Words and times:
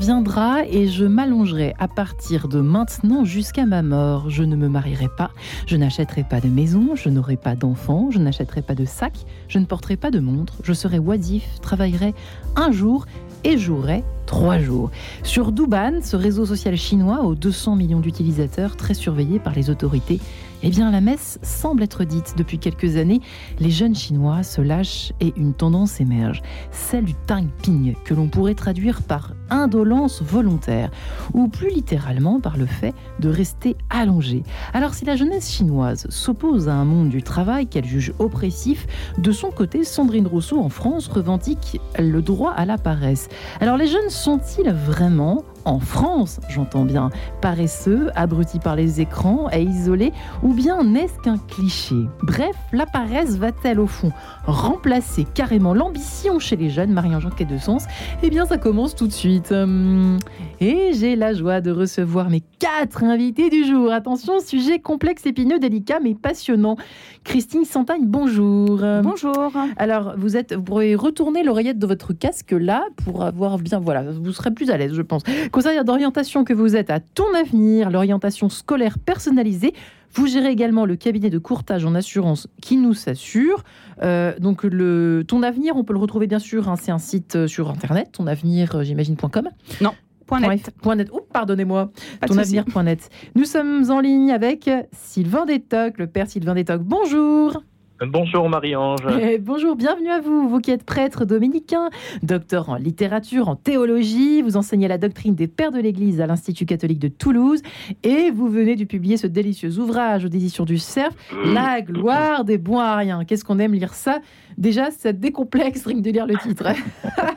viendra 0.00 0.64
et 0.66 0.88
je 0.88 1.04
m'allongerai 1.04 1.74
à 1.78 1.86
partir 1.86 2.48
de 2.48 2.60
maintenant 2.60 3.26
jusqu'à 3.26 3.66
ma 3.66 3.82
mort. 3.82 4.30
Je 4.30 4.42
ne 4.42 4.56
me 4.56 4.66
marierai 4.66 5.08
pas, 5.14 5.30
je 5.66 5.76
n'achèterai 5.76 6.24
pas 6.24 6.40
de 6.40 6.48
maison, 6.48 6.96
je 6.96 7.10
n'aurai 7.10 7.36
pas 7.36 7.54
d'enfants, 7.54 8.10
je 8.10 8.18
n'achèterai 8.18 8.62
pas 8.62 8.74
de 8.74 8.86
sac, 8.86 9.12
je 9.46 9.58
ne 9.58 9.66
porterai 9.66 9.98
pas 9.98 10.10
de 10.10 10.18
montre, 10.18 10.54
je 10.64 10.72
serai 10.72 10.98
oisif, 10.98 11.60
travaillerai 11.60 12.14
un 12.56 12.72
jour 12.72 13.04
et 13.44 13.58
jouerai 13.58 14.02
trois 14.24 14.58
jours. 14.58 14.90
Sur 15.22 15.52
Douban, 15.52 16.00
ce 16.02 16.16
réseau 16.16 16.46
social 16.46 16.76
chinois 16.76 17.22
aux 17.24 17.34
200 17.34 17.76
millions 17.76 18.00
d'utilisateurs 18.00 18.76
très 18.76 18.94
surveillé 18.94 19.38
par 19.38 19.54
les 19.54 19.68
autorités, 19.68 20.18
eh 20.62 20.70
bien, 20.70 20.90
la 20.90 21.00
messe 21.00 21.38
semble 21.42 21.82
être 21.82 22.04
dite 22.04 22.34
depuis 22.36 22.58
quelques 22.58 22.96
années. 22.96 23.20
Les 23.58 23.70
jeunes 23.70 23.94
Chinois 23.94 24.42
se 24.42 24.60
lâchent 24.60 25.12
et 25.20 25.32
une 25.36 25.54
tendance 25.54 26.00
émerge, 26.00 26.42
celle 26.70 27.04
du 27.04 27.14
ping 27.62 27.94
que 28.04 28.14
l'on 28.14 28.28
pourrait 28.28 28.54
traduire 28.54 29.02
par 29.02 29.32
indolence 29.48 30.22
volontaire, 30.22 30.90
ou 31.32 31.48
plus 31.48 31.70
littéralement 31.70 32.40
par 32.40 32.56
le 32.56 32.66
fait 32.66 32.94
de 33.20 33.28
rester 33.28 33.76
allongé. 33.88 34.42
Alors, 34.72 34.94
si 34.94 35.04
la 35.04 35.16
jeunesse 35.16 35.50
chinoise 35.50 36.06
s'oppose 36.08 36.68
à 36.68 36.74
un 36.74 36.84
monde 36.84 37.08
du 37.08 37.22
travail 37.22 37.66
qu'elle 37.66 37.86
juge 37.86 38.12
oppressif, 38.18 38.86
de 39.18 39.32
son 39.32 39.50
côté, 39.50 39.84
Sandrine 39.84 40.26
Rousseau 40.26 40.60
en 40.60 40.68
France 40.68 41.08
revendique 41.08 41.80
le 41.98 42.22
droit 42.22 42.52
à 42.52 42.64
la 42.64 42.78
paresse. 42.78 43.28
Alors, 43.60 43.76
les 43.76 43.86
jeunes 43.86 44.10
sont-ils 44.10 44.70
vraiment 44.70 45.44
en 45.64 45.78
France, 45.78 46.40
j'entends 46.48 46.84
bien, 46.84 47.10
paresseux, 47.40 48.10
abrutis 48.14 48.58
par 48.58 48.76
les 48.76 49.00
écrans 49.00 49.48
et 49.52 49.62
isolés, 49.62 50.12
ou 50.42 50.52
bien 50.52 50.82
n'est-ce 50.82 51.18
qu'un 51.20 51.38
cliché? 51.38 51.96
Bref, 52.22 52.56
la 52.72 52.86
paresse 52.86 53.36
va-t-elle 53.36 53.80
au 53.80 53.86
fond 53.86 54.12
remplacer 54.46 55.24
carrément 55.34 55.74
l'ambition 55.74 56.38
chez 56.38 56.56
les 56.56 56.70
jeunes? 56.70 56.92
Marie-Ange 56.92 57.28
de 57.38 57.58
Sens? 57.58 57.84
Eh 58.22 58.30
bien, 58.30 58.46
ça 58.46 58.58
commence 58.58 58.94
tout 58.94 59.06
de 59.06 59.12
suite. 59.12 59.52
Hum, 59.52 60.18
et 60.60 60.92
j'ai 60.92 61.16
la 61.16 61.32
joie 61.32 61.60
de 61.60 61.70
recevoir 61.70 62.30
mes 62.30 62.42
quatre 62.58 63.02
invités 63.02 63.50
du 63.50 63.64
jour. 63.64 63.90
Attention, 63.90 64.40
sujet 64.40 64.78
complexe, 64.78 65.26
épineux, 65.26 65.58
délicat, 65.58 66.00
mais 66.00 66.14
passionnant. 66.14 66.76
Christine 67.24 67.64
Santagne, 67.64 68.04
bonjour. 68.04 68.80
Bonjour. 69.02 69.52
Alors, 69.76 70.14
vous 70.16 70.36
êtes, 70.36 70.54
vous 70.54 70.62
pourrez 70.62 70.94
retourner 70.94 71.42
l'oreillette 71.42 71.78
de 71.78 71.86
votre 71.86 72.12
casque 72.12 72.52
là 72.52 72.84
pour 73.04 73.24
avoir 73.24 73.58
bien, 73.58 73.80
voilà, 73.80 74.02
vous 74.02 74.32
serez 74.32 74.50
plus 74.50 74.70
à 74.70 74.76
l'aise, 74.76 74.92
je 74.94 75.02
pense. 75.02 75.22
Conseillère 75.50 75.84
d'orientation 75.84 76.44
que 76.44 76.52
vous 76.52 76.76
êtes 76.76 76.90
à 76.90 77.00
Ton 77.00 77.32
Avenir, 77.34 77.90
l'orientation 77.90 78.48
scolaire 78.48 78.98
personnalisée. 78.98 79.74
Vous 80.12 80.26
gérez 80.26 80.50
également 80.50 80.86
le 80.86 80.96
cabinet 80.96 81.30
de 81.30 81.38
courtage 81.38 81.84
en 81.84 81.94
assurance 81.94 82.48
qui 82.60 82.76
nous 82.76 82.94
s'assure. 82.94 83.62
Euh, 84.02 84.34
donc 84.38 84.64
le 84.64 85.24
Ton 85.26 85.42
Avenir, 85.42 85.76
on 85.76 85.84
peut 85.84 85.92
le 85.92 86.00
retrouver 86.00 86.26
bien 86.26 86.40
sûr. 86.40 86.68
Hein, 86.68 86.76
c'est 86.76 86.90
un 86.90 86.98
site 86.98 87.36
euh, 87.36 87.46
sur 87.46 87.70
internet, 87.70 88.10
tonavenir, 88.12 88.74
euh, 88.74 88.82
j'imagine.com. 88.82 89.48
Non. 89.80 89.92
Oh, 90.30 91.26
pardonnez-moi. 91.32 91.90
Tonavenir.net. 92.26 93.08
Nous 93.34 93.44
sommes 93.44 93.90
en 93.90 94.00
ligne 94.00 94.30
avec 94.32 94.70
Sylvain 94.92 95.44
Détoc, 95.44 95.98
le 95.98 96.06
père 96.06 96.28
Sylvain 96.28 96.54
Détoc. 96.54 96.82
Bonjour. 96.82 97.62
Bonjour 98.06 98.48
Marie-Ange. 98.48 99.00
Eh, 99.20 99.38
bonjour, 99.38 99.76
bienvenue 99.76 100.08
à 100.08 100.20
vous, 100.20 100.48
vous 100.48 100.60
qui 100.60 100.70
êtes 100.70 100.84
prêtre 100.84 101.26
dominicain, 101.26 101.90
docteur 102.22 102.70
en 102.70 102.76
littérature, 102.76 103.48
en 103.48 103.56
théologie, 103.56 104.40
vous 104.40 104.56
enseignez 104.56 104.88
la 104.88 104.96
doctrine 104.96 105.34
des 105.34 105.46
pères 105.46 105.70
de 105.70 105.78
l'Église 105.78 106.20
à 106.20 106.26
l'Institut 106.26 106.64
catholique 106.64 106.98
de 106.98 107.08
Toulouse 107.08 107.60
et 108.02 108.30
vous 108.30 108.48
venez 108.48 108.76
de 108.76 108.84
publier 108.84 109.18
ce 109.18 109.26
délicieux 109.26 109.78
ouvrage 109.78 110.24
aux 110.24 110.28
éditions 110.28 110.64
du 110.64 110.78
Cerf, 110.78 111.10
La 111.44 111.82
gloire 111.82 112.44
des 112.44 112.56
bons 112.56 112.78
à 112.78 112.96
rien. 112.96 113.24
Qu'est-ce 113.24 113.44
qu'on 113.44 113.58
aime 113.58 113.74
lire 113.74 113.92
ça? 113.92 114.20
Déjà, 114.60 114.90
ça 114.90 115.14
décomplexe 115.14 115.86
rien 115.86 116.00
de 116.00 116.10
lire 116.10 116.26
le 116.26 116.36
titre. 116.36 116.68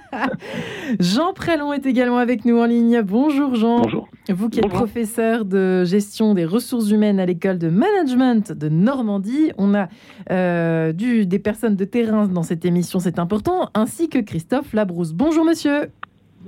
Jean 0.99 1.31
Prélon 1.33 1.71
est 1.71 1.85
également 1.85 2.17
avec 2.17 2.43
nous 2.43 2.59
en 2.59 2.65
ligne. 2.65 3.01
Bonjour 3.01 3.55
Jean. 3.55 3.79
Bonjour. 3.79 4.09
Vous 4.27 4.49
qui 4.49 4.59
êtes 4.59 4.67
professeur 4.67 5.45
de 5.45 5.85
gestion 5.85 6.33
des 6.33 6.43
ressources 6.43 6.91
humaines 6.91 7.21
à 7.21 7.25
l'école 7.25 7.59
de 7.59 7.69
management 7.69 8.51
de 8.51 8.67
Normandie, 8.67 9.51
on 9.57 9.73
a 9.73 9.87
euh, 10.31 10.91
du, 10.91 11.25
des 11.25 11.39
personnes 11.39 11.77
de 11.77 11.85
terrain 11.85 12.27
dans 12.27 12.43
cette 12.43 12.65
émission, 12.65 12.99
c'est 12.99 13.19
important, 13.19 13.69
ainsi 13.73 14.09
que 14.09 14.19
Christophe 14.19 14.73
Labrousse. 14.73 15.13
Bonjour 15.13 15.45
monsieur. 15.45 15.91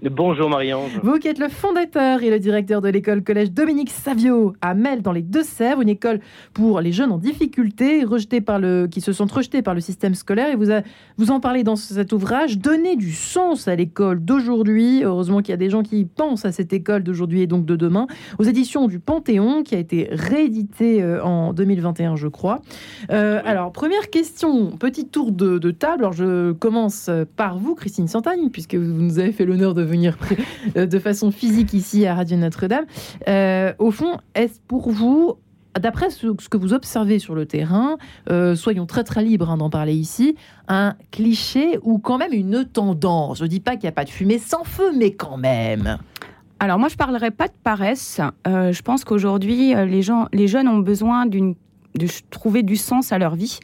Bonjour 0.02 0.50
Marie-Ange. 0.50 1.00
Vous 1.04 1.20
qui 1.20 1.30
êtes 1.30 1.40
le 1.40 1.48
fondateur 1.48 2.22
et 2.22 2.30
le 2.30 2.38
directeur 2.38 2.82
de 2.82 2.90
l'école 2.90 3.24
collège 3.24 3.52
Dominique 3.52 3.90
Savio 3.90 4.54
à 4.62 4.74
Mel 4.74 5.02
dans 5.02 5.14
les 5.14 5.22
Deux-Sèvres, 5.22 5.82
une 5.82 5.90
école 5.90 6.20
pour 6.54 6.82
les 6.82 6.92
jeunes 6.92 7.14
en 7.14 7.18
difficulté, 7.18 8.04
rejetés 8.04 8.42
par 8.42 8.60
le, 8.60 8.88
qui 8.88 9.00
se 9.00 9.14
sont 9.14 9.26
rejetés 9.26 9.62
par 9.62 9.74
le 9.74 9.80
système 9.80 10.14
scolaire. 10.14 10.50
Et 10.52 10.56
vous, 10.56 10.72
vous 11.18 11.32
en 11.32 11.40
parlez 11.40 11.64
dans 11.64 11.78
cet 11.78 12.12
ouvrage, 12.12 12.60
donner 12.60 12.98
du 12.98 13.14
sens 13.14 13.70
à 13.70 13.76
l'école 13.76 14.24
d'aujourd'hui. 14.24 15.04
Heureusement 15.04 15.40
qu'il 15.40 15.52
y 15.52 15.54
a 15.54 15.58
des 15.58 15.70
gens 15.70 15.82
qui 15.82 16.04
pensent 16.04 16.44
à 16.44 16.52
cette 16.52 16.74
école 16.74 17.04
d'aujourd'hui 17.04 17.42
et 17.42 17.48
donc 17.48 17.66
de 17.66 17.78
demain. 17.78 18.08
Aux 18.38 18.44
éditions 18.44 18.88
du 18.88 19.00
Panthéon, 19.00 19.64
qui 19.64 19.76
a 19.76 19.80
été 19.80 20.10
réédité 20.12 21.02
euh, 21.02 21.24
en 21.24 21.54
2021, 21.54 22.18
je 22.18 22.28
crois. 22.28 22.62
Euh, 23.12 23.40
alors, 23.46 23.72
première 23.72 24.10
question, 24.10 24.72
petit 24.72 25.08
tour 25.08 25.32
de, 25.32 25.58
de, 25.58 25.72
table. 25.72 26.04
Alors, 26.04 26.14
je 26.14 26.52
commence 26.52 27.10
par 27.38 27.58
vous, 27.58 27.76
Christine 27.76 28.10
Santagne, 28.10 28.50
puisque 28.50 28.76
vous 28.76 29.02
nous 29.02 29.20
avez 29.20 29.32
fait 29.32 29.46
l'honneur 29.46 29.74
de 29.74 29.85
venir 29.86 30.18
euh, 30.78 30.86
de 30.86 31.00
façon 31.00 31.32
physique 31.32 31.74
ici 31.74 32.06
à 32.06 32.16
Radio 32.16 32.38
Notre-Dame. 32.38 32.86
Euh, 33.28 33.74
au 33.80 33.92
fond, 33.92 34.18
est-ce 34.34 34.60
pour 34.68 34.92
vous, 34.92 35.36
d'après 35.80 36.10
ce, 36.10 36.28
que 36.28 36.58
vous 36.58 36.74
observez 36.74 37.20
sur 37.20 37.36
le 37.36 37.46
terrain, 37.46 37.98
euh, 38.30 38.56
soyons 38.56 38.86
très 38.86 39.04
très 39.04 39.24
libres 39.24 39.50
hein, 39.50 39.58
d'en 39.58 39.70
parler 39.70 39.94
ici, 39.94 40.36
un 40.68 40.96
cliché 41.12 41.80
ou 41.84 42.00
quand 42.00 42.18
même 42.18 42.34
une 42.34 42.66
tendance? 42.66 43.40
Je 43.40 43.44
ne 43.44 43.50
dis 43.50 43.60
pas 43.60 43.72
qu'il 43.72 43.84
n'y 43.84 43.90
a 43.90 43.94
pas 43.94 44.06
de 44.06 44.10
fumée 44.10 44.40
sans 44.40 44.64
feu, 44.64 44.92
mais 44.98 45.12
quand 45.12 45.38
même. 45.38 45.98
Alors 46.60 46.80
moi, 46.80 46.88
je 46.88 46.96
parlerai 46.96 47.32
pas 47.32 47.48
de 47.48 47.54
paresse. 47.64 48.22
je 48.46 48.82
pense 48.82 49.04
qu'aujourd'hui, 49.04 49.74
les 49.76 50.02
les 50.34 50.48
jeunes 50.48 50.68
ont 50.68 50.80
besoin 50.80 51.26
de 51.26 51.56
trouver 52.30 52.64
du 52.64 52.78
sens 52.78 53.12
à 53.12 53.18
leur 53.18 53.36
vie 53.36 53.60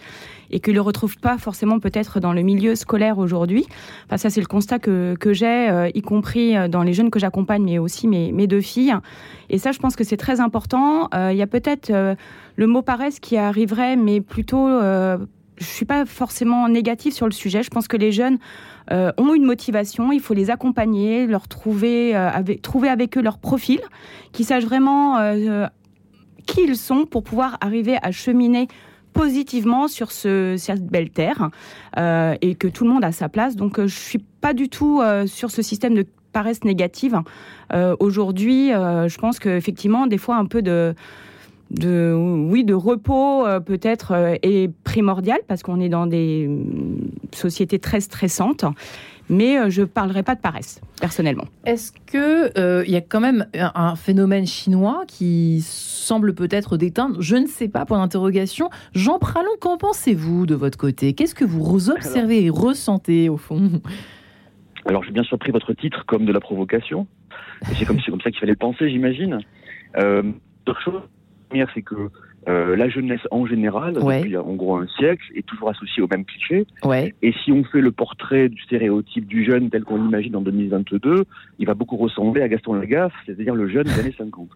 et 0.52 0.60
qu'ils 0.60 0.76
ne 0.76 0.80
retrouvent 0.80 1.18
pas 1.18 1.38
forcément 1.38 1.80
peut-être 1.80 2.20
dans 2.20 2.34
le 2.34 2.42
milieu 2.42 2.76
scolaire 2.76 3.18
aujourd'hui. 3.18 3.66
Enfin, 4.06 4.18
ça, 4.18 4.30
c'est 4.30 4.42
le 4.42 4.48
constat 4.48 4.80
que, 4.80 5.16
que 5.20 5.34
j'ai, 5.34 5.70
euh, 5.70 5.90
y 5.94 6.02
compris 6.02 6.56
euh, 6.56 6.68
dans 6.68 6.84
les 6.84 6.94
jeunes 6.94 7.10
que 7.10 7.20
j'accompagne, 7.20 7.64
mais 7.64 7.80
aussi 7.80 8.08
mes, 8.08 8.32
mes, 8.32 8.48
deux 8.48 8.62
filles. 8.62 8.94
Et 9.50 9.58
ça, 9.58 9.72
je 9.72 9.80
pense 9.80 9.96
que 9.96 10.04
c'est 10.04 10.18
très 10.18 10.40
important. 10.40 11.10
Euh, 11.14 11.32
il 11.32 11.38
y 11.38 11.42
a 11.42 11.48
peut-être 11.48 11.92
le 11.92 12.68
mot 12.68 12.82
paresse 12.82 13.20
qui 13.20 13.38
arriverait, 13.38 13.96
mais 13.96 14.22
plutôt... 14.22 14.68
je 14.70 15.66
suis 15.66 15.86
pas 15.86 16.06
forcément 16.06 16.68
négative 16.68 17.14
sur 17.14 17.26
le 17.26 17.32
sujet. 17.32 17.64
Je 17.64 17.70
pense 17.70 17.88
que 17.88 17.98
les 17.98 18.12
jeunes 18.12 18.40
ont 18.90 19.34
une 19.34 19.46
motivation. 19.46 20.12
Il 20.12 20.20
faut 20.20 20.34
les 20.34 20.50
accompagner, 20.50 21.28
leur 21.28 21.48
trouver, 21.48 22.16
avec, 22.16 22.62
trouver 22.62 22.90
avec 22.90 23.18
eux 23.18 23.22
leur 23.22 23.38
profil, 23.38 23.80
qu'ils 24.32 24.46
sachent 24.46 24.66
vraiment 24.66 25.18
qui 26.46 26.64
ils 26.64 26.76
sont 26.76 27.06
pour 27.06 27.24
pouvoir 27.24 27.58
arriver 27.62 27.98
à 28.02 28.12
cheminer 28.12 28.68
positivement 29.14 29.88
sur 29.88 30.12
ce, 30.12 30.56
cette 30.58 30.86
belle 30.86 31.10
terre 31.10 31.50
euh, 31.98 32.36
et 32.42 32.56
que 32.56 32.68
tout 32.68 32.86
le 32.86 32.92
monde 32.92 33.04
a 33.04 33.12
sa 33.12 33.30
place. 33.30 33.56
Donc 33.56 33.80
euh, 33.80 33.88
je 33.88 33.98
suis 33.98 34.20
pas 34.20 34.54
du 34.54 34.70
tout 34.70 35.02
euh, 35.02 35.28
sur 35.28 35.52
ce 35.52 35.62
système 35.62 35.94
de 35.94 36.06
paresse 36.32 36.64
négative. 36.64 37.20
Aujourd'hui, 38.00 38.70
je 38.70 39.18
pense 39.18 39.38
qu'effectivement, 39.40 40.08
des 40.08 40.18
fois, 40.18 40.38
un 40.38 40.46
peu 40.46 40.62
de 40.62 40.94
oui 41.80 42.64
de 42.64 42.74
repos 42.74 43.46
peut-être 43.66 44.38
est 44.42 44.72
primordial 44.86 45.40
parce 45.50 45.62
qu'on 45.62 45.82
est 45.82 45.90
dans 45.90 46.08
des 46.08 46.48
mm, 46.48 47.12
sociétés 47.34 47.80
très 47.80 48.00
stressantes 48.00 48.64
mais 49.30 49.58
euh, 49.58 49.70
je 49.70 49.82
ne 49.82 49.86
parlerai 49.86 50.24
pas 50.24 50.36
de 50.36 50.42
paresse, 50.42 50.82
personnellement. 51.00 51.46
Est-ce 51.66 51.92
qu'il 51.92 52.52
euh, 52.58 52.84
il 52.86 52.92
y 52.92 52.96
a 52.96 53.02
quand 53.02 53.20
même 53.20 53.48
un, 53.54 53.96
phénomène 53.96 54.46
chinois 54.46 55.04
qui 55.08 55.62
semble 55.62 56.34
peut-être 56.34 56.78
déteindre? 56.78 57.22
Je 57.22 57.36
ne 57.36 57.48
sais 57.48 57.68
pas, 57.68 57.86
point 57.86 58.00
d'interrogation. 58.00 58.70
Jean 58.94 59.20
Pralon, 59.20 59.52
qu'en 59.60 59.78
pensez-vous 59.78 60.46
de 60.46 60.56
votre 60.56 60.78
côté? 60.78 61.14
Qu'est-ce 61.14 61.36
que 61.36 61.46
vous 61.46 61.90
observez 61.90 62.46
et 62.46 62.50
ressentez 62.50 63.30
au 63.30 63.38
fond? 63.38 63.82
Alors, 64.86 65.04
j'ai 65.04 65.12
bien 65.12 65.24
surpris 65.24 65.52
votre 65.52 65.74
titre 65.74 66.06
comme 66.06 66.26
de 66.26 66.34
la 66.34 66.40
provocation. 66.40 67.08
C'est 67.76 67.86
comme, 67.86 68.02
comme 68.02 68.22
ça 68.22 68.32
qu'il 68.32 68.40
fallait 68.40 68.54
le 68.54 68.58
penser, 68.58 68.90
j'imagine. 68.90 69.40
Euh, 69.98 70.24
chose, 70.84 71.02
première, 71.50 71.68
c'est 71.74 71.82
que 71.82 72.10
euh, 72.48 72.76
la 72.76 72.90
jeunesse 72.90 73.22
en 73.30 73.46
général, 73.46 73.94
depuis 73.94 74.36
en 74.36 74.54
gros 74.54 74.76
un 74.76 74.88
siècle, 74.88 75.24
est 75.36 75.46
toujours 75.46 75.70
associée 75.70 76.02
au 76.02 76.08
même 76.08 76.26
cliché. 76.26 76.66
Et 77.22 77.34
si 77.44 77.52
on 77.52 77.64
fait 77.64 77.82
le 77.82 77.92
portrait 77.92 78.50
du 78.50 78.62
stéréotype 78.64 79.28
du 79.28 79.46
jeune 79.46 79.70
tel 79.70 79.84
qu'on 79.84 80.02
l'imagine 80.02 80.36
en 80.36 80.42
2022, 80.42 81.26
il 81.60 81.68
va 81.68 81.74
beaucoup 81.74 81.98
ressembler 81.98 82.42
à 82.42 82.48
Gaston 82.48 82.74
Lagaffe, 82.74 83.14
c'est-à-dire 83.26 83.54
le 83.54 83.68
jeune 83.68 83.84
des 83.84 84.00
années 84.00 84.16
50. 84.18 84.50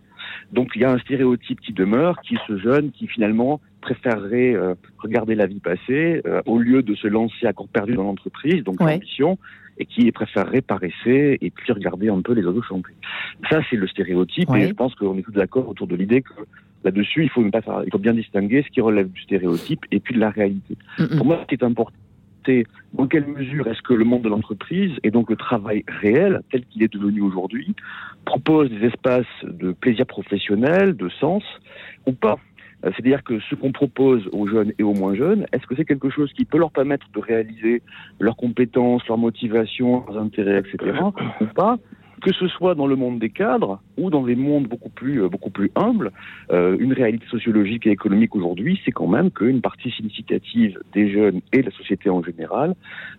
Donc 0.52 0.72
il 0.76 0.82
y 0.82 0.86
a 0.86 0.92
un 0.92 0.98
stéréotype 1.00 1.62
qui 1.62 1.74
demeure, 1.74 2.20
qui 2.22 2.36
est 2.36 2.40
ce 2.48 2.58
jeune 2.58 2.92
qui 2.92 3.08
finalement 3.08 3.62
préférerait 3.82 4.56
euh, 4.56 4.74
regarder 4.98 5.36
la 5.36 5.46
vie 5.46 5.60
passer 5.60 6.22
euh, 6.26 6.42
au 6.48 6.58
lieu 6.58 6.82
de 6.82 6.96
se 6.96 7.08
lancer 7.08 7.46
à 7.46 7.54
corps 7.54 7.68
perdu 7.68 7.94
dans 7.94 8.04
l'entreprise, 8.04 8.64
donc 8.64 8.80
l'ambition, 8.80 9.38
et 9.78 9.86
qui 9.86 10.12
préférerait 10.12 10.62
paresser 10.62 11.38
et 11.40 11.50
puis 11.52 11.72
regarder 11.72 12.10
un 12.10 12.22
peu 12.22 12.34
les 12.34 12.46
autres 12.46 12.66
chanter. 12.66 12.94
Ça, 13.50 13.60
c'est 13.70 13.76
le 13.76 13.88
stéréotype, 13.88 14.50
et 14.56 14.68
je 14.68 14.74
pense 14.74 14.96
qu'on 14.96 15.18
est 15.18 15.22
tous 15.22 15.34
d'accord 15.34 15.68
autour 15.68 15.88
de 15.88 15.96
l'idée 15.96 16.22
que 16.22 16.34
là-dessus, 16.84 17.24
il 17.24 17.30
faut, 17.30 17.44
pas 17.50 17.62
il 17.86 17.92
faut 17.92 18.00
bien 18.00 18.14
distinguer 18.14 18.64
ce 18.64 18.70
qui 18.70 18.82
relève 18.82 19.10
du 19.10 19.22
stéréotype 19.22 19.86
et 19.92 20.00
puis 20.00 20.16
de 20.16 20.20
la 20.20 20.30
réalité. 20.30 20.78
Pour 21.18 21.26
moi, 21.26 21.40
ce 21.42 21.48
qui 21.48 21.56
est 21.56 21.64
important, 21.64 21.94
société, 22.46 22.68
dans 22.94 23.08
quelle 23.08 23.28
mesure 23.28 23.68
est-ce 23.68 23.82
que 23.82 23.94
le 23.94 24.06
monde 24.06 24.24
de 24.24 24.30
l'entreprise 24.30 24.92
et 25.04 25.12
donc 25.12 25.30
le 25.30 25.36
travail 25.36 25.84
réel, 25.88 26.42
tel 26.52 26.66
qu'il 26.66 26.84
est 26.84 26.92
devenu 26.92 27.22
aujourd'hui, 27.22 27.76
propose 28.26 28.70
des 28.70 28.88
espaces 28.88 29.26
de 29.44 29.72
plaisir 29.72 30.06
professionnel, 30.06 30.96
de 30.96 31.10
sens, 31.10 31.44
ou 32.06 32.14
pas 32.14 32.38
euh, 32.84 32.92
c'est-à-dire 32.92 33.24
que 33.24 33.40
ce 33.40 33.56
qu'on 33.56 33.72
propose 33.72 34.28
aux 34.34 34.48
jeunes 34.48 34.74
et 34.78 34.84
aux 34.84 34.94
moins 34.94 35.16
jeunes, 35.16 35.46
est-ce 35.54 35.66
que 35.66 35.76
c'est 35.76 35.86
quelque 35.86 36.10
chose 36.10 36.32
qui 36.34 36.44
peut 36.44 36.58
leur 36.58 36.72
permettre 36.72 37.08
de 37.14 37.20
réaliser 37.20 37.82
leurs 38.20 38.36
compétences, 38.36 39.08
leurs 39.08 39.18
motivations, 39.18 40.04
leurs 40.08 40.22
intérêts, 40.22 40.60
etc., 40.60 41.00
ou 41.42 41.46
pas 41.46 41.78
que 42.26 42.34
ce 42.34 42.48
soit 42.48 42.74
dans 42.74 42.88
le 42.88 42.96
monde 42.96 43.20
des 43.20 43.30
cadres 43.30 43.80
ou 43.98 44.10
dans 44.10 44.24
des 44.24 44.36
mondes 44.36 44.68
beaucoup 44.68 44.90
plus, 44.90 45.22
euh, 45.22 45.30
beaucoup 45.30 45.52
plus 45.52 45.70
humbles, 45.76 46.12
euh, 46.52 46.76
une 46.80 46.92
réalité 46.92 47.28
sociologique 47.28 47.86
et 47.86 47.92
économique 47.92 48.36
aujourd'hui, 48.36 48.82
c'est 48.84 48.92
quand 48.92 49.06
même 49.06 49.30
qu'une 49.30 49.62
partie 49.62 49.92
significative 49.92 50.80
des 50.92 51.12
jeunes 51.12 51.42
et 51.54 51.62
de 51.62 51.70
la 51.70 51.72
société 51.78 52.10
en 52.10 52.24
général 52.24 52.74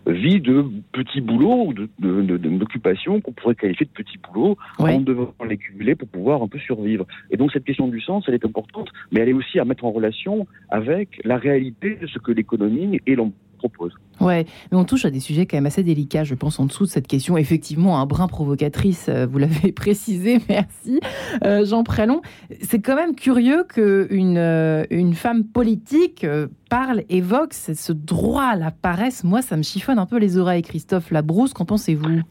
vit 0.09 0.41
de 0.41 0.65
petits 0.91 1.21
boulots 1.21 1.69
ou 1.69 1.73
d'occupations 1.73 3.21
qu'on 3.21 3.33
pourrait 3.33 3.55
qualifier 3.55 3.87
de 3.87 3.93
petits 3.93 4.19
boulots 4.19 4.57
en 4.79 4.99
devant 4.99 5.33
les 5.49 5.57
cumuler 5.57 5.95
pour 5.95 6.09
pouvoir 6.09 6.43
un 6.43 6.49
peu 6.49 6.59
survivre. 6.59 7.07
Et 7.31 7.37
donc 7.37 7.53
cette 7.53 7.65
question 7.65 7.87
du 7.87 8.01
sens, 8.01 8.25
elle 8.27 8.35
est 8.35 8.45
importante, 8.45 8.89
mais 9.13 9.21
elle 9.21 9.29
est 9.29 9.35
aussi 9.35 9.61
à 9.61 9.65
mettre 9.65 9.85
en 9.85 9.93
relation 9.93 10.49
avec 10.69 11.21
la 11.25 11.37
réalité 11.37 11.95
de 11.95 12.09
ce 12.09 12.19
que 12.19 12.33
l'économie 12.33 13.01
et 13.07 13.15
l'emploi 13.15 13.46
propose. 13.57 13.93
Ouais, 14.21 14.47
mais 14.73 14.79
on 14.79 14.85
touche 14.85 15.05
à 15.05 15.11
des 15.11 15.21
sujets 15.21 15.47
quand 15.47 15.59
même 15.59 15.67
assez 15.67 15.83
délicats, 15.83 16.25
je 16.25 16.35
pense, 16.35 16.59
en 16.59 16.65
dessous 16.65 16.85
de 16.85 16.89
cette 16.89 17.07
question. 17.07 17.37
Effectivement, 17.37 18.01
un 18.01 18.07
brin 18.07 18.29
provocatrice, 18.29 19.09
euh, 19.09 19.27
vous 19.27 19.39
l'avez 19.39 19.73
précisé, 19.77 20.39
merci. 20.49 21.01
Euh, 21.45 21.67
Jean 21.67 21.85
Prélon, 21.85 22.23
c'est 22.63 22.81
quand 22.81 22.97
même 22.97 23.15
curieux 23.15 23.65
qu'une 23.65 24.39
euh, 24.39 24.85
une 24.91 25.15
femme 25.15 25.45
politique 25.45 26.27
parle, 26.71 27.03
évoque 27.11 27.53
ce 27.53 27.93
droit 27.93 28.45
à 28.45 28.57
la 28.57 28.71
paresse. 28.71 29.23
Moi, 29.23 29.43
ça 29.43 29.57
me 29.57 29.63
chiffonne 29.63 29.99
un 29.99 30.07
peu 30.07 30.19
les 30.19 30.39
oreilles. 30.39 30.63
Christophe 30.63 31.11
Labrousse, 31.11 31.53
qu'en 31.53 31.67
pensez-vous? 31.67 32.23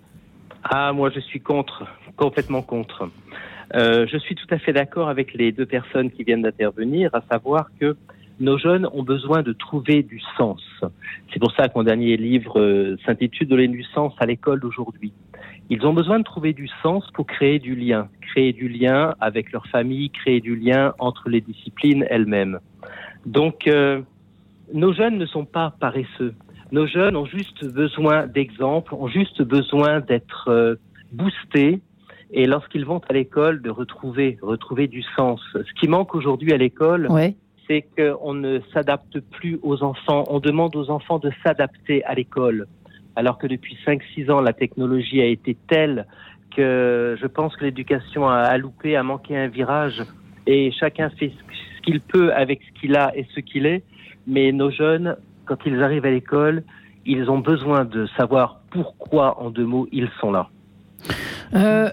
Ah, 0.63 0.91
moi, 0.91 1.11
je 1.13 1.19
suis 1.19 1.39
contre, 1.39 1.85
complètement 2.17 2.63
contre. 2.63 3.09
je 3.73 4.17
suis 4.17 4.33
tout 4.33 4.47
à 4.49 4.57
fait 4.57 4.73
d'accord 4.73 5.09
avec 5.09 5.35
les 5.35 5.51
deux 5.51 5.67
personnes 5.67 6.09
qui 6.09 6.23
viennent 6.23 6.41
d'intervenir, 6.41 7.11
à 7.13 7.21
savoir 7.29 7.69
que 7.79 7.95
nos 8.39 8.57
jeunes 8.57 8.87
ont 8.93 9.03
besoin 9.03 9.43
de 9.43 9.53
trouver 9.53 10.03
du 10.03 10.19
sens. 10.37 10.61
C'est 11.31 11.39
pour 11.39 11.51
ça 11.53 11.67
que 11.67 11.73
mon 11.75 11.83
dernier 11.83 12.17
livre 12.17 12.59
euh, 12.59 12.97
s'intitule 13.05 13.47
Donner 13.47 13.67
du 13.67 13.83
sens 13.83 14.13
à 14.19 14.25
l'école 14.25 14.59
d'aujourd'hui. 14.59 15.13
Ils 15.69 15.85
ont 15.85 15.93
besoin 15.93 16.19
de 16.19 16.23
trouver 16.23 16.53
du 16.53 16.67
sens 16.83 17.09
pour 17.13 17.25
créer 17.25 17.59
du 17.59 17.75
lien, 17.75 18.09
créer 18.21 18.53
du 18.53 18.67
lien 18.67 19.15
avec 19.19 19.51
leur 19.51 19.65
famille, 19.67 20.09
créer 20.09 20.41
du 20.41 20.55
lien 20.55 20.93
entre 20.99 21.29
les 21.29 21.41
disciplines 21.41 22.05
elles-mêmes. 22.09 22.59
Donc, 23.25 23.67
euh, 23.67 24.01
nos 24.73 24.93
jeunes 24.93 25.17
ne 25.17 25.25
sont 25.25 25.45
pas 25.45 25.73
paresseux. 25.79 26.35
Nos 26.71 26.87
jeunes 26.87 27.15
ont 27.15 27.25
juste 27.25 27.65
besoin 27.65 28.27
d'exemples, 28.27 28.93
ont 28.93 29.07
juste 29.07 29.41
besoin 29.41 30.01
d'être 30.01 30.49
euh, 30.49 30.75
boostés 31.11 31.81
et 32.31 32.45
lorsqu'ils 32.45 32.85
vont 32.85 33.01
à 33.07 33.13
l'école, 33.13 33.61
de 33.61 33.69
retrouver, 33.69 34.37
retrouver 34.41 34.87
du 34.87 35.03
sens. 35.15 35.39
Ce 35.53 35.73
qui 35.79 35.87
manque 35.87 36.15
aujourd'hui 36.15 36.51
à 36.53 36.57
l'école, 36.57 37.07
c'est 37.67 37.85
qu'on 37.97 38.33
ne 38.33 38.59
s'adapte 38.73 39.19
plus 39.19 39.59
aux 39.63 39.83
enfants. 39.83 40.23
On 40.29 40.39
demande 40.39 40.75
aux 40.75 40.89
enfants 40.89 41.19
de 41.19 41.31
s'adapter 41.43 42.03
à 42.05 42.13
l'école. 42.13 42.67
Alors 43.15 43.37
que 43.37 43.47
depuis 43.47 43.77
5-6 43.85 44.31
ans, 44.31 44.41
la 44.41 44.53
technologie 44.53 45.21
a 45.21 45.25
été 45.25 45.55
telle 45.67 46.05
que 46.55 47.17
je 47.19 47.27
pense 47.27 47.55
que 47.55 47.65
l'éducation 47.65 48.27
a, 48.27 48.57
loupé, 48.57 48.95
a 48.95 49.03
manqué 49.03 49.37
un 49.37 49.47
virage. 49.47 50.01
Et 50.47 50.71
chacun 50.71 51.09
fait 51.09 51.31
ce 51.31 51.81
qu'il 51.81 52.01
peut 52.01 52.33
avec 52.33 52.61
ce 52.61 52.79
qu'il 52.79 52.95
a 52.95 53.15
et 53.15 53.25
ce 53.33 53.39
qu'il 53.39 53.65
est. 53.65 53.83
Mais 54.27 54.51
nos 54.51 54.69
jeunes, 54.69 55.15
quand 55.45 55.57
ils 55.65 55.81
arrivent 55.81 56.05
à 56.05 56.11
l'école, 56.11 56.63
ils 57.05 57.29
ont 57.29 57.39
besoin 57.39 57.85
de 57.85 58.07
savoir 58.17 58.61
pourquoi, 58.71 59.39
en 59.39 59.49
deux 59.49 59.65
mots, 59.65 59.87
ils 59.91 60.09
sont 60.19 60.31
là. 60.31 60.49
Euh, 61.55 61.89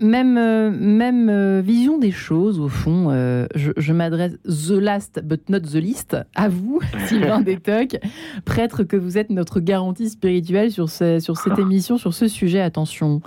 même 0.00 0.38
euh, 0.38 0.70
même 0.70 1.28
euh, 1.28 1.60
vision 1.64 1.98
des 1.98 2.12
choses, 2.12 2.60
au 2.60 2.68
fond. 2.68 3.10
je, 3.54 3.92
m'adresse 3.92 4.34
the 4.44 4.70
last 4.70 5.20
but 5.24 5.48
not 5.48 5.60
the 5.60 5.74
least 5.74 6.16
à 6.34 6.48
vous, 6.48 6.80
Sylvain 7.08 7.40
Détoc, 7.40 7.98
prêtre 8.44 8.84
que 8.84 8.96
vous 8.96 9.18
êtes 9.18 9.30
notre 9.30 9.60
garantie 9.60 10.08
spirituelle 10.08 10.70
sur, 10.70 10.88
sur 10.88 11.36
cette 11.36 11.58
émission, 11.58 11.96
sur 11.96 12.14
ce 12.14 12.28
sujet. 12.28 12.60
Attention. 12.60 13.20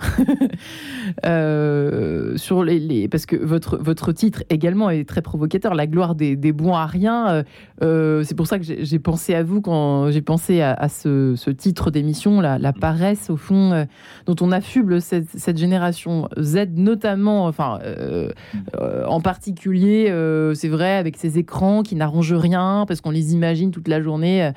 sur 1.24 2.64
les, 2.64 3.08
parce 3.08 3.26
que 3.26 3.36
votre, 3.36 3.76
votre 3.76 4.12
titre 4.12 4.42
également 4.48 4.90
est 4.90 5.06
très 5.06 5.22
provocateur, 5.22 5.74
La 5.74 5.86
gloire 5.86 6.14
des, 6.14 6.36
des 6.36 6.52
bons 6.52 6.74
à 6.74 6.86
rien. 6.86 7.44
C'est 7.80 8.36
pour 8.36 8.46
ça 8.46 8.58
que 8.58 8.64
j'ai 8.64 8.98
pensé 8.98 9.34
à 9.34 9.42
vous 9.42 9.60
quand 9.60 10.10
j'ai 10.10 10.22
pensé 10.22 10.62
à, 10.62 10.88
ce, 10.88 11.34
ce, 11.36 11.50
titre 11.50 11.90
d'émission, 11.90 12.40
la, 12.40 12.58
la, 12.58 12.72
paresse, 12.72 13.28
au 13.30 13.36
fond, 13.36 13.86
dont 14.26 14.36
on 14.40 14.50
affuble 14.50 15.00
cette, 15.00 15.28
cette 15.28 15.58
génération 15.58 15.73
Z 16.38 16.68
notamment, 16.76 17.46
enfin 17.46 17.78
euh, 17.82 18.30
euh, 18.76 19.04
en 19.06 19.20
particulier, 19.20 20.08
euh, 20.10 20.54
c'est 20.54 20.68
vrai, 20.68 20.96
avec 20.96 21.16
ces 21.16 21.38
écrans 21.38 21.82
qui 21.82 21.96
n'arrangent 21.96 22.34
rien 22.34 22.84
parce 22.86 23.00
qu'on 23.00 23.10
les 23.10 23.32
imagine 23.32 23.70
toute 23.70 23.88
la 23.88 24.00
journée 24.00 24.50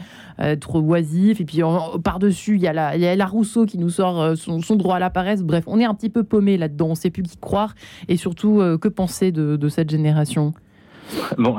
trop 0.59 0.79
oisifs. 0.81 1.41
Et 1.41 1.45
puis 1.45 1.61
par-dessus, 2.03 2.55
il 2.55 2.61
y, 2.61 2.67
a 2.67 3.15
la, 3.15 3.25
Rousseau 3.25 3.65
qui 3.65 3.77
nous 3.77 3.89
sort 3.89 4.37
son, 4.37 4.59
droit 4.75 4.95
à 4.95 4.99
la 4.99 5.09
paresse. 5.09 5.43
Bref, 5.43 5.63
on 5.67 5.79
est 5.79 5.85
un 5.85 5.93
petit 5.93 6.09
peu 6.09 6.23
paumé 6.23 6.57
là-dedans. 6.57 6.87
On 6.87 6.91
ne 6.91 6.95
sait 6.95 7.09
plus 7.09 7.23
qui 7.23 7.37
croire 7.37 7.75
et 8.07 8.17
surtout 8.17 8.61
que 8.79 8.87
penser 8.87 9.31
de 9.31 9.69
cette 9.69 9.89
génération? 9.89 10.53
Bon, 11.37 11.57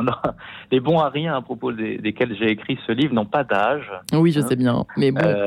les 0.71 0.81
bons 0.81 0.99
à 0.99 1.09
rien 1.09 1.35
à 1.35 1.41
propos 1.41 1.73
desquels 1.73 2.37
j'ai 2.39 2.51
écrit 2.51 2.79
ce 2.87 2.93
livre 2.93 3.15
n'ont 3.15 3.27
pas 3.27 3.45
d'âge. 3.45 3.91
Oui, 4.13 4.33
je 4.33 4.41
hein. 4.41 4.47
sais 4.49 4.57
bien, 4.57 4.85
mais 4.97 5.11
bon. 5.11 5.21
Euh, 5.25 5.47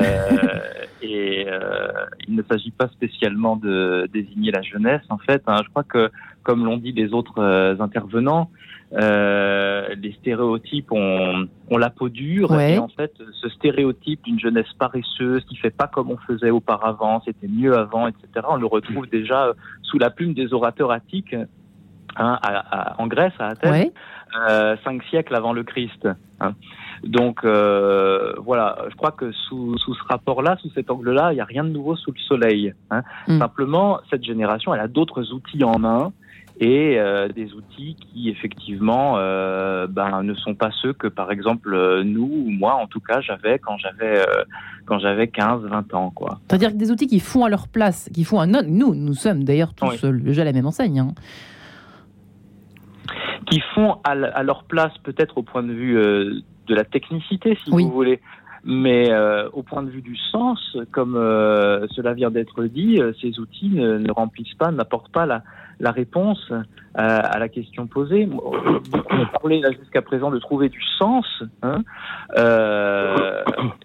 et 1.02 1.46
euh, 1.48 1.92
il 2.28 2.36
ne 2.36 2.44
s'agit 2.44 2.72
pas 2.72 2.88
spécialement 2.88 3.56
de 3.56 4.10
désigner 4.12 4.52
la 4.52 4.62
jeunesse, 4.62 5.04
en 5.10 5.18
fait. 5.18 5.44
Hein. 5.48 5.62
Je 5.64 5.70
crois 5.70 5.84
que, 5.84 6.10
comme 6.44 6.66
l'ont 6.66 6.78
dit 6.78 6.92
les 6.92 7.14
autres 7.14 7.40
euh, 7.40 7.76
intervenants, 7.80 8.50
les 8.94 10.16
stéréotypes 10.20 10.92
ont, 10.92 11.48
la 11.72 11.90
peau 11.90 12.10
dure. 12.10 12.60
Et 12.60 12.78
en 12.78 12.90
fait, 12.90 13.14
ce 13.42 13.50
stéréotype 13.50 14.24
d'une 14.24 14.40
jeunesse 14.40 14.72
paresseuse 14.78 15.46
qui 15.46 15.56
fait 15.56 15.70
pas 15.70 15.88
comme 15.88 16.12
on 16.12 16.18
faisait 16.18 16.50
auparavant, 16.50 17.22
c'était 17.26 17.48
mieux 17.48 17.78
avant, 17.78 18.08
etc., 18.08 18.46
on 18.50 18.58
le 18.58 18.66
retrouve 18.66 19.08
déjà 19.08 19.54
sous 19.82 19.98
la 19.98 20.10
plume 20.10 20.34
des 20.34 20.54
orateurs 20.54 20.92
attiques 20.92 21.36
Hein, 22.18 22.40
en 22.98 23.08
Grèce, 23.08 23.34
à 23.40 23.48
Athènes, 23.48 23.92
euh, 24.50 24.76
cinq 24.84 25.04
siècles 25.04 25.36
avant 25.36 25.54
le 25.54 25.64
Christ. 25.64 26.08
Hein. 26.40 26.54
Donc 27.04 27.44
euh, 27.44 28.34
voilà, 28.40 28.78
je 28.90 28.96
crois 28.96 29.12
que 29.12 29.32
sous, 29.32 29.78
sous 29.78 29.94
ce 29.96 30.04
rapport-là, 30.10 30.58
sous 30.62 30.70
cet 30.72 30.92
angle-là, 30.92 31.32
il 31.32 31.36
n'y 31.36 31.42
a 31.42 31.46
rien 31.46 31.64
de 31.64 31.70
nouveau 31.70 31.96
sous 31.96 32.12
le 32.12 32.20
soleil. 32.20 32.74
Hein. 32.90 33.04
Mm. 33.28 33.40
Simplement, 33.40 34.00
cette 34.10 34.24
génération, 34.24 34.74
elle 34.74 34.82
a 34.82 34.88
d'autres 34.88 35.32
outils 35.34 35.64
en 35.64 35.80
main 35.80 36.12
et 36.60 37.00
euh, 37.00 37.30
des 37.30 37.54
outils 37.54 37.96
qui 37.96 38.30
effectivement 38.30 39.16
euh, 39.18 39.88
ben, 39.88 40.22
ne 40.22 40.36
sont 40.36 40.54
pas 40.54 40.70
ceux 40.82 40.94
que 40.94 41.08
par 41.08 41.32
exemple 41.32 42.04
nous 42.04 42.30
ou 42.30 42.50
moi 42.52 42.76
en 42.76 42.88
tout 42.88 43.00
cas 43.00 43.22
j'avais 43.22 43.58
quand 43.58 43.78
j'avais 43.78 44.24
quand 44.86 45.00
j'avais 45.00 45.28
15 45.28 45.62
20 45.64 45.94
ans 45.94 46.12
quoi. 46.12 46.40
C'est-à-dire 46.48 46.72
que 46.72 46.78
des 46.78 46.92
outils 46.92 47.08
qui 47.08 47.20
font 47.20 47.46
à 47.46 47.50
leur 47.50 47.68
place, 47.68 48.10
qui 48.14 48.26
font 48.26 48.40
à 48.40 48.46
notre 48.46 48.68
nous 48.68 48.94
nous 48.94 49.14
sommes 49.14 49.44
d'ailleurs 49.44 49.74
tous 49.74 50.06
déjà 50.06 50.44
la 50.44 50.52
même 50.52 50.68
enseigne. 50.68 51.00
Hein 51.00 51.14
qui 53.50 53.60
font 53.74 53.98
à, 54.04 54.44
leur 54.44 54.64
place 54.64 54.98
peut-être 55.04 55.38
au 55.38 55.44
point 55.44 55.64
de 55.64 55.74
vue 55.74 55.98
euh, 55.98 56.42
de 56.68 56.76
la 56.76 56.84
technicité, 56.84 57.58
si 57.64 57.70
vous 57.70 57.92
voulez, 57.92 58.20
mais 58.64 59.12
euh, 59.12 59.50
au 59.54 59.64
point 59.64 59.84
de 59.84 59.90
vue 59.90 60.02
du 60.02 60.16
sens, 60.16 60.78
comme 60.92 61.16
euh, 61.16 61.88
cela 61.96 62.14
vient 62.14 62.32
d'être 62.32 62.64
dit, 62.66 63.00
ces 63.22 63.40
outils 63.40 63.70
ne, 63.70 64.12
remplissent 64.12 64.54
pas, 64.56 64.72
n'apportent 64.72 65.12
pas 65.12 65.26
la, 65.26 65.44
la 65.80 65.92
réponse 65.92 66.52
à 66.94 67.40
la 67.40 67.50
question 67.50 67.88
posée. 67.88 68.26
Beaucoup 68.26 69.16
ont 69.16 69.26
parlé 69.42 69.62
jusqu'à 69.80 70.02
présent 70.02 70.30
de 70.30 70.40
trouver 70.40 70.70
du 70.70 70.82
sens, 71.00 71.26
hein, 71.64 71.80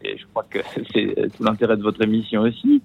et 0.02 0.18
je 0.18 0.26
crois 0.32 0.44
que 0.48 0.58
c'est 0.92 1.14
tout 1.36 1.42
l'intérêt 1.42 1.76
de 1.76 1.82
votre 1.82 2.02
émission 2.02 2.42
aussi. 2.42 2.82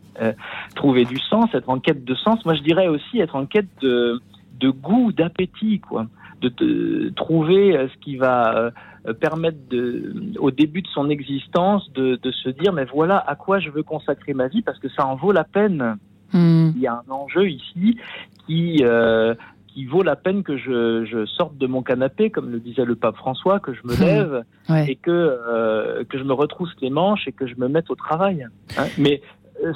trouver 0.75 1.05
du 1.05 1.19
sens, 1.19 1.53
être 1.53 1.69
en 1.69 1.79
quête 1.79 2.05
de 2.05 2.15
sens. 2.15 2.45
Moi, 2.45 2.55
je 2.55 2.61
dirais 2.61 2.87
aussi 2.87 3.19
être 3.19 3.35
en 3.35 3.45
quête 3.45 3.69
de, 3.81 4.21
de 4.61 4.69
goût, 4.69 5.11
d'appétit, 5.11 5.79
quoi 5.79 6.07
de, 6.49 7.09
trouver 7.15 7.77
euh, 7.77 7.87
ce 7.87 7.97
qui 7.99 8.17
va 8.17 8.71
euh, 9.07 9.13
permettre 9.13 9.57
de, 9.69 10.13
au 10.39 10.51
début 10.51 10.81
de 10.81 10.87
son 10.87 11.09
existence 11.09 11.91
de, 11.93 12.19
se 12.31 12.49
dire 12.49 12.73
mais 12.73 12.85
voilà 12.85 13.17
à 13.17 13.35
quoi 13.35 13.59
je 13.59 13.69
veux 13.69 13.83
consacrer 13.83 14.33
ma 14.33 14.47
vie 14.47 14.61
parce 14.61 14.79
que 14.79 14.89
ça 14.89 15.05
en 15.05 15.15
vaut 15.15 15.31
la 15.31 15.43
peine. 15.43 15.97
Hmm. 16.33 16.71
Il 16.75 16.81
y 16.81 16.87
a 16.87 16.93
un 16.93 17.11
enjeu 17.11 17.49
ici 17.49 17.97
qui 18.45 18.79
euh, 18.81 19.35
qui 19.67 19.85
vaut 19.85 20.03
la 20.03 20.17
peine 20.17 20.43
que 20.43 20.57
je, 20.57 21.25
sorte 21.25 21.57
de 21.57 21.65
mon 21.65 21.81
canapé, 21.81 22.29
comme 22.29 22.49
le 22.49 22.59
disait 22.59 22.83
le 22.83 22.95
pape 22.95 23.15
François, 23.15 23.61
que 23.61 23.73
je 23.73 23.81
me 23.85 23.95
hmm. 23.95 24.01
lève 24.01 24.43
et 24.87 24.95
que 24.95 26.03
que 26.09 26.17
je 26.17 26.23
me 26.23 26.33
retrousse 26.33 26.73
les 26.81 26.89
manches 26.89 27.27
et 27.27 27.31
que 27.31 27.47
je 27.47 27.55
me 27.57 27.67
mette 27.67 27.89
au 27.89 27.95
travail. 27.95 28.47
Hein. 28.77 28.85
Mais 28.97 29.21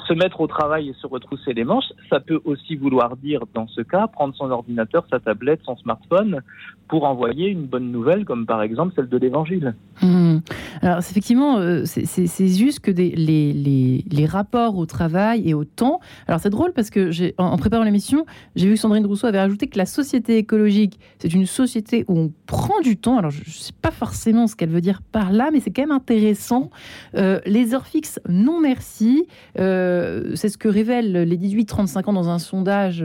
se 0.06 0.12
mettre 0.12 0.40
au 0.40 0.46
travail 0.46 0.88
et 0.88 0.94
se 0.94 1.06
retrousser 1.06 1.52
les 1.52 1.64
manches, 1.64 1.92
ça 2.10 2.20
peut 2.20 2.40
aussi 2.44 2.76
vouloir 2.76 3.16
dire, 3.16 3.40
dans 3.54 3.68
ce 3.68 3.80
cas, 3.80 4.06
prendre 4.06 4.34
son 4.34 4.50
ordinateur, 4.50 5.06
sa 5.10 5.20
tablette, 5.20 5.60
son 5.64 5.76
smartphone 5.76 6.42
pour 6.88 7.04
envoyer 7.04 7.48
une 7.48 7.66
bonne 7.66 7.90
nouvelle, 7.90 8.24
comme 8.24 8.46
par 8.46 8.62
exemple 8.62 8.92
celle 8.96 9.08
de 9.08 9.16
l'Évangile. 9.16 9.74
Mmh. 10.02 10.38
Alors, 10.82 10.98
effectivement, 10.98 11.58
euh, 11.58 11.84
c'est 11.84 12.48
juste 12.48 12.80
que 12.80 12.90
des, 12.90 13.10
les, 13.10 14.26
rapports 14.26 14.76
au 14.76 14.86
travail 14.86 15.48
et 15.48 15.54
au 15.54 15.64
temps. 15.64 16.00
Alors, 16.26 16.40
c'est 16.40 16.50
drôle 16.50 16.72
parce 16.72 16.90
que 16.90 17.10
en, 17.38 17.46
en 17.46 17.56
préparant 17.56 17.84
l'émission, 17.84 18.26
j'ai 18.56 18.66
vu 18.66 18.74
que 18.74 18.80
Sandrine 18.80 19.06
Rousseau 19.06 19.26
avait 19.26 19.38
rajouté 19.38 19.68
que 19.68 19.78
la 19.78 19.86
société 19.86 20.36
écologique, 20.36 20.98
c'est 21.20 21.32
une 21.32 21.46
société 21.46 22.04
où 22.08 22.18
on 22.18 22.32
prend 22.46 22.80
du 22.80 22.96
temps. 22.96 23.18
Alors, 23.18 23.30
je 23.30 23.40
ne 23.40 23.50
sais 23.50 23.72
pas 23.80 23.92
forcément 23.92 24.46
ce 24.46 24.56
qu'elle 24.56 24.70
veut 24.70 24.80
dire 24.80 25.00
par 25.12 25.32
là, 25.32 25.50
mais 25.52 25.60
c'est 25.60 25.70
quand 25.70 25.82
même 25.82 25.92
intéressant. 25.92 26.70
Euh, 27.14 27.40
les 27.46 27.74
heures 27.74 27.86
fixes, 27.86 28.20
non 28.28 28.60
merci. 28.60 29.26
Euh, 29.58 30.32
c'est 30.34 30.48
ce 30.48 30.58
que 30.58 30.68
révèlent 30.68 31.12
les 31.12 31.36
18-35 31.36 32.10
ans 32.10 32.12
dans 32.12 32.28
un 32.28 32.38
sondage 32.38 33.04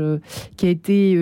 qui, 0.58 0.66
a 0.66 0.70
été, 0.70 1.18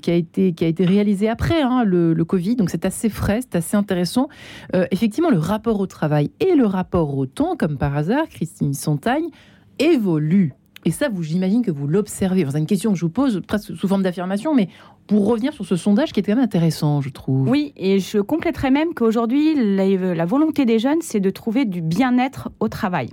qui, 0.00 0.10
a 0.10 0.14
été, 0.14 0.52
qui 0.54 0.64
a 0.64 0.68
été 0.68 0.84
réalisé 0.84 1.28
après 1.28 1.60
hein, 1.62 1.84
le 1.84 2.02
le, 2.14 2.24
Covid, 2.24 2.56
donc 2.56 2.70
c'est 2.70 2.84
assez 2.84 3.08
frais, 3.08 3.40
c'est 3.42 3.56
assez 3.56 3.76
intéressant. 3.76 4.28
Euh, 4.74 4.86
effectivement, 5.12 5.30
le 5.30 5.38
rapport 5.38 5.78
au 5.78 5.86
travail 5.86 6.30
et 6.40 6.54
le 6.54 6.64
rapport 6.64 7.18
au 7.18 7.26
temps, 7.26 7.54
comme 7.54 7.76
par 7.76 7.94
hasard, 7.94 8.26
Christine 8.30 8.72
Sontagne, 8.72 9.26
évoluent. 9.78 10.54
Et 10.86 10.90
ça, 10.90 11.10
vous, 11.10 11.22
j'imagine 11.22 11.62
que 11.62 11.70
vous 11.70 11.86
l'observez. 11.86 12.46
c'est 12.50 12.58
une 12.58 12.64
question 12.64 12.92
que 12.92 12.98
je 12.98 13.04
vous 13.04 13.10
pose 13.10 13.42
presque 13.46 13.76
sous 13.76 13.88
forme 13.88 14.02
d'affirmation, 14.02 14.54
mais 14.54 14.70
pour 15.06 15.26
revenir 15.26 15.52
sur 15.52 15.66
ce 15.66 15.76
sondage 15.76 16.14
qui 16.14 16.20
est 16.20 16.22
quand 16.22 16.34
même 16.34 16.42
intéressant, 16.42 17.02
je 17.02 17.10
trouve. 17.10 17.46
Oui, 17.46 17.74
et 17.76 17.98
je 17.98 18.20
compléterai 18.20 18.70
même 18.70 18.94
qu'aujourd'hui, 18.94 19.54
la, 19.76 20.24
volonté 20.24 20.64
des 20.64 20.78
jeunes, 20.78 21.02
c'est 21.02 21.20
de 21.20 21.28
trouver 21.28 21.66
du 21.66 21.82
bien-être 21.82 22.48
au 22.58 22.68
travail. 22.68 23.10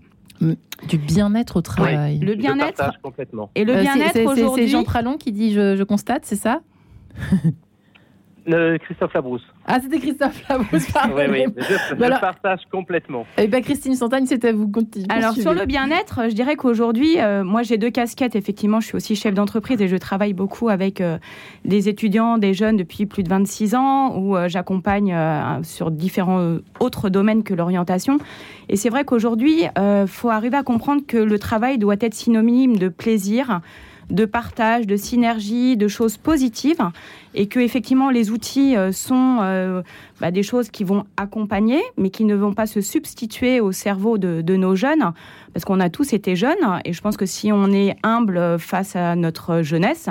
Du 0.87 0.97
bien-être 0.97 1.57
au 1.57 1.61
travail. 1.61 2.19
Le 2.19 2.35
bien-être. 2.35 2.93
complètement. 3.03 3.51
Et 3.55 3.65
le 3.65 3.75
euh, 3.75 3.81
bien-être 3.81 4.21
aujourd'hui. 4.21 4.63
C'est 4.63 4.67
Jean 4.69 4.83
Pralon 4.85 5.17
qui 5.17 5.33
dit 5.33 5.51
je, 5.51 5.75
je 5.75 5.83
constate, 5.83 6.23
c'est 6.23 6.37
ça? 6.37 6.61
Christophe 8.79 9.13
Labrousse. 9.13 9.45
Ah, 9.65 9.79
c'était 9.81 9.99
Christophe 9.99 10.47
Labrousse, 10.49 10.87
Oui, 11.15 11.23
oui, 11.29 11.45
je, 11.57 12.19
partage 12.19 12.61
complètement. 12.71 13.25
Eh 13.37 13.47
bien, 13.47 13.61
Christine 13.61 13.95
Santagne, 13.95 14.25
c'est 14.25 14.43
à 14.45 14.51
vous. 14.51 14.67
Continuer. 14.67 15.05
Alors, 15.09 15.33
sur 15.33 15.53
le 15.53 15.65
bien-être, 15.65 16.21
je 16.29 16.33
dirais 16.33 16.55
qu'aujourd'hui, 16.55 17.19
euh, 17.19 17.43
moi, 17.43 17.63
j'ai 17.63 17.77
deux 17.77 17.89
casquettes. 17.89 18.35
Effectivement, 18.35 18.79
je 18.79 18.87
suis 18.87 18.95
aussi 18.95 19.15
chef 19.15 19.33
d'entreprise 19.33 19.81
et 19.81 19.87
je 19.87 19.95
travaille 19.97 20.33
beaucoup 20.33 20.69
avec 20.69 21.01
euh, 21.01 21.17
des 21.65 21.89
étudiants, 21.89 22.37
des 22.37 22.53
jeunes 22.53 22.77
depuis 22.77 23.05
plus 23.05 23.23
de 23.23 23.29
26 23.29 23.75
ans, 23.75 24.17
où 24.17 24.35
euh, 24.35 24.47
j'accompagne 24.47 25.15
sur 25.63 25.91
différents 25.91 26.57
autres 26.79 27.09
domaines 27.09 27.43
que 27.43 27.53
l'orientation. 27.53 28.17
Et 28.69 28.75
c'est 28.75 28.89
vrai 28.89 29.03
qu'aujourd'hui, 29.03 29.63
il 29.63 30.07
faut 30.07 30.29
arriver 30.29 30.57
à 30.57 30.63
comprendre 30.63 31.01
que 31.07 31.17
le 31.17 31.39
travail 31.39 31.77
doit 31.77 31.95
être 31.99 32.13
synonyme 32.13 32.77
de 32.77 32.87
plaisir, 32.89 33.61
de 34.09 34.25
partage, 34.25 34.87
de 34.87 34.95
synergie, 34.95 35.77
de 35.77 35.87
choses 35.87 36.17
positives, 36.17 36.81
et 37.35 37.47
que 37.47 37.59
effectivement 37.59 38.09
les 38.09 38.31
outils 38.31 38.75
euh, 38.75 38.91
sont 38.91 39.39
euh, 39.41 39.81
bah, 40.19 40.31
des 40.31 40.43
choses 40.43 40.69
qui 40.69 40.83
vont 40.83 41.05
accompagner, 41.17 41.81
mais 41.97 42.09
qui 42.09 42.25
ne 42.25 42.35
vont 42.35 42.53
pas 42.53 42.67
se 42.67 42.81
substituer 42.81 43.59
au 43.59 43.71
cerveau 43.71 44.17
de, 44.17 44.41
de 44.41 44.55
nos 44.55 44.75
jeunes, 44.75 45.11
parce 45.53 45.65
qu'on 45.65 45.79
a 45.79 45.89
tous 45.89 46.13
été 46.13 46.35
jeunes, 46.35 46.81
et 46.85 46.93
je 46.93 47.01
pense 47.01 47.17
que 47.17 47.25
si 47.25 47.51
on 47.51 47.71
est 47.71 47.95
humble 48.03 48.57
face 48.59 48.95
à 48.95 49.15
notre 49.15 49.61
jeunesse, 49.61 50.09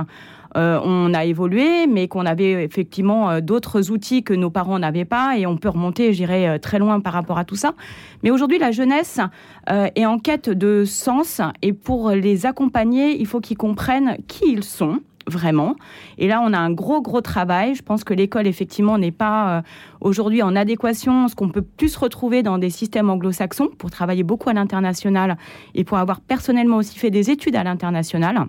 euh, 0.56 0.80
on 0.82 1.12
a 1.14 1.24
évolué, 1.24 1.86
mais 1.86 2.08
qu'on 2.08 2.26
avait 2.26 2.64
effectivement 2.64 3.30
euh, 3.30 3.40
d'autres 3.40 3.90
outils 3.90 4.22
que 4.22 4.34
nos 4.34 4.50
parents 4.50 4.78
n'avaient 4.78 5.04
pas, 5.04 5.36
et 5.36 5.46
on 5.46 5.56
peut 5.56 5.68
remonter, 5.68 6.12
j'irai 6.12 6.48
euh, 6.48 6.58
très 6.58 6.78
loin 6.78 7.00
par 7.00 7.12
rapport 7.12 7.38
à 7.38 7.44
tout 7.44 7.56
ça. 7.56 7.74
Mais 8.22 8.30
aujourd'hui, 8.30 8.58
la 8.58 8.70
jeunesse 8.70 9.20
est 9.68 10.06
en 10.06 10.18
quête 10.18 10.48
de 10.48 10.84
sens, 10.84 11.40
et 11.62 11.72
pour 11.72 12.10
les 12.10 12.46
accompagner, 12.46 13.20
il 13.20 13.26
faut 13.26 13.40
qu'ils 13.40 13.56
comprennent 13.56 14.16
qui 14.26 14.50
ils 14.50 14.64
sont 14.64 15.00
vraiment. 15.26 15.76
Et 16.16 16.26
là, 16.26 16.40
on 16.42 16.54
a 16.54 16.58
un 16.58 16.70
gros, 16.70 17.02
gros 17.02 17.20
travail. 17.20 17.74
Je 17.74 17.82
pense 17.82 18.02
que 18.02 18.14
l'école, 18.14 18.46
effectivement, 18.46 18.96
n'est 18.96 19.12
pas 19.12 19.62
aujourd'hui 20.00 20.42
en 20.42 20.56
adéquation, 20.56 21.28
ce 21.28 21.34
qu'on 21.34 21.50
peut 21.50 21.62
plus 21.62 21.94
retrouver 21.96 22.42
dans 22.42 22.56
des 22.56 22.70
systèmes 22.70 23.10
anglo-saxons, 23.10 23.68
pour 23.76 23.90
travailler 23.90 24.22
beaucoup 24.22 24.48
à 24.48 24.54
l'international 24.54 25.36
et 25.74 25.84
pour 25.84 25.98
avoir 25.98 26.20
personnellement 26.20 26.78
aussi 26.78 26.98
fait 26.98 27.10
des 27.10 27.30
études 27.30 27.56
à 27.56 27.62
l'international 27.62 28.48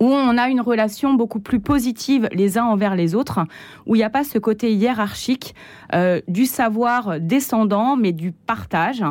où 0.00 0.06
on 0.06 0.38
a 0.38 0.48
une 0.48 0.60
relation 0.60 1.14
beaucoup 1.14 1.40
plus 1.40 1.60
positive 1.60 2.28
les 2.32 2.58
uns 2.58 2.64
envers 2.64 2.94
les 2.94 3.14
autres, 3.14 3.40
où 3.86 3.94
il 3.94 3.98
n'y 3.98 4.04
a 4.04 4.10
pas 4.10 4.24
ce 4.24 4.38
côté 4.38 4.72
hiérarchique 4.72 5.54
euh, 5.94 6.20
du 6.28 6.46
savoir 6.46 7.20
descendant, 7.20 7.96
mais 7.96 8.12
du 8.12 8.32
partage, 8.32 9.04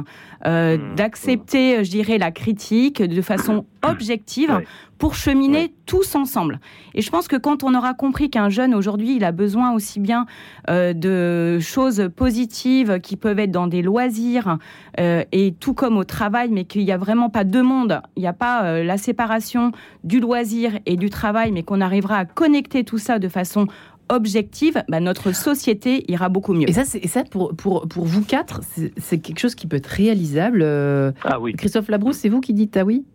euh, 0.45 0.77
mmh. 0.77 0.95
d'accepter, 0.95 1.83
je 1.83 1.89
dirais, 1.91 2.17
la 2.17 2.31
critique 2.31 3.01
de 3.01 3.21
façon 3.21 3.65
objective 3.89 4.61
pour 4.97 5.15
cheminer 5.15 5.73
tous 5.85 6.15
ensemble. 6.15 6.59
Et 6.95 7.01
je 7.01 7.11
pense 7.11 7.27
que 7.27 7.35
quand 7.35 7.63
on 7.63 7.75
aura 7.75 7.93
compris 7.93 8.29
qu'un 8.29 8.49
jeune 8.49 8.73
aujourd'hui, 8.73 9.15
il 9.15 9.23
a 9.23 9.31
besoin 9.31 9.73
aussi 9.73 9.99
bien 9.99 10.25
euh, 10.69 10.93
de 10.93 11.59
choses 11.59 12.09
positives 12.15 12.99
qui 12.99 13.15
peuvent 13.15 13.39
être 13.39 13.51
dans 13.51 13.67
des 13.67 13.81
loisirs 13.81 14.57
et 14.97 15.53
tout 15.59 15.75
comme 15.75 15.97
au 15.97 16.03
travail, 16.03 16.49
mais 16.49 16.65
qu'il 16.65 16.83
n'y 16.83 16.91
a 16.91 16.97
vraiment 16.97 17.29
pas 17.29 17.43
deux 17.43 17.61
mondes, 17.61 18.01
il 18.15 18.21
n'y 18.21 18.27
a 18.27 18.33
pas 18.33 18.81
la 18.81 18.97
séparation 18.97 19.71
du 20.03 20.19
loisir 20.19 20.79
et 20.87 20.95
du 20.95 21.11
travail, 21.11 21.51
mais 21.51 21.61
qu'on 21.61 21.81
arrivera 21.81 22.17
à 22.17 22.25
connecter 22.25 22.83
tout 22.83 22.97
ça 22.97 23.19
de 23.19 23.27
façon 23.27 23.67
objective, 24.09 24.83
bah, 24.87 24.99
notre 24.99 25.31
société 25.31 26.09
ira 26.11 26.29
beaucoup 26.29 26.53
mieux. 26.53 26.69
Et 26.69 26.73
ça, 26.73 26.85
c'est, 26.85 27.05
ça 27.07 27.23
pour, 27.23 27.55
pour, 27.55 27.87
pour 27.87 28.05
vous 28.05 28.23
quatre, 28.23 28.61
c'est, 28.97 29.17
quelque 29.19 29.39
chose 29.39 29.55
qui 29.55 29.67
peut 29.67 29.77
être 29.77 29.87
réalisable. 29.87 30.61
Euh, 30.63 31.11
ah 31.23 31.39
oui. 31.39 31.53
Christophe 31.53 31.89
Labrousse, 31.89 32.17
c'est 32.17 32.29
vous 32.29 32.41
qui 32.41 32.53
dites 32.53 32.77
ah 32.77 32.85
oui? 32.85 33.05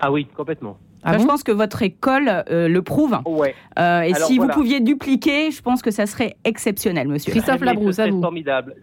Ah 0.00 0.10
oui, 0.10 0.26
complètement. 0.36 0.78
Ah 1.02 1.18
je 1.18 1.24
pense 1.24 1.42
que 1.42 1.52
votre 1.52 1.82
école 1.82 2.28
euh, 2.50 2.68
le 2.68 2.82
prouve. 2.82 3.18
Ouais. 3.24 3.54
Euh, 3.78 4.02
et 4.02 4.14
si 4.14 4.38
vous 4.38 4.48
pouviez 4.48 4.80
dupliquer, 4.80 5.50
je 5.50 5.62
pense 5.62 5.80
que 5.82 5.90
ça 5.90 6.06
serait 6.06 6.36
exceptionnel, 6.44 7.08
monsieur. 7.08 7.32
Christophe 7.32 7.62
Labrousse, 7.62 7.98
à 7.98 8.08
vous. 8.08 8.20
formidable. 8.20 8.74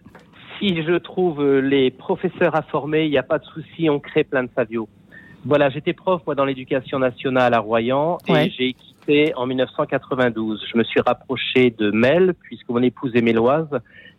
Si 0.58 0.82
je 0.82 0.98
trouve 0.98 1.44
les 1.58 1.92
professeurs 1.92 2.56
à 2.56 2.62
former, 2.62 3.04
il 3.04 3.10
n'y 3.10 3.18
a 3.18 3.22
pas 3.22 3.38
de 3.38 3.44
souci, 3.44 3.88
on 3.88 4.00
crée 4.00 4.24
plein 4.24 4.42
de 4.42 4.50
Savio. 4.56 4.88
Voilà, 5.44 5.70
j'étais 5.70 5.92
prof 5.92 6.20
moi 6.26 6.34
dans 6.34 6.44
l'éducation 6.44 6.98
nationale 6.98 7.54
à 7.54 7.60
Royan 7.60 8.18
et 8.26 8.50
j'ai 8.50 8.72
quitté 8.72 9.32
en 9.36 9.46
1992. 9.46 10.66
Je 10.72 10.76
me 10.76 10.82
suis 10.82 11.00
rapproché 11.00 11.72
de 11.78 11.92
Mel 11.92 12.34
puisque 12.42 12.68
mon 12.68 12.82
épouse 12.82 13.12
est 13.14 13.22
méloise 13.22 13.68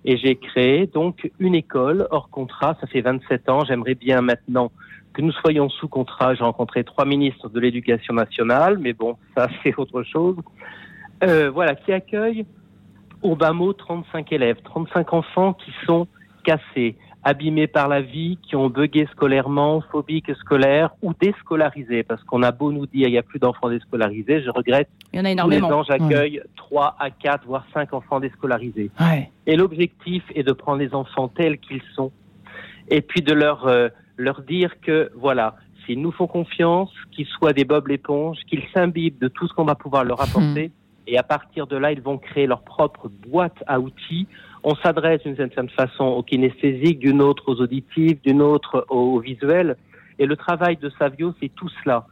et 0.06 0.18
j'ai 0.18 0.36
créé 0.36 0.88
donc 0.88 1.30
une 1.40 1.56
école 1.56 2.08
hors 2.12 2.30
contrat. 2.30 2.78
Ça 2.80 2.88
fait 2.88 3.02
27 3.02 3.50
ans. 3.50 3.66
J'aimerais 3.66 3.96
bien 3.96 4.22
maintenant 4.22 4.72
que 5.20 5.26
nous 5.26 5.34
soyons 5.34 5.70
sous 5.70 5.90
contrat. 5.90 6.34
J'ai 6.34 6.44
rencontré 6.44 6.84
trois 6.86 7.06
ministres 7.06 7.50
de 7.50 7.60
l'éducation 7.60 8.14
nationale, 8.14 8.78
mais 8.80 8.94
bon, 8.94 9.18
ça 9.36 9.48
c'est 9.64 9.78
autre 9.78 10.04
chose. 10.04 10.38
Euh, 11.24 11.52
voilà, 11.54 11.76
qui 11.76 11.92
accueille 11.92 12.46
au 13.22 13.36
bas 13.36 13.52
mot 13.52 13.74
35 13.74 14.32
élèves, 14.32 14.58
35 14.64 15.14
enfants 15.14 15.54
qui 15.54 15.72
sont 15.86 16.08
cassés, 16.46 16.96
abîmés 17.22 17.68
par 17.68 17.90
la 17.90 18.00
vie, 18.00 18.40
qui 18.42 18.56
ont 18.56 18.70
bugué 18.70 19.10
scolairement, 19.12 19.84
phobiques 19.92 20.34
scolaires 20.38 20.92
ou 21.02 21.14
déscolarisés, 21.20 22.04
parce 22.04 22.24
qu'on 22.24 22.42
a 22.44 22.54
beau 22.54 22.72
nous 22.72 22.86
dire 22.86 23.10
il 23.10 23.12
n'y 23.12 23.18
a 23.18 23.24
plus 23.24 23.40
d'enfants 23.40 23.70
déscolarisés, 23.70 24.42
je 24.42 24.50
regrette. 24.50 24.88
Il 25.12 25.20
y 25.20 25.22
en 25.22 25.26
a 25.26 25.32
énormément. 25.32 25.68
Tous 25.68 25.74
les 25.74 25.80
ans, 25.80 25.84
j'accueille 25.84 26.42
3 26.56 26.96
à 26.98 27.10
4, 27.10 27.46
voire 27.46 27.66
5 27.74 27.94
enfants 27.94 28.22
déscolarisés. 28.22 28.90
Et 29.46 29.58
l'objectif 29.58 30.24
est 30.34 30.44
de 30.44 30.54
prendre 30.54 30.78
les 30.78 30.94
enfants 30.94 31.28
tels 31.28 31.58
qu'ils 31.58 31.84
sont, 31.94 32.14
et 32.88 33.02
puis 33.02 33.22
de 33.22 33.34
leur, 33.34 33.68
euh, 33.68 33.90
leur 34.20 34.42
dire 34.42 34.80
que, 34.82 35.10
voilà, 35.16 35.56
s'ils 35.86 36.00
nous 36.00 36.12
font 36.12 36.28
confiance, 36.28 36.92
qu'ils 37.12 37.26
soient 37.26 37.54
des 37.54 37.66
Bob 37.66 37.88
l'éponge, 37.88 38.38
qu'ils 38.48 38.64
s'imbibent 38.74 39.18
de 39.18 39.28
tout 39.28 39.48
ce 39.48 39.54
qu'on 39.54 39.66
va 39.66 39.76
pouvoir 39.76 40.04
leur 40.04 40.22
apporter, 40.22 40.68
hmm. 40.68 41.08
et 41.08 41.18
à 41.18 41.24
partir 41.24 41.66
de 41.66 41.78
là, 41.78 41.92
ils 41.92 42.02
vont 42.02 42.20
créer 42.20 42.46
leur 42.46 42.62
propre 42.62 43.10
boîte 43.10 43.64
à 43.66 43.80
outils 43.80 44.28
on 44.64 44.76
s'adresse 44.76 45.22
d'une 45.24 45.36
certaine 45.36 45.70
façon 45.70 46.06
aux 46.06 46.24
kinesthésiques, 46.24 47.00
d'une 47.00 47.22
autre 47.22 47.44
aux 47.48 47.62
auditifs, 47.62 48.22
d'une 48.22 48.42
autre 48.42 48.86
aux 48.90 49.20
visuels. 49.20 49.78
Et 50.18 50.26
le 50.26 50.36
travail 50.36 50.78
de 50.78 50.90
Savio, 51.00 51.34
c'est 51.40 51.54
tout 51.56 51.70
cela. 51.84 52.06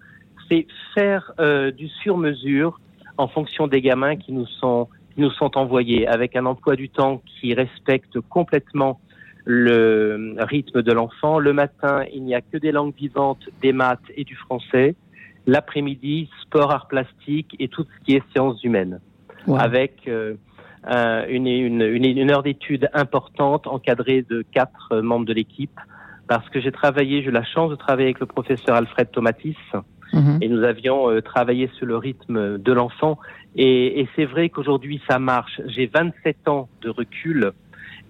C'est 0.50 0.66
faire 0.94 1.34
euh, 1.40 1.72
du 1.72 1.90
sur-mesure 1.90 2.80
en 3.18 3.28
fonction 3.28 3.68
des 3.68 3.82
gamins 3.82 4.16
qui 4.16 4.32
nous 4.32 4.46
sont 4.46 4.88
qui 5.14 5.22
nous 5.22 5.32
sont 5.32 5.58
envoyés, 5.58 6.08
avec 6.08 6.36
un 6.36 6.46
emploi 6.46 6.76
du 6.76 6.90
temps 6.90 7.24
qui 7.26 7.56
respecte 7.56 8.20
complètement 8.30 9.00
le 9.48 10.36
rythme 10.40 10.82
de 10.82 10.92
l'enfant. 10.92 11.40
Le 11.40 11.54
matin, 11.54 12.04
il 12.14 12.24
n'y 12.24 12.36
a 12.36 12.42
que 12.42 12.58
des 12.58 12.74
langues 12.74 12.94
vivantes, 12.94 13.50
des 13.62 13.72
maths 13.72 14.00
et 14.16 14.26
du 14.26 14.36
français. 14.36 14.96
L'après-midi, 15.48 16.30
sport, 16.42 16.70
art 16.70 16.88
plastique 16.88 17.56
et 17.58 17.70
tout 17.70 17.84
ce 17.84 18.06
qui 18.06 18.16
est 18.16 18.24
sciences 18.34 18.62
humaines. 18.66 19.00
Avec 19.58 20.02
euh, 20.10 20.34
euh, 20.94 21.26
une, 21.30 21.48
une, 21.48 21.82
une, 21.82 22.32
heure 22.32 22.44
d'études 22.44 22.90
importante 22.94 23.66
encadrée 23.66 24.26
de 24.30 24.44
quatre 24.52 25.00
membres 25.00 25.26
de 25.26 25.34
l'équipe 25.34 25.80
parce 26.28 26.50
que 26.50 26.60
j'ai 26.60 26.74
travaillé, 26.74 27.22
j'ai 27.22 27.30
eu 27.30 27.32
la 27.32 27.46
chance 27.46 27.70
de 27.70 27.76
travailler 27.76 28.08
avec 28.08 28.20
le 28.20 28.26
professeur 28.26 28.76
Alfred 28.76 29.10
Tomatis 29.10 29.56
mhm. 30.12 30.40
et 30.42 30.50
nous 30.50 30.64
avions 30.64 31.10
euh, 31.10 31.22
travaillé 31.22 31.70
sur 31.78 31.86
le 31.86 31.96
rythme 31.96 32.58
de 32.58 32.74
l'enfant 32.74 33.18
et, 33.56 34.02
et 34.02 34.10
c'est 34.18 34.26
vrai 34.26 34.50
qu'aujourd'hui 34.50 35.02
ça 35.10 35.18
marche. 35.18 35.62
J'ai 35.68 35.86
27 35.86 36.50
ans 36.50 36.68
de 36.82 36.90
recul 36.90 37.54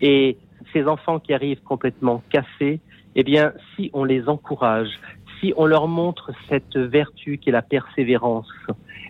et 0.01 0.37
ces 0.73 0.85
enfants 0.85 1.19
qui 1.19 1.33
arrivent 1.33 1.61
complètement 1.63 2.23
cassés, 2.29 2.79
eh 3.15 3.23
bien 3.23 3.53
si 3.75 3.89
on 3.93 4.03
les 4.03 4.29
encourage, 4.29 4.89
si 5.39 5.53
on 5.57 5.65
leur 5.65 5.87
montre 5.87 6.31
cette 6.49 6.77
vertu 6.77 7.37
qui 7.37 7.49
est 7.49 7.51
la 7.51 7.61
persévérance, 7.61 8.51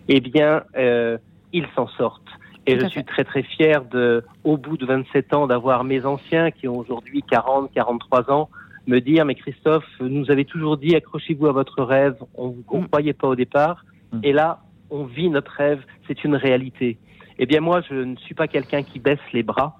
eh 0.08 0.20
bien, 0.20 0.62
euh, 0.76 1.18
ils 1.52 1.66
s'en 1.74 1.86
sortent. 1.88 2.22
Et 2.66 2.78
je 2.78 2.86
suis 2.86 3.04
très 3.04 3.24
très 3.24 3.42
fier 3.42 3.82
de, 3.86 4.22
au 4.44 4.58
bout 4.58 4.76
de 4.76 4.84
27 4.84 5.32
ans, 5.32 5.46
d'avoir 5.46 5.84
mes 5.84 6.04
anciens 6.04 6.50
qui 6.50 6.68
ont 6.68 6.76
aujourd'hui 6.76 7.22
40, 7.22 7.70
43 7.72 8.30
ans, 8.30 8.50
me 8.86 9.00
dire, 9.00 9.24
mais 9.24 9.34
Christophe, 9.34 9.86
nous 10.00 10.30
avez 10.30 10.44
toujours 10.44 10.76
dit, 10.76 10.94
accrochez-vous 10.94 11.46
à 11.46 11.52
votre 11.52 11.82
rêve, 11.82 12.16
on 12.34 12.48
ne 12.72 12.80
mm. 12.80 12.88
croyait 12.88 13.12
pas 13.14 13.28
au 13.28 13.34
départ, 13.34 13.84
mm. 14.12 14.20
et 14.22 14.32
là, 14.32 14.60
on 14.90 15.04
vit 15.04 15.30
notre 15.30 15.52
rêve, 15.52 15.82
c'est 16.06 16.24
une 16.24 16.34
réalité. 16.34 16.98
Eh 17.38 17.46
bien 17.46 17.60
moi, 17.60 17.80
je 17.88 17.94
ne 17.94 18.16
suis 18.16 18.34
pas 18.34 18.48
quelqu'un 18.48 18.82
qui 18.82 18.98
baisse 18.98 19.18
les 19.32 19.42
bras. 19.42 19.77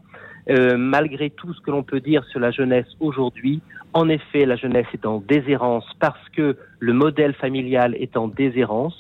Euh, 0.50 0.76
malgré 0.78 1.28
tout 1.30 1.52
ce 1.52 1.60
que 1.60 1.70
l'on 1.70 1.82
peut 1.82 2.00
dire 2.00 2.24
sur 2.24 2.40
la 2.40 2.50
jeunesse 2.50 2.86
aujourd'hui, 3.00 3.60
en 3.92 4.08
effet, 4.08 4.46
la 4.46 4.56
jeunesse 4.56 4.86
est 4.94 5.04
en 5.04 5.18
déshérence 5.20 5.84
parce 5.98 6.28
que 6.30 6.56
le 6.78 6.92
modèle 6.92 7.34
familial 7.34 7.94
est 7.96 8.16
en 8.16 8.28
déshérence. 8.28 8.96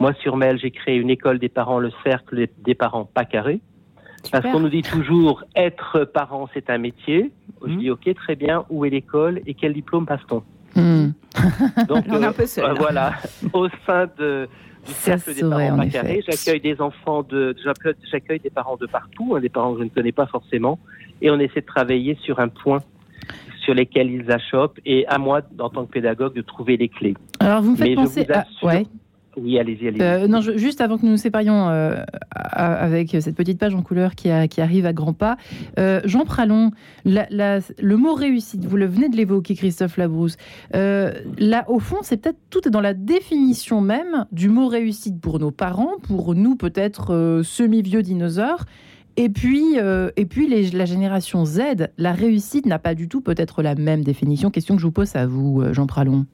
Moi, 0.00 0.14
sur 0.14 0.36
Mel, 0.36 0.58
j'ai 0.58 0.70
créé 0.70 0.96
une 0.96 1.10
école 1.10 1.38
des 1.38 1.48
parents, 1.48 1.78
le 1.78 1.92
cercle 2.04 2.46
des 2.64 2.74
parents 2.74 3.04
pas 3.04 3.24
carré. 3.24 3.60
Parce 4.30 4.44
qu'on 4.44 4.60
nous 4.60 4.68
dit 4.68 4.82
toujours 4.82 5.44
être 5.56 6.04
parent, 6.04 6.48
c'est 6.52 6.70
un 6.70 6.78
métier. 6.78 7.30
Je 7.64 7.72
mmh. 7.72 7.78
dis 7.78 7.90
ok, 7.90 8.14
très 8.14 8.36
bien. 8.36 8.64
Où 8.68 8.84
est 8.84 8.90
l'école 8.90 9.40
et 9.46 9.54
quel 9.54 9.72
diplôme 9.72 10.06
passe-t-on 10.06 10.42
mmh. 10.80 11.12
Donc 11.88 12.04
euh, 12.58 12.74
voilà, 12.78 13.14
au 13.52 13.68
sein 13.86 14.06
de, 14.18 14.48
du 14.86 14.92
cercle 14.92 15.34
des 15.34 15.40
parents 15.42 15.76
pas 15.76 15.86
carrés, 15.86 16.24
j'accueille 16.26 16.60
des 16.60 16.80
enfants 16.80 17.22
de, 17.22 17.54
j'accueille 18.10 18.40
des 18.40 18.50
parents 18.50 18.76
de 18.76 18.86
partout, 18.86 19.34
hein, 19.34 19.40
des 19.40 19.48
parents 19.48 19.74
que 19.74 19.80
je 19.80 19.84
ne 19.84 19.88
connais 19.90 20.12
pas 20.12 20.26
forcément, 20.26 20.78
et 21.20 21.30
on 21.30 21.38
essaie 21.38 21.60
de 21.60 21.66
travailler 21.66 22.16
sur 22.22 22.40
un 22.40 22.48
point 22.48 22.80
sur 23.62 23.74
lesquels 23.74 24.10
ils 24.10 24.30
achoppent 24.30 24.80
et 24.86 25.06
à 25.06 25.18
moi, 25.18 25.42
en 25.58 25.68
tant 25.68 25.84
que 25.84 25.92
pédagogue, 25.92 26.34
de 26.34 26.40
trouver 26.40 26.76
les 26.76 26.88
clés. 26.88 27.14
Alors 27.40 27.62
vous 27.62 27.72
me 27.72 27.76
faites 27.76 27.94
penser 27.94 28.26
à... 28.32 28.46
Ouais. 28.62 28.86
Oui, 29.36 29.58
allez-y, 29.58 29.88
allez-y. 29.88 30.02
Euh, 30.02 30.26
non, 30.26 30.40
juste 30.40 30.80
avant 30.80 30.98
que 30.98 31.04
nous 31.04 31.12
nous 31.12 31.16
séparions 31.16 31.68
euh, 31.68 32.02
avec 32.32 33.16
cette 33.20 33.36
petite 33.36 33.58
page 33.58 33.74
en 33.74 33.82
couleur 33.82 34.14
qui, 34.14 34.28
arrive 34.28 34.86
à 34.86 34.92
grands 34.92 35.12
pas, 35.12 35.36
euh, 35.78 36.00
Jean 36.04 36.24
Pralon, 36.24 36.72
le 37.04 37.94
mot 37.94 38.14
réussite, 38.14 38.64
vous 38.64 38.76
le 38.76 38.86
venez 38.86 39.08
de 39.08 39.16
l'évoquer, 39.16 39.54
Christophe 39.54 39.96
Labrousse. 39.96 40.36
là, 40.72 41.64
au 41.68 41.78
fond, 41.78 41.98
c'est 42.02 42.16
peut-être 42.16 42.38
tout 42.50 42.66
est 42.66 42.70
dans 42.70 42.80
la 42.80 42.94
définition 42.94 43.80
même 43.80 44.26
du 44.32 44.48
mot 44.48 44.66
réussite 44.66 45.20
pour 45.20 45.38
nos 45.38 45.52
parents, 45.52 45.94
pour 46.02 46.34
nous 46.34 46.56
peut-être 46.56 47.42
semi-vieux 47.44 48.02
dinosaures. 48.02 48.64
Et 49.16 49.28
puis, 49.28 49.76
et 50.16 50.26
puis 50.26 50.70
la 50.72 50.84
génération 50.84 51.44
Z, 51.44 51.60
la 51.98 52.12
réussite 52.12 52.66
n'a 52.66 52.78
pas 52.78 52.94
du 52.94 53.08
tout 53.08 53.20
peut-être 53.20 53.62
la 53.62 53.76
même 53.76 54.02
définition. 54.02 54.50
Question 54.50 54.74
que 54.74 54.80
je 54.80 54.86
vous 54.86 54.92
pose 54.92 55.14
à 55.14 55.26
vous, 55.26 55.62
Jean 55.72 55.86
Pralon. 55.86 56.26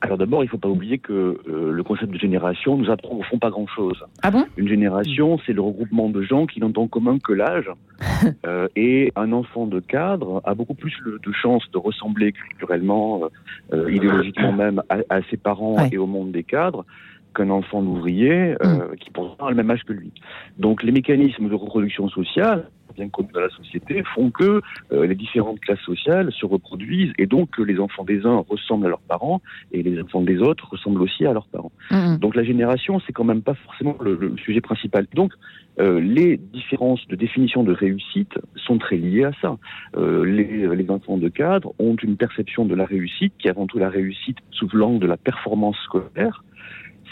Alors 0.00 0.16
d'abord, 0.16 0.42
il 0.42 0.46
ne 0.46 0.50
faut 0.50 0.58
pas 0.58 0.68
oublier 0.68 0.98
que 0.98 1.40
euh, 1.48 1.72
le 1.72 1.82
concept 1.82 2.12
de 2.12 2.18
génération 2.18 2.76
nous 2.76 2.90
apprend 2.90 3.16
au 3.16 3.22
fond 3.22 3.38
pas 3.38 3.50
grand-chose. 3.50 4.04
Ah 4.22 4.30
bon? 4.30 4.44
Une 4.56 4.68
génération, 4.68 5.38
c'est 5.44 5.52
le 5.52 5.60
regroupement 5.60 6.08
de 6.08 6.22
gens 6.22 6.46
qui 6.46 6.60
n'ont 6.60 6.72
en 6.76 6.86
commun 6.86 7.18
que 7.18 7.32
l'âge. 7.32 7.70
euh, 8.46 8.68
et 8.76 9.12
un 9.16 9.32
enfant 9.32 9.66
de 9.66 9.80
cadre 9.80 10.40
a 10.44 10.54
beaucoup 10.54 10.74
plus 10.74 10.94
de 11.04 11.32
chances 11.32 11.68
de 11.72 11.78
ressembler 11.78 12.32
culturellement, 12.32 13.24
euh, 13.24 13.76
euh, 13.76 13.92
idéologiquement 13.92 14.52
même, 14.56 14.82
à, 14.88 15.22
ses 15.30 15.36
parents 15.36 15.76
et 15.90 15.98
au 15.98 16.06
monde 16.06 16.30
des 16.30 16.44
cadres 16.44 16.86
qu'un 17.34 17.50
enfant 17.50 17.82
d'ouvrier 17.82 18.54
mm. 18.54 18.96
qui 19.00 19.10
pourtant 19.10 19.46
a 19.46 19.50
le 19.50 19.56
même 19.56 19.70
âge 19.70 19.84
que 19.84 19.92
lui. 19.92 20.12
Donc 20.58 20.82
les 20.82 20.92
mécanismes 20.92 21.48
de 21.48 21.54
reproduction 21.54 22.08
sociale 22.08 22.70
bien 22.98 23.08
connus 23.08 23.32
dans 23.32 23.40
la 23.40 23.50
société 23.50 24.02
font 24.14 24.30
que 24.30 24.60
euh, 24.92 25.06
les 25.06 25.14
différentes 25.14 25.60
classes 25.60 25.80
sociales 25.80 26.32
se 26.32 26.44
reproduisent 26.44 27.12
et 27.18 27.26
donc 27.26 27.50
que 27.50 27.62
les 27.62 27.78
enfants 27.78 28.04
des 28.04 28.26
uns 28.26 28.44
ressemblent 28.48 28.86
à 28.86 28.88
leurs 28.88 29.00
parents 29.00 29.40
et 29.72 29.82
les 29.82 30.00
enfants 30.00 30.22
des 30.22 30.38
autres 30.38 30.68
ressemblent 30.70 31.02
aussi 31.02 31.26
à 31.26 31.32
leurs 31.32 31.46
parents. 31.46 31.72
Mm-hmm. 31.90 32.18
Donc 32.18 32.34
la 32.34 32.44
génération, 32.44 33.00
c'est 33.06 33.12
quand 33.12 33.24
même 33.24 33.42
pas 33.42 33.54
forcément 33.54 33.96
le, 34.00 34.36
sujet 34.44 34.60
principal. 34.60 35.06
Donc 35.14 35.32
euh, 35.80 36.00
les 36.00 36.36
différences 36.36 37.06
de 37.08 37.16
définition 37.16 37.62
de 37.62 37.72
réussite 37.72 38.34
sont 38.56 38.78
très 38.78 38.96
liées 38.96 39.24
à 39.24 39.32
ça. 39.40 39.56
Euh, 39.96 40.24
les, 40.24 40.66
les, 40.74 40.90
enfants 40.90 41.18
de 41.18 41.28
cadre 41.28 41.72
ont 41.78 41.96
une 41.96 42.16
perception 42.16 42.64
de 42.64 42.74
la 42.74 42.84
réussite 42.84 43.32
qui 43.38 43.46
est 43.46 43.50
avant 43.50 43.66
tout 43.66 43.78
la 43.78 43.88
réussite 43.88 44.38
sous 44.50 44.68
l'angle 44.72 44.98
de 44.98 45.06
la 45.06 45.16
performance 45.16 45.76
scolaire, 45.84 46.42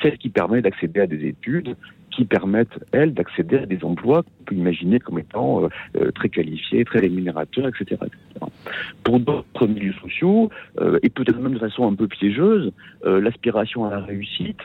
celle 0.03 0.19
qui 0.19 0.29
permet 0.29 0.63
d'accéder 0.63 1.01
à 1.01 1.07
des 1.07 1.27
études, 1.27 1.77
qui 2.17 2.25
permettent, 2.25 2.79
elles, 2.93 3.13
d'accéder 3.13 3.59
à 3.59 3.67
des 3.67 3.85
emplois 3.85 4.23
qu'on 4.23 4.45
peut 4.47 4.55
imaginer 4.55 4.99
comme 4.99 5.19
étant 5.19 5.65
euh, 5.65 5.69
euh, 5.97 6.11
très 6.13 6.31
qualifiés, 6.31 6.85
très 6.85 7.01
rémunérateurs, 7.01 7.69
etc. 7.69 8.01
Pour 9.05 9.21
d'autres 9.21 9.67
milieux 9.67 9.93
sociaux, 10.01 10.51
euh, 10.81 10.99
et 11.03 11.11
peut-être 11.11 11.39
même 11.39 11.55
de 11.55 11.59
façon 11.59 11.87
un 11.87 11.95
peu 11.95 12.09
piégeuse, 12.09 12.73
l'aspiration 13.05 13.85
à 13.85 13.91
la 13.91 14.01
réussite, 14.01 14.59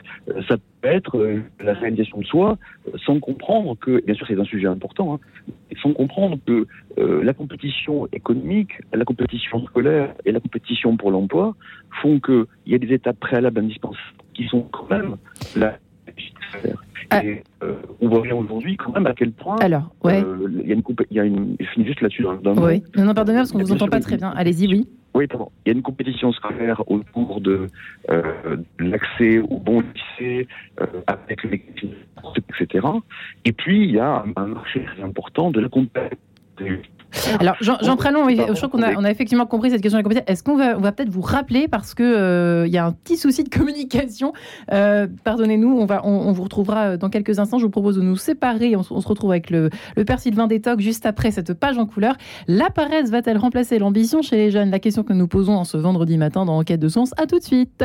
ça 0.48 0.56
peut 0.56 0.88
être 0.88 1.40
la 1.60 1.74
réalisation 1.74 2.18
de 2.18 2.24
soi, 2.24 2.58
sans 3.04 3.20
comprendre 3.20 3.76
que, 3.78 4.04
bien 4.04 4.16
sûr 4.16 4.26
c'est 4.26 4.38
un 4.38 4.44
sujet 4.44 4.66
important, 4.66 5.14
hein, 5.14 5.20
sans 5.80 5.92
comprendre 5.92 6.38
que 6.44 6.66
la 6.96 7.32
compétition 7.34 8.08
économique, 8.12 8.72
la 8.92 9.04
compétition 9.04 9.64
scolaire 9.66 10.14
et 10.24 10.32
la 10.32 10.40
compétition 10.40 10.96
pour 10.96 11.12
l'emploi 11.12 11.54
font 12.00 12.18
qu'il 12.18 12.46
y 12.66 12.74
a 12.74 12.78
des 12.78 12.92
étapes 12.92 13.20
préalables 13.20 13.60
indispensables 13.60 14.21
qui 14.34 14.46
sont 14.48 14.62
quand 14.72 14.88
même 14.90 15.16
la 15.56 15.78
ah. 17.10 17.24
Et 17.24 17.42
euh, 17.62 17.74
on 18.00 18.08
voit 18.08 18.22
bien 18.22 18.34
aujourd'hui 18.34 18.76
quand 18.76 18.92
même 18.92 19.06
à 19.06 19.12
quel 19.12 19.32
point. 19.32 19.56
Alors, 19.58 19.94
ouais. 20.02 20.22
Euh, 20.24 20.48
il 20.62 20.68
y 20.68 20.72
a 20.72 20.74
une 20.74 20.82
il 21.10 21.16
y 21.16 21.20
a 21.20 21.24
une, 21.24 21.56
je 21.60 21.66
finis 21.66 21.86
juste 21.86 22.00
là-dessus. 22.00 22.24
oui. 22.26 22.82
Non, 22.96 23.04
non, 23.04 23.14
pardonnez 23.14 23.38
parce 23.38 23.52
qu'on 23.52 23.58
ne 23.58 23.64
vous 23.64 23.72
entend 23.72 23.88
pas 23.88 24.00
très 24.00 24.16
bien. 24.16 24.30
Allez-y, 24.30 24.66
oui. 24.66 24.88
Oui, 25.14 25.26
pardon. 25.26 25.50
Il 25.64 25.68
y 25.68 25.72
a 25.72 25.76
une 25.76 25.82
compétition 25.82 26.32
scolaire 26.32 26.82
autour 26.86 27.40
de, 27.42 27.66
euh, 28.10 28.56
l'accès 28.78 29.40
au 29.40 29.58
bon 29.58 29.82
lycée, 29.82 30.48
euh, 30.80 30.86
avec 31.06 31.42
les 31.44 31.62
etc. 32.34 32.86
Et 33.44 33.52
puis, 33.52 33.84
il 33.84 33.90
y 33.90 33.98
a 33.98 34.24
un, 34.36 34.46
marché 34.46 34.82
très 34.84 35.02
important 35.02 35.50
de 35.50 35.60
la 35.60 35.68
compétition 35.68 36.08
alors, 37.40 37.56
Jean, 37.60 37.78
Jean 37.82 37.96
Pralon, 37.96 38.28
je 38.28 38.52
crois 38.54 38.68
qu'on 38.68 38.82
a, 38.82 38.94
on 38.94 39.04
a 39.04 39.10
effectivement 39.10 39.46
compris 39.46 39.70
cette 39.70 39.80
question 39.80 39.98
de 39.98 40.00
la 40.00 40.02
compétition. 40.02 40.32
Est-ce 40.32 40.42
qu'on 40.42 40.56
va, 40.56 40.76
on 40.76 40.80
va 40.80 40.92
peut-être 40.92 41.10
vous 41.10 41.20
rappeler 41.20 41.68
parce 41.68 41.94
que 41.94 42.02
euh, 42.02 42.66
il 42.66 42.72
y 42.72 42.78
a 42.78 42.86
un 42.86 42.92
petit 42.92 43.16
souci 43.16 43.44
de 43.44 43.48
communication. 43.48 44.32
Euh, 44.72 45.06
pardonnez-nous, 45.24 45.76
on, 45.78 45.86
va, 45.86 46.06
on, 46.06 46.32
vous 46.32 46.42
retrouvera 46.42 46.96
dans 46.96 47.10
quelques 47.10 47.38
instants. 47.38 47.58
Je 47.58 47.64
vous 47.64 47.70
propose 47.70 47.96
de 47.96 48.02
nous 48.02 48.16
séparer. 48.16 48.76
On, 48.76 48.82
se 48.82 49.08
retrouve 49.08 49.30
avec 49.30 49.50
le, 49.50 49.70
le 49.96 50.04
père 50.04 50.20
Sylvain 50.20 50.46
Détoc 50.46 50.80
juste 50.80 51.06
après 51.06 51.30
cette 51.30 51.54
page 51.54 51.78
en 51.78 51.86
couleur. 51.86 52.16
La 52.48 52.70
paresse 52.70 53.10
va-t-elle 53.10 53.38
remplacer 53.38 53.78
l'ambition 53.78 54.22
chez 54.22 54.36
les 54.36 54.50
jeunes? 54.50 54.70
La 54.70 54.78
question 54.78 55.02
que 55.02 55.12
nous 55.12 55.28
posons 55.28 55.54
en 55.54 55.64
ce 55.64 55.76
vendredi 55.76 56.16
matin 56.18 56.44
dans 56.44 56.58
Enquête 56.58 56.80
de 56.80 56.88
Sens. 56.88 57.12
À 57.16 57.26
tout 57.26 57.38
de 57.38 57.44
suite. 57.44 57.84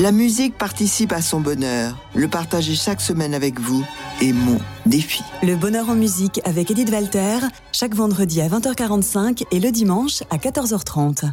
La 0.00 0.12
musique 0.12 0.56
participe 0.56 1.12
à 1.12 1.20
son 1.20 1.42
bonheur. 1.42 1.94
Le 2.14 2.26
partager 2.26 2.74
chaque 2.74 3.02
semaine 3.02 3.34
avec 3.34 3.60
vous 3.60 3.84
est 4.22 4.32
mon 4.32 4.58
défi. 4.86 5.22
Le 5.42 5.56
bonheur 5.56 5.90
en 5.90 5.94
musique 5.94 6.40
avec 6.44 6.70
Edith 6.70 6.88
Walter, 6.88 7.40
chaque 7.70 7.94
vendredi 7.94 8.40
à 8.40 8.48
20h45 8.48 9.44
et 9.50 9.60
le 9.60 9.70
dimanche 9.70 10.22
à 10.30 10.38
14h30. 10.38 11.32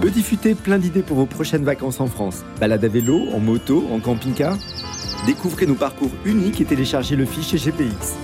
Petit 0.00 0.22
futé, 0.22 0.54
plein 0.54 0.78
d'idées 0.78 1.02
pour 1.02 1.16
vos 1.16 1.26
prochaines 1.26 1.64
vacances 1.64 1.98
en 1.98 2.06
France. 2.06 2.44
Balade 2.60 2.84
à 2.84 2.88
vélo, 2.88 3.20
en 3.34 3.40
moto, 3.40 3.88
en 3.92 3.98
camping-car? 3.98 4.56
Découvrez 5.26 5.66
nos 5.66 5.74
parcours 5.74 6.12
uniques 6.24 6.60
et 6.60 6.64
téléchargez 6.64 7.16
le 7.16 7.26
fichier 7.26 7.58
GPX. 7.58 8.14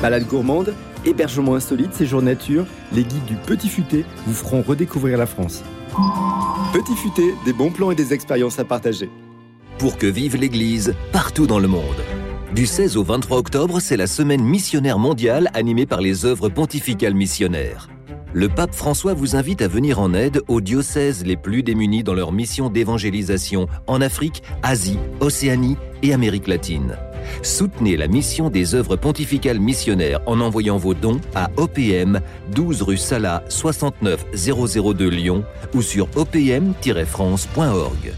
Balade 0.00 0.28
gourmande, 0.28 0.74
hébergement 1.04 1.56
insolite, 1.56 1.92
séjour 1.92 2.22
nature, 2.22 2.66
les 2.92 3.02
guides 3.02 3.24
du 3.24 3.34
Petit 3.34 3.68
Futé 3.68 4.04
vous 4.28 4.34
feront 4.34 4.62
redécouvrir 4.62 5.18
la 5.18 5.26
France. 5.26 5.64
Petit 6.72 6.94
futé, 6.94 7.34
des 7.44 7.52
bons 7.52 7.70
plans 7.70 7.90
et 7.90 7.94
des 7.94 8.12
expériences 8.12 8.58
à 8.58 8.64
partager. 8.64 9.08
Pour 9.78 9.96
que 9.96 10.06
vive 10.06 10.36
l'Église 10.36 10.94
partout 11.12 11.46
dans 11.46 11.58
le 11.58 11.68
monde. 11.68 12.02
Du 12.54 12.66
16 12.66 12.96
au 12.96 13.04
23 13.04 13.38
octobre, 13.38 13.80
c'est 13.80 13.96
la 13.96 14.06
semaine 14.06 14.42
missionnaire 14.42 14.98
mondiale 14.98 15.50
animée 15.54 15.86
par 15.86 16.00
les 16.00 16.24
œuvres 16.24 16.48
pontificales 16.48 17.14
missionnaires. 17.14 17.88
Le 18.34 18.48
pape 18.48 18.74
François 18.74 19.14
vous 19.14 19.36
invite 19.36 19.62
à 19.62 19.68
venir 19.68 20.00
en 20.00 20.12
aide 20.12 20.42
aux 20.48 20.60
diocèses 20.60 21.24
les 21.24 21.36
plus 21.36 21.62
démunis 21.62 22.02
dans 22.02 22.14
leur 22.14 22.32
mission 22.32 22.68
d'évangélisation 22.68 23.66
en 23.86 24.00
Afrique, 24.00 24.42
Asie, 24.62 24.98
Océanie 25.20 25.76
et 26.02 26.12
Amérique 26.12 26.46
latine. 26.46 26.96
Soutenez 27.42 27.96
la 27.96 28.08
mission 28.08 28.50
des 28.50 28.74
œuvres 28.74 28.96
pontificales 28.96 29.60
missionnaires 29.60 30.20
en 30.26 30.40
envoyant 30.40 30.76
vos 30.76 30.94
dons 30.94 31.20
à 31.34 31.50
OPM 31.56 32.20
12 32.52 32.82
rue 32.82 32.96
Sala 32.96 33.42
69 33.48 34.26
002 34.34 35.08
Lyon 35.08 35.44
ou 35.74 35.82
sur 35.82 36.08
opm-france.org. 36.16 38.14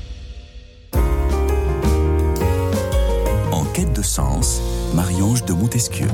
En 3.53 3.65
quête 3.73 3.93
de 3.93 4.03
sens, 4.03 4.63
Marie-Ange 4.95 5.45
de 5.45 5.53
Montesquieu. 5.53 6.07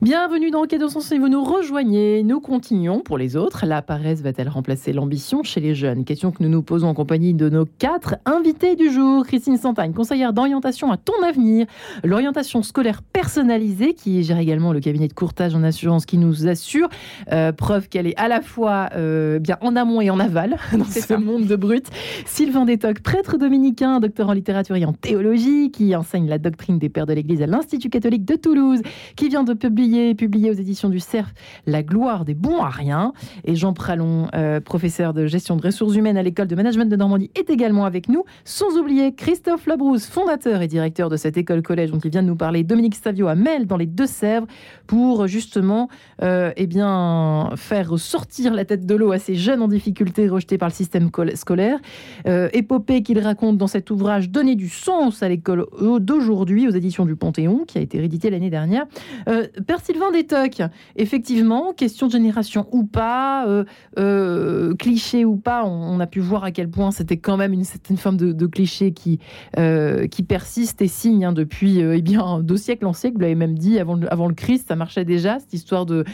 Bienvenue 0.00 0.52
dans 0.52 0.64
Quai 0.64 0.78
de 0.78 0.86
Sens 0.86 1.10
et 1.10 1.18
vous 1.18 1.28
nous 1.28 1.42
rejoignez. 1.42 2.22
Nous 2.22 2.38
continuons 2.38 3.00
pour 3.00 3.18
les 3.18 3.34
autres. 3.34 3.66
La 3.66 3.82
paresse 3.82 4.22
va-t-elle 4.22 4.48
remplacer 4.48 4.92
l'ambition 4.92 5.42
chez 5.42 5.58
les 5.58 5.74
jeunes? 5.74 6.04
Question 6.04 6.30
que 6.30 6.40
nous 6.40 6.48
nous 6.48 6.62
posons 6.62 6.86
en 6.86 6.94
compagnie 6.94 7.34
de 7.34 7.48
nos 7.48 7.64
quatre 7.66 8.14
invités 8.24 8.76
du 8.76 8.92
jour. 8.92 9.26
Christine 9.26 9.56
Santagne, 9.56 9.92
conseillère 9.92 10.32
d'orientation 10.32 10.92
à 10.92 10.98
ton 10.98 11.20
avenir, 11.26 11.66
l'orientation 12.04 12.62
scolaire 12.62 13.02
personnalisée 13.02 13.94
qui 13.94 14.22
gère 14.22 14.38
également 14.38 14.72
le 14.72 14.78
cabinet 14.78 15.08
de 15.08 15.12
courtage 15.14 15.56
en 15.56 15.64
assurance 15.64 16.06
qui 16.06 16.16
nous 16.16 16.46
assure, 16.46 16.88
euh, 17.32 17.50
preuve 17.50 17.88
qu'elle 17.88 18.06
est 18.06 18.16
à 18.20 18.28
la 18.28 18.40
fois 18.40 18.90
euh, 18.94 19.40
bien 19.40 19.58
en 19.62 19.74
amont 19.74 20.00
et 20.00 20.10
en 20.10 20.20
aval 20.20 20.58
dans 20.74 20.84
ce 20.84 21.14
monde 21.14 21.46
de 21.46 21.56
brut. 21.56 21.86
Sylvain 22.24 22.66
Détoc, 22.66 23.00
prêtre 23.00 23.36
dominicain, 23.36 23.98
docteur 23.98 24.28
en 24.28 24.32
littérature 24.32 24.76
et 24.76 24.84
en 24.84 24.92
théologie, 24.92 25.72
qui 25.72 25.96
enseigne 25.96 26.28
la 26.28 26.38
doctrine 26.38 26.78
des 26.78 26.88
pères 26.88 27.06
de 27.06 27.14
l'Église 27.14 27.42
à 27.42 27.48
l'Institut 27.48 27.90
catholique 27.90 28.24
de 28.24 28.36
Toulouse, 28.36 28.80
qui 29.16 29.28
vient 29.28 29.42
de 29.42 29.54
publier 29.54 29.87
publié, 30.14 30.50
aux 30.50 30.54
éditions 30.54 30.88
du 30.88 31.00
CERF 31.00 31.32
La 31.66 31.82
gloire 31.82 32.24
des 32.24 32.34
bons 32.34 32.62
à 32.62 32.68
rien. 32.68 33.12
Et 33.44 33.54
Jean 33.54 33.72
Pralon, 33.72 34.28
euh, 34.34 34.60
professeur 34.60 35.14
de 35.14 35.26
gestion 35.26 35.56
de 35.56 35.62
ressources 35.62 35.94
humaines 35.94 36.16
à 36.16 36.22
l'école 36.22 36.46
de 36.46 36.54
management 36.54 36.88
de 36.88 36.96
Normandie, 36.96 37.30
est 37.34 37.50
également 37.50 37.84
avec 37.84 38.08
nous. 38.08 38.24
Sans 38.44 38.76
oublier 38.76 39.14
Christophe 39.14 39.66
Labrousse, 39.66 40.06
fondateur 40.06 40.62
et 40.62 40.68
directeur 40.68 41.08
de 41.08 41.16
cette 41.16 41.36
école-collège 41.36 41.90
dont 41.90 41.98
il 41.98 42.10
vient 42.10 42.22
de 42.22 42.28
nous 42.28 42.36
parler, 42.36 42.62
Dominique 42.64 42.94
Savio 42.94 43.28
à 43.28 43.34
Mel 43.34 43.66
dans 43.66 43.76
les 43.76 43.86
Deux-Sèvres, 43.86 44.46
pour 44.86 45.26
justement 45.26 45.88
euh, 46.22 46.52
eh 46.56 46.66
bien, 46.66 47.50
faire 47.56 47.98
sortir 47.98 48.54
la 48.54 48.64
tête 48.64 48.86
de 48.86 48.94
l'eau 48.94 49.12
à 49.12 49.18
ces 49.18 49.34
jeunes 49.34 49.62
en 49.62 49.68
difficulté 49.68 50.28
rejetés 50.28 50.58
par 50.58 50.68
le 50.68 50.74
système 50.74 51.10
scolaire. 51.34 51.78
Euh, 52.26 52.48
épopée 52.52 53.02
qu'il 53.02 53.18
raconte 53.18 53.58
dans 53.58 53.66
cet 53.66 53.90
ouvrage 53.90 54.30
Donner 54.30 54.56
du 54.56 54.68
sens 54.68 55.22
à 55.22 55.28
l'école 55.28 55.66
d'aujourd'hui 56.00 56.68
aux 56.68 56.72
éditions 56.72 57.04
du 57.04 57.16
Panthéon, 57.16 57.64
qui 57.66 57.78
a 57.78 57.80
été 57.80 57.98
réédité 57.98 58.30
l'année 58.30 58.50
dernière. 58.50 58.86
Euh, 59.28 59.46
Sylvain 59.82 60.10
Détoc, 60.10 60.62
effectivement, 60.96 61.72
question 61.72 62.06
de 62.06 62.12
génération 62.12 62.66
ou 62.72 62.84
pas, 62.84 63.46
euh, 63.46 63.64
euh, 63.98 64.74
cliché 64.74 65.24
ou 65.24 65.36
pas, 65.36 65.64
on, 65.64 66.00
a 66.00 66.06
pu 66.06 66.20
voir 66.20 66.44
à 66.44 66.50
quel 66.50 66.68
point 66.68 66.90
c'était 66.90 67.16
quand 67.16 67.36
même 67.36 67.52
une 67.52 67.64
certaine 67.64 67.96
forme 67.96 68.16
de, 68.16 68.46
cliché 68.46 68.92
qui, 68.92 69.18
euh, 69.58 70.06
qui 70.06 70.22
persiste 70.22 70.80
et 70.80 70.88
signe 70.88 71.24
hein, 71.24 71.32
depuis 71.32 71.80
eh 71.80 72.02
bien, 72.02 72.40
deux 72.40 72.56
siècles 72.56 72.86
en 72.86 72.92
siècle. 72.92 73.16
Vous 73.16 73.22
l'avez 73.22 73.34
même 73.34 73.58
dit, 73.58 73.78
avant, 73.78 74.28
le 74.28 74.34
Christ, 74.34 74.68
ça 74.68 74.76
marchait 74.76 75.04
déjà, 75.04 75.38
cette 75.38 75.52
histoire 75.52 75.86
de, 75.86 76.04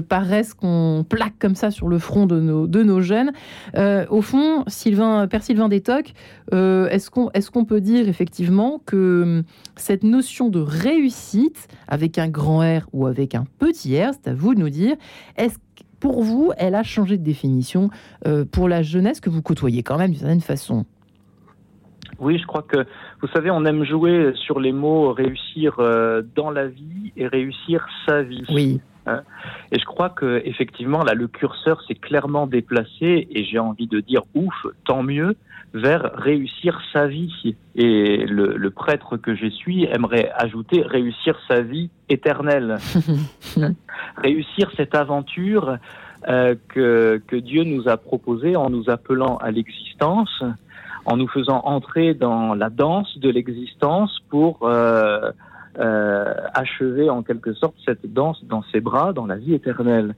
paresse 0.00 0.54
qu'on 0.54 1.04
plaque 1.08 1.38
comme 1.38 1.54
ça 1.54 1.70
sur 1.70 1.88
le 1.88 1.98
front 1.98 2.26
de 2.26 2.40
nos, 2.40 3.00
jeunes. 3.00 3.32
au 4.10 4.22
fond, 4.22 4.64
Sylvain, 4.66 5.26
Père 5.28 5.42
Sylvain 5.42 5.68
Détoc, 5.68 6.12
est-ce 6.52 7.50
qu'on 7.50 7.64
peut 7.64 7.80
dire 7.80 8.08
effectivement 8.08 8.80
que 8.84 9.44
cette 9.76 10.02
notion 10.02 10.48
de 10.48 10.60
réussite, 10.60 11.68
avec 11.88 12.18
un 12.18 12.28
grand 12.28 12.51
R 12.58 12.82
ou 12.92 13.06
avec 13.06 13.34
un 13.34 13.44
petit 13.58 14.00
R, 14.02 14.10
c'est 14.12 14.30
à 14.30 14.34
vous 14.34 14.54
de 14.54 14.60
nous 14.60 14.70
dire. 14.70 14.96
Est-ce 15.36 15.58
que 15.58 15.62
pour 16.00 16.22
vous, 16.22 16.52
elle 16.58 16.74
a 16.74 16.82
changé 16.82 17.16
de 17.16 17.22
définition 17.22 17.88
euh, 18.26 18.44
pour 18.44 18.68
la 18.68 18.82
jeunesse 18.82 19.20
que 19.20 19.30
vous 19.30 19.40
côtoyez 19.40 19.84
quand 19.84 19.98
même 19.98 20.10
d'une 20.10 20.18
certaine 20.18 20.40
façon? 20.40 20.84
Oui, 22.18 22.38
je 22.38 22.46
crois 22.46 22.62
que, 22.62 22.78
vous 23.20 23.28
savez, 23.28 23.50
on 23.50 23.64
aime 23.64 23.84
jouer 23.84 24.32
sur 24.34 24.60
les 24.60 24.72
mots 24.72 25.12
réussir 25.12 25.76
euh, 25.78 26.22
dans 26.34 26.50
la 26.50 26.66
vie 26.66 27.12
et 27.16 27.26
réussir 27.26 27.86
sa 28.06 28.22
vie. 28.22 28.44
Oui. 28.50 28.80
Hein. 29.04 29.22
et 29.72 29.80
je 29.80 29.84
crois 29.84 30.10
que 30.10 30.40
effectivement, 30.44 31.02
là, 31.02 31.14
le 31.14 31.26
curseur 31.26 31.82
s'est 31.88 31.96
clairement 31.96 32.46
déplacé 32.46 33.26
et 33.28 33.44
j'ai 33.44 33.58
envie 33.58 33.88
de 33.88 33.98
dire 33.98 34.22
ouf, 34.34 34.54
tant 34.84 35.02
mieux, 35.02 35.34
vers 35.74 36.12
réussir 36.14 36.80
sa 36.92 37.06
vie. 37.06 37.56
Et 37.74 38.24
le, 38.26 38.70
prêtre 38.70 39.16
que 39.16 39.34
je 39.34 39.46
suis 39.46 39.84
aimerait 39.84 40.30
ajouter 40.36 40.82
réussir 40.82 41.38
sa 41.48 41.60
vie 41.60 41.90
éternelle. 42.08 42.78
réussir 44.16 44.70
cette 44.76 44.94
aventure 44.94 45.78
euh, 46.28 46.54
que, 46.68 47.20
que 47.26 47.36
Dieu 47.36 47.64
nous 47.64 47.88
a 47.88 47.96
proposée 47.96 48.56
en 48.56 48.70
nous 48.70 48.88
appelant 48.88 49.36
à 49.38 49.50
l'existence, 49.50 50.42
en 51.04 51.16
nous 51.16 51.28
faisant 51.28 51.60
entrer 51.64 52.14
dans 52.14 52.54
la 52.54 52.70
danse 52.70 53.18
de 53.18 53.30
l'existence 53.30 54.18
pour 54.28 54.60
euh, 54.62 55.30
euh, 55.78 56.34
achever 56.54 57.08
en 57.08 57.22
quelque 57.22 57.54
sorte 57.54 57.74
cette 57.84 58.12
danse 58.12 58.44
dans 58.44 58.62
ses 58.72 58.80
bras, 58.80 59.12
dans 59.12 59.26
la 59.26 59.36
vie 59.36 59.54
éternelle. 59.54 60.14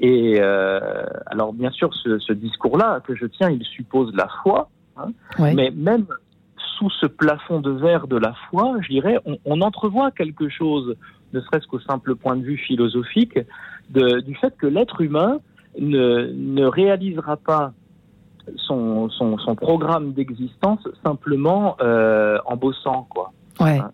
Et 0.00 0.36
euh, 0.38 0.80
alors 1.26 1.52
bien 1.52 1.70
sûr, 1.70 1.92
ce, 1.94 2.18
ce 2.18 2.32
discours-là 2.32 3.00
que 3.00 3.14
je 3.14 3.26
tiens, 3.26 3.50
il 3.50 3.64
suppose 3.64 4.14
la 4.14 4.28
foi, 4.42 4.68
Hein. 4.98 5.12
Mais 5.54 5.70
même 5.70 6.06
sous 6.76 6.90
ce 6.90 7.06
plafond 7.06 7.60
de 7.60 7.70
verre 7.70 8.06
de 8.06 8.16
la 8.16 8.34
foi, 8.48 8.76
je 8.80 8.88
dirais, 8.88 9.18
on, 9.44 9.60
entrevoit 9.60 10.10
quelque 10.10 10.48
chose, 10.48 10.94
ne 11.32 11.40
serait-ce 11.40 11.66
qu'au 11.66 11.80
simple 11.80 12.14
point 12.14 12.36
de 12.36 12.42
vue 12.42 12.56
philosophique, 12.56 13.38
de, 13.90 14.20
du 14.20 14.34
fait 14.36 14.56
que 14.56 14.66
l'être 14.66 15.00
humain 15.00 15.38
ne, 15.78 16.30
ne, 16.32 16.64
réalisera 16.66 17.36
pas 17.36 17.72
son, 18.56 19.10
son, 19.10 19.38
son 19.38 19.54
programme 19.54 20.12
d'existence 20.12 20.86
simplement 21.04 21.76
euh, 21.80 22.38
en 22.46 22.56
bossant, 22.56 23.06
quoi. 23.10 23.32
Ouais. 23.60 23.78
Hein. 23.78 23.92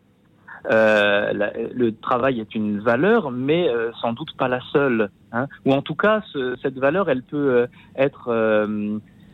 Euh, 0.70 1.32
le 1.74 1.94
travail 1.94 2.40
est 2.40 2.54
une 2.54 2.80
valeur, 2.80 3.30
mais 3.30 3.68
euh, 3.68 3.90
sans 4.00 4.12
doute 4.12 4.34
pas 4.36 4.48
la 4.48 4.60
seule. 4.72 5.10
Hein. 5.32 5.46
Ou 5.66 5.72
en 5.72 5.82
tout 5.82 5.94
cas, 5.94 6.22
ce, 6.32 6.56
cette 6.62 6.78
valeur, 6.78 7.10
elle 7.10 7.22
peut 7.22 7.36
euh, 7.36 7.66
être 7.96 8.30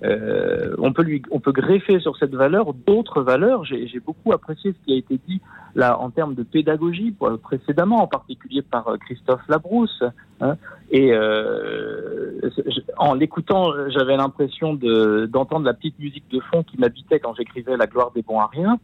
euh, 0.02 0.74
on 0.78 0.92
peut 0.92 1.02
lui, 1.02 1.22
on 1.30 1.40
peut 1.40 1.52
greffer 1.52 2.00
sur 2.00 2.16
cette 2.16 2.34
valeur 2.34 2.72
d'autres 2.72 3.22
valeurs. 3.22 3.64
J'ai 3.64 4.00
beaucoup 4.00 4.32
apprécié 4.32 4.72
ce 4.72 4.84
qui 4.84 4.94
a 4.94 4.96
été 4.96 5.18
dit 5.28 5.40
là 5.74 5.98
en 5.98 6.10
termes 6.10 6.34
de 6.34 6.42
pédagogie 6.42 7.14
précédemment, 7.42 8.02
en 8.02 8.06
particulier 8.06 8.62
par 8.62 8.88
euh, 8.88 8.96
Christophe 8.96 9.46
Labrousse. 9.48 10.02
Hein. 10.42 10.56
et 10.90 11.12
euh, 11.12 12.40
en 12.96 13.14
l'écoutant, 13.14 13.72
j'avais 13.88 14.16
l'impression 14.16 14.72
d'entendre 14.74 15.66
la 15.66 15.74
petite 15.74 15.98
musique 15.98 16.24
de 16.30 16.40
fond 16.40 16.62
qui 16.62 16.78
m'habitait 16.78 17.20
quand 17.20 17.34
j'écrivais 17.34 17.76
La 17.76 17.86
gloire 17.86 18.10
des 18.12 18.22
bons 18.22 18.40
à 18.40 18.46
rien 18.46 18.78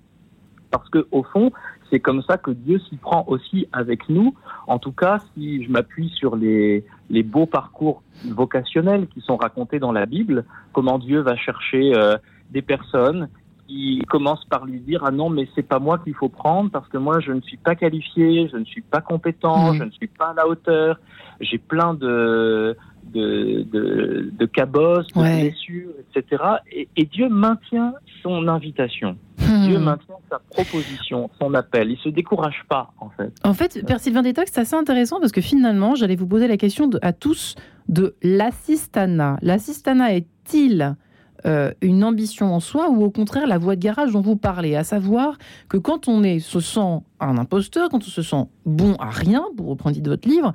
parce 0.71 0.89
que 0.89 1.07
au 1.11 1.23
fond, 1.23 1.53
c'est 1.91 2.01
comme 2.01 2.23
ça 2.23 2.37
que 2.37 2.51
Dieu 2.51 2.79
s'y 2.89 2.97
prend 2.97 3.25
aussi 3.29 3.69
avec 3.73 4.09
nous. 4.09 4.35
En 4.67 4.79
tout 4.79 4.93
cas, 4.93 5.19
si 5.35 5.65
je 5.65 5.71
m'appuie 5.71 6.09
sur 6.11 6.37
les, 6.37 6.85
les 7.11 7.23
beaux 7.23 7.47
parcours 7.47 8.03
vocationnels 8.25 9.07
qui 9.09 9.21
sont 9.21 9.37
racontés 9.37 9.79
dans 9.79 9.93
la 9.93 10.07
Bible, 10.07 10.45
comment 10.73 10.99
Dieu 10.99 11.21
va 11.21 11.37
chercher 11.37 11.97
euh, 11.97 12.17
des 12.51 12.63
personnes 12.63 13.29
qui 13.67 14.03
commencent 14.09 14.45
par 14.45 14.65
lui 14.65 14.79
dire 14.79 15.03
ah 15.05 15.11
non 15.11 15.29
mais 15.29 15.49
c'est 15.55 15.67
pas 15.67 15.81
moi 15.81 15.99
qu'il 15.99 16.15
faut 16.15 16.29
prendre 16.29 16.71
parce 16.71 16.89
que 16.89 16.99
moi 16.99 17.19
je 17.19 17.33
ne 17.33 17.41
suis 17.41 17.57
pas 17.57 17.75
qualifié, 17.75 18.49
je 18.49 18.57
ne 18.57 18.65
suis 18.65 18.83
pas 18.83 19.01
compétent, 19.01 19.73
mmh. 19.73 19.79
je 19.79 19.83
ne 19.85 19.91
suis 19.91 20.07
pas 20.07 20.31
à 20.31 20.35
la 20.35 20.47
hauteur, 20.47 21.01
j'ai 21.41 21.59
plein 21.59 21.95
de 21.95 22.77
de, 23.13 23.67
de, 23.73 24.31
de 24.33 24.47
cabosses, 24.47 25.07
de 25.09 25.21
blessures, 25.21 25.93
etc. 26.15 26.43
Et, 26.71 26.89
et 26.97 27.05
Dieu 27.05 27.29
maintient 27.29 27.95
son 28.23 28.49
invitation. 28.49 29.17
Dieu 29.39 29.79
hmm. 29.79 29.83
maintient 29.83 30.15
sa 30.31 30.41
proposition, 30.51 31.31
son 31.41 31.55
appel. 31.55 31.91
Il 31.91 31.99
se 31.99 32.09
décourage 32.09 32.65
pas, 32.69 32.93
en 32.99 33.11
fait. 33.11 33.33
En 33.45 33.55
fait, 33.55 33.85
Père 33.87 34.01
Sylvain 34.01 34.23
Détox, 34.23 34.51
c'est 34.53 34.61
assez 34.61 34.75
intéressant 34.75 35.21
parce 35.21 35.33
que 35.33 35.41
finalement, 35.41 35.95
j'allais 35.95 36.17
vous 36.17 36.27
poser 36.27 36.49
la 36.49 36.57
question 36.57 36.91
à 37.03 37.13
tous 37.13 37.55
de 37.89 38.17
l'assistana. 38.23 39.39
L'assistana 39.43 40.15
est-il 40.15 40.97
euh, 41.45 41.73
une 41.81 42.03
ambition 42.03 42.55
en 42.55 42.61
soi 42.61 42.89
ou 42.91 43.05
au 43.05 43.11
contraire 43.11 43.47
la 43.47 43.59
voie 43.59 43.77
de 43.77 43.81
garage 43.81 44.13
dont 44.13 44.23
vous 44.23 44.37
parlez, 44.37 44.75
à 44.75 44.85
savoir 44.85 45.39
que 45.69 45.77
quand 45.77 46.09
on 46.09 46.25
est, 46.25 46.41
se 46.41 46.61
sent 46.61 47.03
un 47.21 47.39
imposteur, 47.39 47.89
quand 47.91 47.99
on 47.99 48.11
se 48.11 48.23
sent 48.23 48.45
bon 48.65 48.95
à 48.95 49.11
rien, 49.11 49.45
pour 49.57 49.69
reprendre 49.69 50.01
de 50.01 50.11
votre 50.11 50.29
livre, 50.29 50.53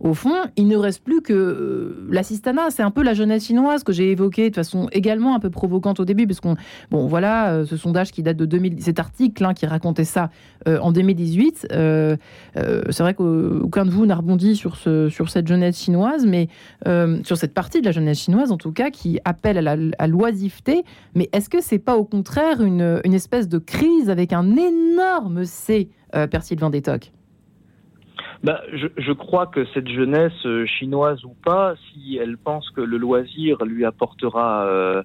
au 0.00 0.14
fond, 0.14 0.34
il 0.56 0.66
ne 0.66 0.76
reste 0.76 1.04
plus 1.04 1.20
que 1.20 1.32
euh, 1.34 2.06
l'assistana. 2.10 2.70
C'est 2.70 2.82
un 2.82 2.90
peu 2.90 3.02
la 3.02 3.12
jeunesse 3.12 3.46
chinoise 3.46 3.84
que 3.84 3.92
j'ai 3.92 4.10
évoquée 4.10 4.48
de 4.48 4.54
façon 4.54 4.88
également 4.92 5.34
un 5.34 5.40
peu 5.40 5.50
provocante 5.50 6.00
au 6.00 6.06
début, 6.06 6.26
parce 6.26 6.40
qu'on, 6.40 6.56
bon, 6.90 7.06
voilà, 7.06 7.52
euh, 7.52 7.66
ce 7.66 7.76
sondage 7.76 8.10
qui 8.10 8.22
date 8.22 8.38
de 8.38 8.46
2000, 8.46 8.82
cet 8.82 8.98
article 8.98 9.44
hein, 9.44 9.52
qui 9.52 9.66
racontait 9.66 10.04
ça 10.04 10.30
euh, 10.66 10.78
en 10.80 10.90
2018. 10.90 11.68
c'est 11.70 12.18
vrai 13.00 13.14
qu'aucun 13.14 13.84
de 13.84 13.90
vous 13.90 14.06
n'a 14.06 14.14
rebondi 14.14 14.56
sur, 14.56 14.76
sur 14.76 15.30
cette 15.30 15.46
jeunesse 15.46 15.78
chinoise, 15.78 16.26
mais 16.26 16.48
sur 17.24 17.36
cette 17.36 17.54
partie 17.54 17.80
de 17.80 17.86
la 17.86 17.92
jeunesse 17.92 18.20
chinoise 18.20 18.52
en 18.52 18.56
tout 18.56 18.72
cas, 18.72 18.90
qui 18.90 19.20
appelle 19.24 19.58
à 19.58 19.76
la 19.76 20.06
l'oisiveté. 20.06 20.82
Mais 21.14 21.28
est-ce 21.32 21.48
que 21.48 21.60
c'est 21.60 21.78
pas 21.78 21.96
au 21.96 22.04
contraire 22.04 22.62
une, 22.62 23.00
une 23.04 23.14
espèce 23.14 23.48
de 23.48 23.58
crise 23.58 24.08
avec 24.10 24.32
un 24.32 24.56
énorme 24.56 25.44
C, 25.44 25.88
Père 26.12 26.42
Sylvain 26.42 26.70
Bah, 28.42 28.62
je, 28.72 28.86
je, 28.96 29.12
crois 29.12 29.46
que 29.46 29.66
cette 29.74 29.88
jeunesse 29.88 30.46
euh, 30.46 30.64
chinoise 30.64 31.24
ou 31.24 31.34
pas, 31.44 31.74
si 31.92 32.16
elle 32.16 32.38
pense 32.38 32.70
que 32.70 32.80
le 32.80 32.96
loisir 32.96 33.62
lui 33.64 33.84
apportera 33.84 34.64
euh, 34.64 35.02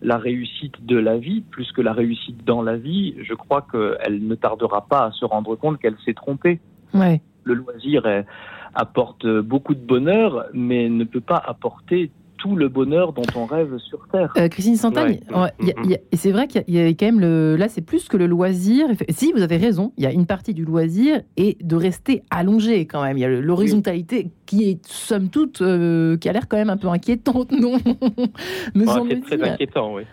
la 0.00 0.16
réussite 0.16 0.86
de 0.86 0.96
la 0.96 1.18
vie 1.18 1.42
plus 1.42 1.70
que 1.72 1.82
la 1.82 1.92
réussite 1.92 2.44
dans 2.46 2.62
la 2.62 2.76
vie, 2.76 3.14
je 3.22 3.34
crois 3.34 3.66
qu'elle 3.70 4.26
ne 4.26 4.34
tardera 4.34 4.86
pas 4.86 5.06
à 5.06 5.12
se 5.12 5.26
rendre 5.26 5.54
compte 5.56 5.78
qu'elle 5.78 5.96
s'est 6.04 6.14
trompée. 6.14 6.60
Ouais. 6.94 7.20
Le 7.44 7.54
loisir 7.54 8.02
apporte 8.74 9.26
beaucoup 9.26 9.74
de 9.74 9.84
bonheur, 9.84 10.46
mais 10.54 10.88
ne 10.88 11.04
peut 11.04 11.20
pas 11.20 11.42
apporter 11.46 12.10
tout 12.38 12.56
le 12.56 12.68
bonheur 12.68 13.12
dont 13.12 13.24
on 13.34 13.44
rêve 13.44 13.76
sur 13.78 14.06
Terre. 14.10 14.32
Euh, 14.38 14.48
Christine 14.48 14.76
Santagne, 14.76 15.20
et 15.60 16.16
c'est 16.16 16.32
vrai 16.32 16.46
qu'il 16.46 16.64
y, 16.68 16.80
a 16.80 16.88
quand 16.88 17.06
même 17.06 17.20
le. 17.20 17.56
Là, 17.56 17.68
c'est 17.68 17.82
plus 17.82 18.08
que 18.08 18.16
le 18.16 18.26
loisir. 18.26 18.86
Si, 19.10 19.32
vous 19.32 19.42
avez 19.42 19.56
raison, 19.56 19.92
il 19.98 20.04
y 20.04 20.06
a 20.06 20.12
une 20.12 20.26
partie 20.26 20.54
du 20.54 20.64
loisir 20.64 21.20
et 21.36 21.58
de 21.60 21.76
rester 21.76 22.22
allongé 22.30 22.86
quand 22.86 23.02
même. 23.02 23.18
Il 23.18 23.20
y 23.20 23.24
a 23.24 23.28
l'horizontalité 23.28 24.30
qui 24.46 24.70
est, 24.70 24.86
somme 24.86 25.28
toute, 25.28 25.60
euh, 25.60 26.16
qui 26.16 26.28
a 26.28 26.32
l'air 26.32 26.48
quand 26.48 26.56
même 26.56 26.70
un 26.70 26.76
peu 26.76 26.88
inquiétante, 26.88 27.52
non? 27.52 27.78
C'est 29.08 29.20
très 29.20 29.50
inquiétant, 29.50 29.94
oui. 29.94 30.04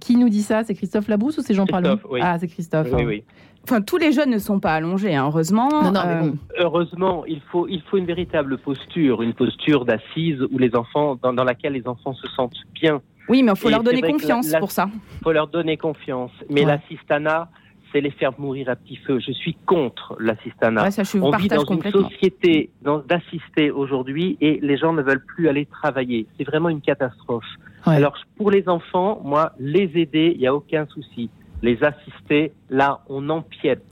Qui 0.00 0.16
nous 0.16 0.28
dit 0.28 0.42
ça? 0.42 0.62
C'est 0.64 0.74
Christophe 0.74 1.08
Labrousse 1.08 1.38
ou 1.38 1.42
c'est 1.42 1.54
Jean 1.54 1.66
Palon 1.66 1.98
Ah, 2.20 2.38
c'est 2.38 2.48
Christophe. 2.48 2.88
Oui, 2.92 3.04
oui. 3.04 3.24
Enfin, 3.64 3.82
tous 3.82 3.98
les 3.98 4.12
jeunes 4.12 4.30
ne 4.30 4.38
sont 4.38 4.58
pas 4.58 4.74
allongés, 4.74 5.14
hein, 5.14 5.26
heureusement. 5.26 5.68
Euh, 5.94 6.32
heureusement, 6.58 7.24
il 7.26 7.40
faut, 7.52 7.68
il 7.68 7.82
faut 7.82 7.98
une 7.98 8.06
véritable 8.06 8.58
posture, 8.58 9.22
une 9.22 9.34
posture 9.34 9.84
d'assise 9.84 10.40
où 10.50 10.58
les 10.58 10.74
enfants, 10.74 11.16
dans, 11.22 11.44
laquelle 11.44 11.74
les 11.74 11.86
enfants 11.86 12.14
se 12.14 12.26
sentent 12.28 12.56
bien. 12.74 13.00
Oui, 13.28 13.42
mais 13.42 13.52
il 13.52 13.58
faut 13.58 13.68
leur 13.68 13.82
donner 13.82 14.00
confiance 14.00 14.52
pour 14.58 14.70
ça. 14.70 14.88
Il 14.92 15.22
faut 15.22 15.32
leur 15.32 15.46
donner 15.46 15.76
confiance. 15.76 16.32
Mais 16.48 16.64
l'assistana, 16.64 17.48
c'est 17.92 18.00
les 18.00 18.10
faire 18.10 18.32
mourir 18.38 18.68
à 18.68 18.76
petit 18.76 18.96
feu. 18.96 19.20
Je 19.24 19.32
suis 19.32 19.54
contre 19.66 20.16
l'assistanat. 20.18 20.88
On 21.20 21.30
vit 21.36 21.48
dans 21.48 21.64
une 21.64 21.82
société 21.90 22.70
d'assister 23.08 23.70
aujourd'hui 23.70 24.36
et 24.40 24.58
les 24.62 24.76
gens 24.78 24.92
ne 24.92 25.02
veulent 25.02 25.24
plus 25.24 25.48
aller 25.48 25.66
travailler. 25.66 26.26
C'est 26.38 26.44
vraiment 26.44 26.70
une 26.70 26.80
catastrophe. 26.80 27.44
Alors 27.84 28.14
pour 28.36 28.50
les 28.50 28.68
enfants, 28.68 29.20
moi, 29.24 29.52
les 29.58 29.90
aider, 29.94 30.32
il 30.34 30.40
n'y 30.40 30.46
a 30.46 30.54
aucun 30.54 30.86
souci 30.86 31.30
les 31.62 31.78
assister, 31.82 32.52
là, 32.68 33.00
on 33.08 33.28
empiète 33.28 33.84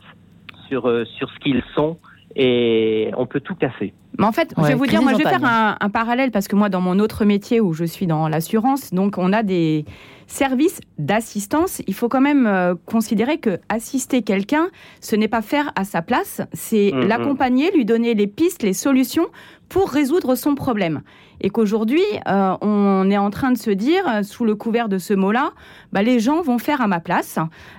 sur, 0.68 0.88
euh, 0.88 1.04
sur 1.04 1.30
ce 1.30 1.38
qu'ils 1.38 1.62
sont 1.74 1.98
et 2.36 3.10
on 3.16 3.26
peut 3.26 3.40
tout 3.40 3.54
casser. 3.54 3.92
Mais 4.18 4.26
en 4.26 4.32
fait, 4.32 4.52
je 4.56 4.62
vais 4.62 4.74
vous 4.74 4.86
dire, 4.86 5.02
moi, 5.02 5.12
je 5.12 5.18
vais 5.18 5.24
faire 5.24 5.44
un, 5.44 5.76
un, 5.80 5.90
parallèle 5.90 6.30
parce 6.30 6.48
que 6.48 6.56
moi, 6.56 6.68
dans 6.68 6.80
mon 6.80 6.98
autre 6.98 7.24
métier 7.24 7.60
où 7.60 7.72
je 7.72 7.84
suis 7.84 8.06
dans 8.06 8.28
l'assurance, 8.28 8.92
donc 8.92 9.16
on 9.18 9.32
a 9.32 9.42
des 9.42 9.84
services 10.28 10.80
d'assistance. 10.98 11.82
Il 11.86 11.94
faut 11.94 12.08
quand 12.08 12.20
même 12.20 12.46
euh, 12.46 12.74
considérer 12.86 13.38
que 13.38 13.58
assister 13.68 14.22
quelqu'un, 14.22 14.68
ce 15.00 15.16
n'est 15.16 15.28
pas 15.28 15.42
faire 15.42 15.72
à 15.74 15.84
sa 15.84 16.02
place, 16.02 16.42
c'est 16.52 16.92
mm, 16.92 16.98
mm. 16.98 17.08
l'accompagner, 17.08 17.70
lui 17.72 17.84
donner 17.84 18.14
les 18.14 18.26
pistes, 18.26 18.62
les 18.62 18.74
solutions 18.74 19.26
pour 19.68 19.90
résoudre 19.90 20.34
son 20.34 20.54
problème. 20.54 21.02
Et 21.40 21.50
qu'aujourd'hui, 21.50 22.02
euh, 22.28 22.56
on 22.60 23.10
est 23.10 23.18
en 23.18 23.30
train 23.30 23.52
de 23.52 23.58
se 23.58 23.70
dire, 23.70 24.04
euh, 24.08 24.22
sous 24.22 24.44
le 24.44 24.54
couvert 24.54 24.88
de 24.88 24.98
ce 24.98 25.14
mot-là, 25.14 25.52
bah, 25.92 26.02
les 26.02 26.18
gens 26.18 26.42
vont 26.42 26.58
faire 26.58 26.80
à 26.80 26.88
ma 26.88 27.00
place 27.00 27.38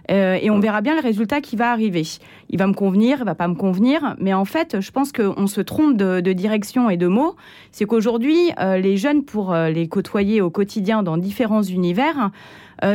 euh, 0.10 0.38
et 0.42 0.50
on 0.50 0.60
verra 0.60 0.82
bien 0.82 0.96
le 0.96 1.02
résultat 1.02 1.42
qui 1.42 1.56
va 1.56 1.72
arriver. 1.72 2.04
Il 2.50 2.58
va 2.58 2.68
me 2.68 2.74
convenir, 2.74 3.18
il 3.20 3.26
va 3.26 3.36
pas 3.36 3.48
me 3.48 3.56
convenir, 3.56 4.16
mais 4.20 4.34
en 4.34 4.46
fait, 4.46 4.80
je 4.80 4.92
pense 4.92 5.12
qu'on 5.12 5.48
se 5.48 5.62
trompe 5.62 5.98
de, 5.98 6.22
de, 6.22 6.34
direction 6.34 6.90
et 6.90 6.98
de 6.98 7.08
mots. 7.08 7.36
C'est 7.72 7.86
qu'aujourd'hui, 7.86 8.52
les 8.60 8.98
jeunes, 8.98 9.24
pour 9.24 9.54
les 9.54 9.88
côtoyer 9.88 10.42
au 10.42 10.50
quotidien 10.50 11.04
dans 11.04 11.18
différents 11.18 11.62
univers, 11.62 12.32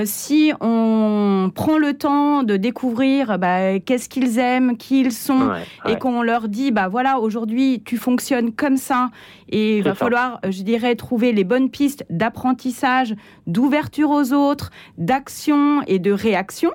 si 0.05 0.53
on 0.61 1.51
prend 1.55 1.79
le 1.79 1.95
temps 1.95 2.43
de 2.43 2.57
découvrir 2.57 3.39
bah, 3.39 3.79
qu'est-ce 3.81 4.09
qu'ils 4.09 4.39
aiment, 4.39 4.77
qui 4.77 5.01
ils 5.01 5.13
sont, 5.13 5.51
et 5.87 5.99
qu'on 5.99 6.23
leur 6.23 6.49
dit, 6.49 6.71
bah 6.71 6.89
voilà, 6.89 7.19
aujourd'hui 7.19 7.83
tu 7.85 7.97
fonctionnes 7.97 8.53
comme 8.53 8.77
ça, 8.77 9.11
et 9.49 9.79
il 9.79 9.85
va 9.85 9.95
falloir, 9.95 10.41
je 10.49 10.63
dirais, 10.63 10.95
trouver 10.95 11.33
les 11.33 11.45
bonnes 11.45 11.71
pistes 11.71 12.05
d'apprentissage, 12.11 13.15
d'ouverture 13.47 14.11
aux 14.11 14.33
autres, 14.33 14.71
d'action 14.99 15.83
et 15.87 15.99
de 15.99 16.13
réaction 16.13 16.71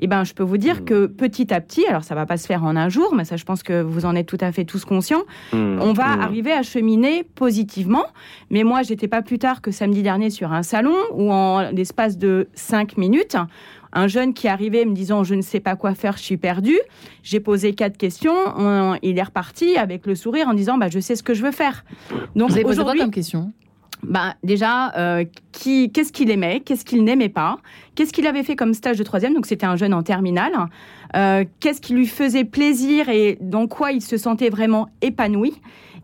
eh 0.00 0.06
ben, 0.06 0.24
je 0.24 0.34
peux 0.34 0.42
vous 0.42 0.56
dire 0.56 0.80
hmm. 0.80 0.84
que 0.84 1.06
petit 1.06 1.52
à 1.52 1.60
petit, 1.60 1.86
alors 1.86 2.04
ça 2.04 2.14
va 2.14 2.26
pas 2.26 2.36
se 2.36 2.46
faire 2.46 2.64
en 2.64 2.76
un 2.76 2.88
jour, 2.88 3.14
mais 3.14 3.24
ça, 3.24 3.36
je 3.36 3.44
pense 3.44 3.62
que 3.62 3.82
vous 3.82 4.04
en 4.04 4.16
êtes 4.16 4.26
tout 4.26 4.38
à 4.40 4.50
fait 4.50 4.64
tous 4.64 4.84
conscients, 4.84 5.22
hmm. 5.52 5.78
on 5.80 5.92
va 5.92 6.16
hmm. 6.16 6.20
arriver 6.20 6.52
à 6.52 6.62
cheminer 6.62 7.24
positivement. 7.34 8.06
Mais 8.50 8.64
moi, 8.64 8.82
j'étais 8.82 9.08
pas 9.08 9.22
plus 9.22 9.38
tard 9.38 9.60
que 9.60 9.70
samedi 9.70 10.02
dernier 10.02 10.30
sur 10.30 10.52
un 10.52 10.62
salon 10.62 10.96
où, 11.12 11.30
en 11.30 11.70
l'espace 11.70 12.18
de 12.18 12.48
cinq 12.54 12.96
minutes, 12.96 13.36
un 13.92 14.06
jeune 14.06 14.34
qui 14.34 14.48
arrivait 14.48 14.84
me 14.84 14.94
disant 14.94 15.24
je 15.24 15.34
ne 15.34 15.42
sais 15.42 15.60
pas 15.60 15.76
quoi 15.76 15.94
faire, 15.94 16.16
je 16.16 16.22
suis 16.22 16.36
perdu. 16.36 16.78
J'ai 17.22 17.40
posé 17.40 17.74
quatre 17.74 17.96
questions, 17.96 18.34
il 19.02 19.18
est 19.18 19.22
reparti 19.22 19.76
avec 19.76 20.06
le 20.06 20.14
sourire 20.14 20.48
en 20.48 20.54
disant 20.54 20.78
bah 20.78 20.88
je 20.88 21.00
sais 21.00 21.16
ce 21.16 21.22
que 21.22 21.34
je 21.34 21.42
veux 21.42 21.52
faire. 21.52 21.84
Donc 22.36 22.50
vous 22.50 22.54
avez 22.54 22.64
posé 22.64 22.82
quoi 22.82 22.94
comme 22.96 23.10
question? 23.10 23.52
Bah, 24.02 24.34
déjà, 24.42 24.92
euh, 24.96 25.24
qui, 25.52 25.90
qu'est-ce 25.92 26.12
qu'il 26.12 26.30
aimait, 26.30 26.60
qu'est-ce 26.60 26.84
qu'il 26.84 27.04
n'aimait 27.04 27.28
pas, 27.28 27.58
qu'est-ce 27.94 28.12
qu'il 28.12 28.26
avait 28.26 28.42
fait 28.42 28.56
comme 28.56 28.74
stage 28.74 28.98
de 28.98 29.02
troisième, 29.02 29.34
donc 29.34 29.46
c'était 29.46 29.66
un 29.66 29.76
jeune 29.76 29.94
en 29.94 30.02
terminale, 30.02 30.52
euh, 31.16 31.44
qu'est-ce 31.60 31.80
qui 31.80 31.92
lui 31.92 32.06
faisait 32.06 32.44
plaisir 32.44 33.08
et 33.08 33.36
dans 33.40 33.66
quoi 33.66 33.92
il 33.92 34.02
se 34.02 34.16
sentait 34.16 34.48
vraiment 34.48 34.88
épanoui. 35.02 35.54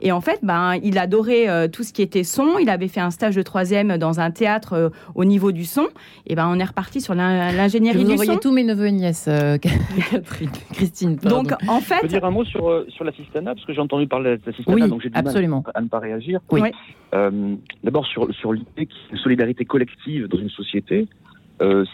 Et 0.00 0.12
en 0.12 0.20
fait, 0.20 0.40
ben, 0.42 0.74
il 0.82 0.98
adorait 0.98 1.48
euh, 1.48 1.68
tout 1.68 1.82
ce 1.82 1.92
qui 1.92 2.02
était 2.02 2.24
son. 2.24 2.59
Il 2.59 2.68
avait 2.68 2.88
fait 2.88 3.00
un 3.00 3.11
stage 3.11 3.35
de 3.35 3.42
troisième 3.42 3.96
dans 3.96 4.20
un 4.20 4.30
théâtre 4.30 4.72
euh, 4.74 4.88
au 5.14 5.24
niveau 5.24 5.52
du 5.52 5.64
son. 5.64 5.87
Et 6.26 6.35
ben, 6.35 6.48
on 6.48 6.59
est 6.59 6.64
reparti 6.64 7.00
sur 7.00 7.14
l'ingénierie 7.14 8.04
du 8.04 8.16
son. 8.16 8.32
Vous 8.32 8.38
tous 8.38 8.52
mes 8.52 8.64
neveux 8.64 8.87
et 8.87 8.92
nièces, 8.92 9.26
euh, 9.28 9.59
Catherine, 10.11 10.50
Christine. 10.72 11.16
Donc, 11.16 11.52
en 11.68 11.80
fait, 11.80 11.96
je 11.96 12.00
peux 12.02 12.09
dire 12.09 12.24
un 12.24 12.30
mot 12.30 12.44
sur 12.44 12.85
sur 12.88 13.04
l'assistanat 13.04 13.54
parce 13.54 13.66
que 13.66 13.72
j'ai 13.72 13.80
entendu 13.80 14.06
parler 14.06 14.37
d'assistanat, 14.38 14.85
oui, 14.85 14.90
donc 14.90 15.02
j'ai 15.02 15.11
du 15.11 15.18
absolument. 15.18 15.62
mal 15.64 15.72
à 15.74 15.80
ne 15.80 15.88
pas 15.88 15.98
réagir. 15.98 16.40
Oui. 16.50 16.62
D'abord 17.82 18.06
sur 18.06 18.32
sur 18.35 18.52
l'idée 18.52 18.87
qu'il 18.87 19.18
solidarité 19.18 19.64
collective 19.64 20.28
dans 20.28 20.38
une 20.38 20.50
société. 20.50 21.09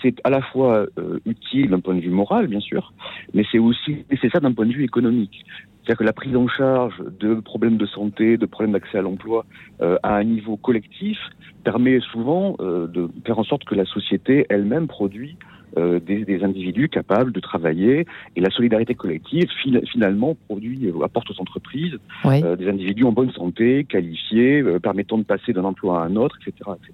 C'est 0.02 0.20
à 0.24 0.30
la 0.30 0.42
fois 0.42 0.86
utile 1.24 1.70
d'un 1.70 1.80
point 1.80 1.94
de 1.94 2.00
vue 2.00 2.10
moral, 2.10 2.46
bien 2.46 2.60
sûr, 2.60 2.92
mais 3.32 3.44
c'est 3.50 3.58
aussi 3.58 4.04
nécessaire 4.10 4.40
d'un 4.40 4.52
point 4.52 4.66
de 4.66 4.72
vue 4.72 4.84
économique. 4.84 5.44
C'est-à-dire 5.82 5.98
que 5.98 6.04
la 6.04 6.12
prise 6.12 6.36
en 6.36 6.46
charge 6.46 6.94
de 7.18 7.34
problèmes 7.34 7.76
de 7.76 7.86
santé, 7.86 8.36
de 8.36 8.46
problèmes 8.46 8.72
d'accès 8.72 8.98
à 8.98 9.02
l'emploi 9.02 9.44
euh, 9.80 9.98
à 10.04 10.14
un 10.14 10.22
niveau 10.24 10.56
collectif 10.56 11.18
permet 11.64 11.98
souvent 12.12 12.56
euh, 12.60 12.86
de 12.86 13.08
faire 13.26 13.38
en 13.40 13.44
sorte 13.44 13.64
que 13.64 13.74
la 13.74 13.84
société 13.84 14.46
elle-même 14.48 14.86
produit 14.86 15.36
euh, 15.78 16.00
des, 16.00 16.24
des, 16.26 16.44
individus 16.44 16.90
capables 16.90 17.32
de 17.32 17.40
travailler 17.40 18.04
et 18.36 18.40
la 18.42 18.50
solidarité 18.50 18.94
collective 18.94 19.46
finalement 19.90 20.36
produit 20.46 20.86
euh, 20.86 21.02
apporte 21.02 21.30
aux 21.30 21.40
entreprises 21.40 21.96
euh, 22.26 22.56
des 22.56 22.68
individus 22.68 23.04
en 23.04 23.12
bonne 23.12 23.30
santé, 23.32 23.84
qualifiés, 23.84 24.62
permettant 24.82 25.16
de 25.16 25.22
passer 25.22 25.54
d'un 25.54 25.64
emploi 25.64 26.02
à 26.02 26.04
un 26.04 26.16
autre, 26.16 26.36
etc., 26.40 26.72
etc. 26.76 26.92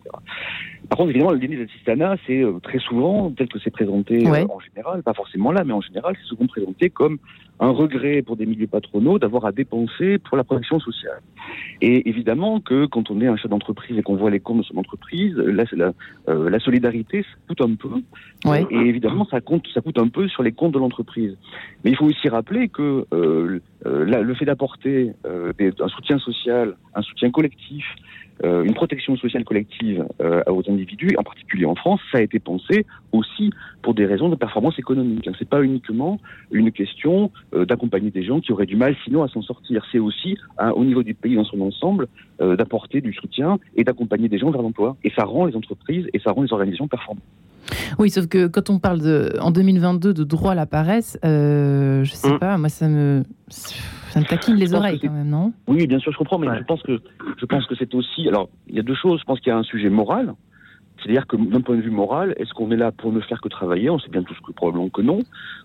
Par 0.89 0.99
contre, 0.99 1.11
évidemment, 1.11 1.33
le 1.33 1.41
dîner 1.41 1.57
d'assistanat, 1.57 2.17
c'est 2.27 2.45
très 2.63 2.79
souvent, 2.79 3.31
tel 3.31 3.49
que 3.49 3.59
c'est 3.59 3.71
présenté 3.71 4.27
en 4.29 4.61
général, 4.61 5.03
pas 5.03 5.15
forcément 5.15 5.51
là, 5.51 5.65
mais 5.65 5.73
en 5.73 5.81
général, 5.81 6.15
c'est 6.21 6.29
souvent 6.29 6.47
présenté 6.47 6.89
comme 6.89 7.19
un 7.61 7.71
regret 7.71 8.23
pour 8.23 8.37
des 8.37 8.47
milieux 8.47 8.69
patronaux 8.69 9.19
d'avoir 9.19 9.45
à 9.45 9.51
dépenser 9.51 10.19
pour 10.19 10.37
la 10.37 10.45
protection 10.45 10.79
sociale. 10.79 11.21
Et 11.81 12.09
évidemment 12.09 12.61
que 12.61 12.87
quand 12.87 13.11
on 13.11 13.21
est 13.21 13.27
un 13.27 13.37
chef 13.37 13.51
d'entreprise 13.51 13.99
et 13.99 14.03
qu'on 14.03 14.15
voit 14.15 14.31
les 14.31 14.39
comptes 14.39 14.59
de 14.59 14.63
son 14.63 14.77
entreprise, 14.77 15.35
là, 15.37 15.65
la, 15.73 15.93
la 16.29 16.61
solidarité, 16.61 17.23
ça 17.23 17.37
coûte 17.49 17.61
un 17.61 17.75
peu. 17.75 18.03
Et 18.71 18.77
évidemment, 18.77 19.27
ça, 19.31 19.41
compte, 19.41 19.67
ça 19.73 19.81
coûte 19.81 19.99
un 19.99 20.09
peu 20.09 20.29
sur 20.29 20.43
les 20.43 20.53
comptes 20.53 20.73
de 20.73 20.79
l'entreprise. 20.79 21.37
Mais 21.85 21.91
il 21.91 21.97
faut 21.97 22.07
aussi 22.07 22.29
rappeler 22.29 22.69
que 22.69 23.07
euh, 23.13 23.61
euh 23.87 24.05
le 24.05 24.35
fait 24.35 24.45
d'apporter 24.45 25.13
euh, 25.27 25.53
un 25.81 25.89
soutien 25.89 26.19
social, 26.19 26.77
un 26.95 27.03
soutien 27.03 27.31
collectif, 27.31 27.85
euh, 28.45 28.63
une 28.63 28.75
protection 28.75 29.17
sociale 29.17 29.45
collective 29.45 30.05
aux 30.47 30.63
individus, 30.69 31.17
en 31.19 31.23
particulier 31.23 31.65
en 31.65 31.75
France, 31.75 32.01
ça 32.13 32.19
a 32.19 32.21
été 32.21 32.39
pensé 32.39 32.87
aussi 33.13 33.51
pour 33.83 33.95
des 33.95 34.07
raisons 34.07 34.29
de 34.29 34.37
performance 34.37 34.79
économique. 34.79 35.27
Hein. 35.27 35.33
C'est 35.39 35.49
pas 35.49 35.63
uniquement 35.63 36.21
une 36.51 36.71
question 36.71 37.31
d'accompagner 37.53 38.11
des 38.11 38.23
gens 38.23 38.41
qui 38.41 38.53
auraient 38.53 38.67
du 38.67 38.77
mal 38.77 38.97
sinon 39.05 39.23
à 39.23 39.29
s'en 39.29 39.43
sortir. 39.43 39.85
C'est 39.91 39.99
aussi 39.99 40.37
hein, 40.59 40.71
au 40.71 40.85
niveau 40.85 41.03
du 41.03 41.15
pays 41.15 41.35
dans 41.35 41.45
son 41.45 41.61
ensemble 41.61 42.09
d'apporter 42.39 43.01
du 43.01 43.13
soutien 43.13 43.59
et 43.77 43.85
d'accompagner 43.85 44.29
des 44.29 44.39
gens 44.39 44.51
vers 44.51 44.63
l'emploi. 44.63 44.97
Et 45.05 45.11
ça 45.11 45.25
rend 45.25 45.47
les 45.47 45.57
entreprises 45.57 46.07
et 46.13 46.19
ça 46.21 46.31
rend 46.33 46.43
les 46.43 46.53
organisations 46.53 46.89
performantes. 46.89 47.25
Oui, 47.99 48.11
sauf 48.11 48.27
que 48.27 48.47
quand 48.47 48.71
on 48.71 48.79
parle 48.79 49.01
de, 49.01 49.37
en 49.41 49.51
2022 49.51 50.15
de 50.15 50.25
droit 50.25 50.53
à 50.53 50.55
la 50.55 50.67
paresse, 50.67 51.19
euh, 51.25 52.05
je 52.05 52.13
sais 52.13 52.33
mmh. 52.33 52.39
pas, 52.39 52.59
moi 52.59 52.69
ça 52.69 52.89
me, 52.89 53.23
ça 53.49 54.21
me 54.21 54.25
taquine 54.25 54.57
les 54.57 54.75
oreilles 54.75 55.01
quand 55.01 55.13
même, 55.13 55.29
non? 55.29 55.53
Oui, 55.67 55.87
bien 55.87 55.99
sûr, 55.99 56.13
je 56.13 56.19
comprends, 56.19 56.39
mais 56.39 56.49
je 56.59 56.65
pense 56.65 56.83
que 56.83 57.01
je 57.37 57.47
pense 57.47 57.67
que 57.67 57.75
c'est 57.77 57.95
aussi. 57.95 58.29
Alors, 58.29 58.49
il 58.69 58.77
y 58.77 58.81
a 58.81 58.83
deux 58.83 58.95
choses. 58.95 59.21
Je 59.21 59.25
pense 59.25 59.41
qu'il 59.41 59.51
y 59.51 59.55
a 59.55 59.59
un 59.59 59.63
sujet 59.63 59.91
moral. 59.91 60.35
C'est-à-dire 60.99 61.27
que 61.27 61.37
d'un 61.37 61.61
point 61.61 61.77
de 61.77 61.81
vue 61.81 61.91
moral, 61.91 62.35
est-ce 62.39 62.53
qu'on 62.53 62.71
est 62.71 62.77
là 62.77 62.93
pour 62.93 63.13
ne 63.13 63.21
faire 63.21 63.41
que 63.41 63.49
travailler? 63.49 63.91
On 63.91 63.99
sait 63.99 64.11
bien 64.11 64.23
tous 64.23 64.39
que 64.47 64.53
probablement 64.53 64.89
que 64.89 65.03
non. 65.03 65.21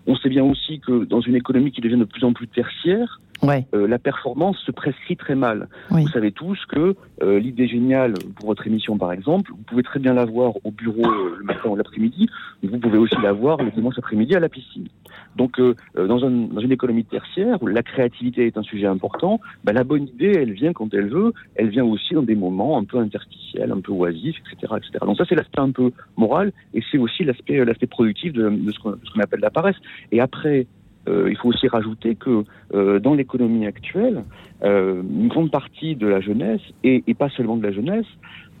On 0.06 0.16
sait 0.16 0.28
bien 0.28 0.44
aussi 0.44 0.80
que 0.80 1.04
dans 1.04 1.20
une 1.20 1.34
économie 1.34 1.72
qui 1.72 1.80
devient 1.80 1.96
de 1.96 2.04
plus 2.04 2.24
en 2.24 2.32
plus 2.32 2.48
tertiaire, 2.48 3.20
Ouais. 3.42 3.66
Euh, 3.74 3.86
la 3.86 3.98
performance 3.98 4.58
se 4.58 4.70
prescrit 4.70 5.16
très 5.16 5.34
mal. 5.34 5.68
Vous 5.90 6.08
savez 6.08 6.32
tous 6.32 6.58
que 6.66 6.96
euh, 7.22 7.38
l'idée 7.38 7.66
géniale 7.66 8.14
pour 8.36 8.46
votre 8.46 8.66
émission, 8.66 8.96
par 8.96 9.12
exemple, 9.12 9.50
vous 9.50 9.62
pouvez 9.66 9.82
très 9.82 10.00
bien 10.00 10.14
l'avoir 10.14 10.54
au 10.64 10.70
bureau 10.70 11.04
euh, 11.04 11.36
le 11.38 11.44
matin 11.44 11.68
ou 11.68 11.76
l'après-midi, 11.76 12.28
mais 12.62 12.68
vous 12.68 12.78
pouvez 12.78 12.98
aussi 12.98 13.16
l'avoir 13.22 13.62
le 13.62 13.70
dimanche 13.70 13.98
après-midi 13.98 14.34
à 14.34 14.40
la 14.40 14.48
piscine. 14.48 14.88
Donc, 15.36 15.58
euh, 15.58 15.74
euh, 15.96 16.06
dans, 16.06 16.24
un, 16.24 16.30
dans, 16.30 16.60
une 16.60 16.72
économie 16.72 17.04
tertiaire 17.04 17.62
où 17.62 17.66
la 17.66 17.82
créativité 17.82 18.46
est 18.46 18.56
un 18.56 18.62
sujet 18.62 18.86
important, 18.86 19.40
bah, 19.64 19.72
la 19.72 19.84
bonne 19.84 20.04
idée, 20.04 20.32
elle 20.36 20.52
vient 20.52 20.72
quand 20.72 20.92
elle 20.94 21.08
veut, 21.08 21.32
elle 21.56 21.68
vient 21.68 21.84
aussi 21.84 22.14
dans 22.14 22.22
des 22.22 22.36
moments 22.36 22.78
un 22.78 22.84
peu 22.84 22.98
interstitiels, 22.98 23.72
un 23.72 23.80
peu 23.80 23.92
oisifs, 23.92 24.36
etc., 24.52 24.74
etc. 24.76 24.98
Donc 25.02 25.16
ça, 25.16 25.24
c'est 25.28 25.34
l'aspect 25.34 25.60
un 25.60 25.70
peu 25.70 25.92
moral, 26.16 26.52
et 26.72 26.82
c'est 26.90 26.98
aussi 26.98 27.24
l'aspect 27.24 27.64
l'aspect 27.64 27.86
productif 27.86 28.32
de, 28.32 28.48
de 28.48 28.70
ce 28.72 28.78
qu'on 28.78 29.20
appelle 29.20 29.40
la 29.40 29.50
paresse. 29.50 29.76
Et 30.12 30.20
après, 30.20 30.66
euh, 31.08 31.28
il 31.30 31.36
faut 31.36 31.48
aussi 31.48 31.68
rajouter 31.68 32.14
que 32.14 32.44
euh, 32.72 32.98
dans 32.98 33.14
l'économie 33.14 33.66
actuelle, 33.66 34.24
euh, 34.62 35.02
une 35.02 35.28
grande 35.28 35.50
partie 35.50 35.96
de 35.96 36.06
la 36.06 36.20
jeunesse, 36.20 36.62
et, 36.82 37.04
et, 37.06 37.14
pas 37.14 37.28
seulement 37.30 37.56
de 37.56 37.62
la 37.62 37.72
jeunesse, 37.72 38.06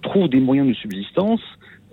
trouve 0.02 0.28
des 0.28 0.40
moyens 0.40 0.68
de 0.68 0.74
subsistance 0.74 1.40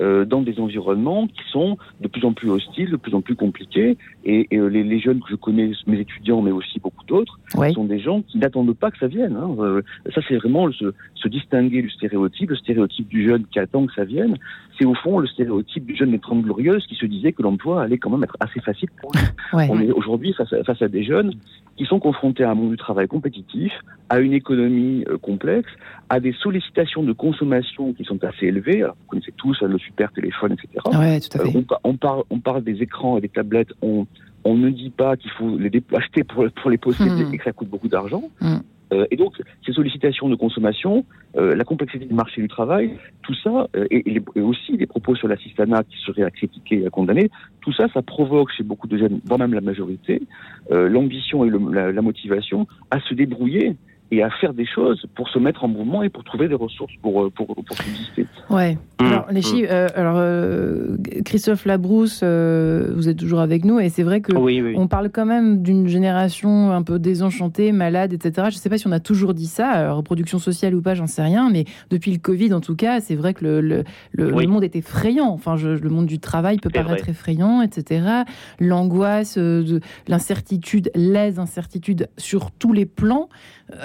euh, 0.02 0.26
dans 0.26 0.42
des 0.42 0.60
environnements 0.60 1.28
qui 1.28 1.44
sont 1.52 1.78
de 2.00 2.08
plus 2.08 2.26
en 2.26 2.34
plus 2.34 2.50
hostiles, 2.50 2.90
de 2.90 2.98
plus 2.98 3.14
en 3.14 3.22
plus 3.22 3.36
compliqués. 3.36 3.98
Et, 4.26 4.48
et 4.52 4.60
les, 4.60 4.84
les, 4.84 5.00
jeunes 5.00 5.20
que 5.20 5.30
je 5.30 5.36
connais, 5.36 5.72
mes 5.88 6.00
étudiants, 6.00 6.42
mais 6.42 6.52
aussi 6.52 6.80
beaucoup 6.80 7.06
d'autres, 7.06 7.40
sont 7.74 7.86
des 7.86 8.00
gens 8.00 8.22
qui 8.22 8.38
n'attendent 8.38 8.76
pas 8.76 8.92
que 8.92 8.98
ça 8.98 9.08
vienne. 9.08 9.36
Hein. 9.36 9.56
Euh, 9.60 9.82
ça, 10.14 10.22
c'est 10.28 10.36
vraiment 10.36 10.72
se, 10.72 10.94
se, 11.16 11.28
distinguer 11.28 11.82
du 11.82 11.90
stéréotype, 11.90 12.50
le 12.50 12.56
stéréotype 12.56 13.08
du 13.08 13.28
jeune 13.28 13.46
qui 13.46 13.60
attend 13.60 13.86
que 13.86 13.94
ça 13.94 14.04
vienne. 14.04 14.38
C'est 14.80 14.86
au 14.86 14.96
fond 14.96 15.20
le 15.20 15.28
stéréotype 15.28 15.86
du 15.86 15.96
jeune 15.96 16.12
des 16.12 16.20
Trente 16.20 16.42
Glorieuses 16.42 16.86
qui 16.88 16.96
se 16.96 17.06
disait 17.06 17.32
que 17.32 17.44
l'emploi 17.44 17.84
allait 17.84 17.98
quand 17.98 18.10
même 18.10 18.24
être 18.24 18.38
assez 18.40 18.60
facile 18.60 18.90
pour 19.00 19.12
lui. 19.12 19.22
Ouais. 19.54 19.68
On 19.70 19.82
est 19.82 19.92
aujourd'hui 19.92 20.32
face, 20.32 20.54
face 20.66 20.82
à 20.82 20.88
des 20.88 21.04
jeunes 21.04 21.34
qui 21.76 21.86
sont 21.86 22.00
confrontés 22.00 22.44
à 22.44 22.52
un 22.52 22.56
monde 22.56 22.72
du 22.72 22.78
travail 22.78 23.08
compétitif, 23.08 23.74
à 24.10 24.20
une 24.20 24.34
économie 24.34 25.04
euh, 25.10 25.18
complexe, 25.18 25.70
à 26.10 26.20
des 26.20 26.34
sollicitations 26.34 27.04
de 27.04 27.14
consommation 27.14 27.94
qui 27.94 28.04
sont 28.04 28.24
assez 28.24 28.48
élevées. 28.48 28.84
Alors, 28.84 28.96
vous 29.00 29.08
connaissez 29.08 29.34
tous 29.36 29.62
le 29.62 29.78
super 29.92 30.12
téléphone, 30.12 30.54
etc. 30.54 30.70
Ouais, 30.98 31.20
tout 31.20 31.38
à 31.38 31.44
fait. 31.44 31.58
Euh, 31.58 31.62
on, 31.84 31.92
on, 31.92 31.98
parle, 31.98 32.24
on 32.30 32.40
parle 32.40 32.64
des 32.64 32.82
écrans 32.82 33.18
et 33.18 33.22
des 33.22 33.30
tablettes. 33.30 33.74
On, 33.82 34.08
on 34.44 34.56
ne 34.56 34.70
dit 34.70 34.90
pas 34.90 35.18
qu'il 35.18 35.32
faut 35.32 35.58
les 35.58 35.72
acheter 35.94 36.24
pour, 36.24 36.46
pour 36.62 36.70
les 36.70 36.78
posséder 36.78 37.26
mmh. 37.26 37.34
et 37.34 37.38
que 37.38 37.44
ça 37.44 37.52
coûte 37.52 37.70
beaucoup 37.70 37.90
d'argent. 37.90 38.24
Mmh. 38.40 38.58
Euh, 38.94 39.06
et 39.12 39.16
donc, 39.16 39.42
ces 39.66 39.72
sollicitations 39.72 40.28
de 40.30 40.36
consommation, 40.36 41.06
euh, 41.38 41.56
la 41.56 41.64
complexité 41.64 42.06
du 42.06 42.14
marché 42.14 42.42
du 42.42 42.48
travail, 42.48 42.98
tout 43.22 43.34
ça, 43.36 43.68
euh, 43.76 43.86
et, 43.90 44.10
et, 44.10 44.14
les, 44.14 44.24
et, 44.36 44.42
aussi 44.42 44.76
les 44.76 44.86
propos 44.86 45.16
sur 45.16 45.28
l'assistanat 45.28 45.84
qui 45.84 45.98
seraient 46.06 46.24
à 46.24 46.32
critiquer 46.32 46.82
et 46.82 46.88
à 46.88 46.90
condamner, 46.90 47.30
tout 47.62 47.72
ça, 47.72 47.88
ça 47.94 48.02
provoque 48.02 48.52
chez 48.52 48.64
beaucoup 48.64 48.88
de 48.88 48.98
jeunes, 48.98 49.22
voire 49.26 49.40
même 49.40 49.54
la 49.54 49.62
majorité, 49.62 50.22
l'ambition 50.70 51.46
et 51.46 51.50
le, 51.50 51.60
la, 51.72 51.92
la, 51.92 52.02
motivation 52.02 52.68
à 52.90 53.00
se 53.00 53.14
débrouiller 53.14 53.76
et 54.12 54.22
à 54.22 54.30
faire 54.30 54.54
des 54.54 54.66
choses 54.66 55.06
pour 55.16 55.30
se 55.30 55.40
mettre 55.40 55.64
en 55.64 55.70
mouvement 55.70 56.04
et 56.04 56.10
pour 56.10 56.24
trouver 56.26 56.50
des 56.50 56.56
ressources 56.56 56.94
pour, 57.02 57.32
pour, 57.32 57.48
pour 57.48 57.78
subsister. 57.78 58.28
Ouais. 58.50 58.78
Mmh. 59.00 59.06
Alors, 59.06 59.32
les 59.32 59.42
chiffres, 59.42 59.72
euh, 59.72 59.88
alors 59.96 60.18
euh, 60.18 60.98
Christophe 61.26 61.66
Labrousse, 61.66 62.22
euh, 62.24 62.92
vous 62.94 63.08
êtes 63.08 63.18
toujours 63.18 63.40
avec 63.40 63.64
nous, 63.64 63.80
et 63.80 63.90
c'est 63.90 64.04
vrai 64.04 64.22
que 64.22 64.36
oui, 64.36 64.62
oui. 64.62 64.74
on 64.78 64.88
parle 64.88 65.10
quand 65.10 65.26
même 65.26 65.62
d'une 65.64 65.88
génération 65.88 66.72
un 66.72 66.84
peu 66.84 67.00
désenchantée, 67.00 67.72
malade, 67.72 68.14
etc. 68.14 68.48
Je 68.50 68.56
ne 68.56 68.60
sais 68.60 68.70
pas 68.70 68.78
si 68.78 68.88
on 68.88 68.92
a 68.92 69.00
toujours 69.00 69.34
dit 69.34 69.48
ça, 69.48 69.94
reproduction 69.94 70.40
sociale 70.40 70.76
ou 70.76 70.82
pas, 70.82 70.94
j'en 70.94 71.08
sais 71.08 71.24
rien, 71.24 71.50
mais 71.50 71.66
depuis 71.90 72.12
le 72.12 72.20
Covid, 72.20 72.54
en 72.54 72.62
tout 72.62 72.76
cas, 72.76 73.00
c'est 73.00 73.16
vrai 73.16 73.34
que 73.34 73.46
le, 73.46 73.62
le, 73.62 73.84
le, 74.12 74.34
oui. 74.34 74.46
le, 74.46 74.52
monde 74.52 74.64
est 74.64 74.76
effrayant. 74.76 75.30
Enfin, 75.30 75.56
je, 75.56 75.70
le 75.70 75.90
monde 75.90 76.06
du 76.06 76.20
travail 76.20 76.58
peut 76.58 76.70
paraître 76.70 77.04
vrai. 77.04 77.12
effrayant, 77.12 77.62
etc. 77.62 78.24
L'angoisse, 78.60 79.38
de 79.38 79.80
l'incertitude, 80.08 80.92
les 80.96 81.40
incertitudes 81.40 82.10
sur 82.18 82.52
tous 82.52 82.74
les 82.74 82.86
plans. 82.86 83.30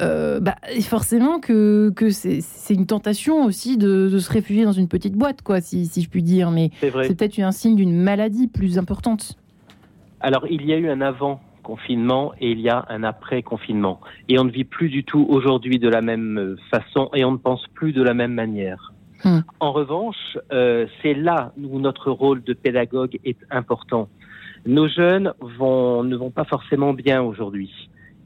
Euh, 0.00 0.40
bah, 0.40 0.56
forcément 0.82 1.38
que, 1.38 1.90
que 1.94 2.10
c'est 2.10 2.74
une 2.74 2.86
tentation 2.86 3.44
aussi 3.44 3.76
de, 3.76 4.08
de, 4.08 4.18
se 4.18 4.32
réfugier 4.32 4.64
dans 4.64 4.72
une 4.72 4.88
petite 4.88 5.14
boîte, 5.14 5.42
quoi, 5.42 5.60
si, 5.60 5.86
si 5.86 6.02
je 6.02 6.10
puis 6.10 6.22
dire. 6.22 6.50
Mais 6.50 6.70
c'est 6.80 6.90
peut-être 7.16 7.38
un 7.38 7.52
signe 7.52 7.76
d'une 7.76 7.94
maladie 7.94 8.48
plus 8.48 8.78
importante. 8.78 9.36
Alors, 10.20 10.46
il 10.48 10.64
y 10.66 10.72
a 10.72 10.76
eu 10.76 10.88
un 10.88 11.00
avant 11.00 11.40
confinement 11.62 12.32
et 12.40 12.52
il 12.52 12.60
y 12.60 12.68
a 12.68 12.84
un 12.88 13.02
après 13.02 13.42
confinement. 13.42 14.00
Et 14.28 14.38
on 14.38 14.44
ne 14.44 14.50
vit 14.50 14.64
plus 14.64 14.88
du 14.88 15.04
tout 15.04 15.26
aujourd'hui 15.28 15.78
de 15.78 15.88
la 15.88 16.00
même 16.00 16.56
façon 16.70 17.10
et 17.14 17.24
on 17.24 17.32
ne 17.32 17.38
pense 17.38 17.64
plus 17.74 17.92
de 17.92 18.02
la 18.02 18.14
même 18.14 18.32
manière. 18.32 18.92
Hum. 19.24 19.42
En 19.60 19.72
revanche, 19.72 20.38
euh, 20.52 20.86
c'est 21.02 21.14
là 21.14 21.52
où 21.56 21.80
notre 21.80 22.10
rôle 22.10 22.42
de 22.44 22.52
pédagogue 22.52 23.18
est 23.24 23.38
important. 23.50 24.08
Nos 24.64 24.88
jeunes 24.88 25.32
vont, 25.40 26.04
ne 26.04 26.16
vont 26.16 26.30
pas 26.30 26.44
forcément 26.44 26.92
bien 26.92 27.22
aujourd'hui 27.22 27.70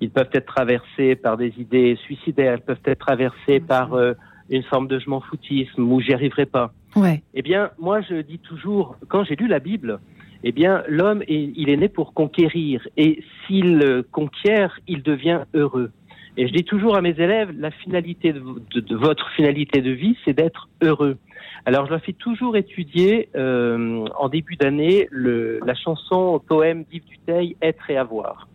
ils 0.01 0.11
peuvent 0.11 0.31
être 0.33 0.47
traversés 0.47 1.17
par 1.17 1.37
des 1.37 1.53
idées 1.59 1.97
suicidaires, 2.05 2.57
ils 2.57 2.63
peuvent 2.63 2.81
être 2.85 2.99
traversés 2.99 3.61
par 3.61 3.95
euh, 3.95 4.15
une 4.49 4.63
forme 4.65 4.89
de 4.89 4.99
je 4.99 5.09
m'en 5.09 5.21
foutisme 5.21 5.91
ou 5.93 6.01
j'y 6.01 6.13
arriverai 6.15 6.47
pas. 6.47 6.73
Ouais. 6.97 7.23
Eh 7.35 7.43
bien, 7.43 7.71
moi, 7.79 8.01
je 8.01 8.21
dis 8.23 8.39
toujours, 8.39 8.97
quand 9.09 9.25
j'ai 9.25 9.37
lu 9.37 9.47
la 9.47 9.61
Bible, 9.61 10.01
eh 10.43 10.53
bien, 10.53 10.83
l'homme, 10.89 11.23
il 11.29 11.69
est 11.69 11.77
né 11.77 11.89
pour 11.89 12.15
conquérir. 12.15 12.87
Et 12.97 13.23
s'il 13.47 14.03
conquiert, 14.11 14.81
il 14.89 15.03
devient 15.03 15.43
heureux. 15.55 15.91
Et 16.37 16.49
je 16.49 16.53
dis 16.53 16.65
toujours 16.65 16.97
à 16.97 17.03
mes 17.03 17.11
élèves, 17.11 17.51
la 17.59 17.71
finalité 17.71 18.33
de, 18.33 18.41
de, 18.75 18.81
de 18.81 18.97
votre 18.97 19.29
finalité 19.33 19.83
de 19.83 19.91
vie, 19.91 20.17
c'est 20.25 20.33
d'être 20.33 20.69
heureux. 20.83 21.19
Alors, 21.67 21.87
je 21.87 21.91
leur 21.91 22.01
fais 22.01 22.13
toujours 22.15 22.57
étudier, 22.57 23.29
euh, 23.37 24.07
en 24.19 24.29
début 24.29 24.57
d'année, 24.57 25.09
la 25.13 25.75
chanson 25.75 26.41
poème 26.47 26.85
d'Yves 26.85 27.05
Duteil, 27.05 27.57
Être 27.61 27.91
et 27.91 27.97
avoir. 27.97 28.49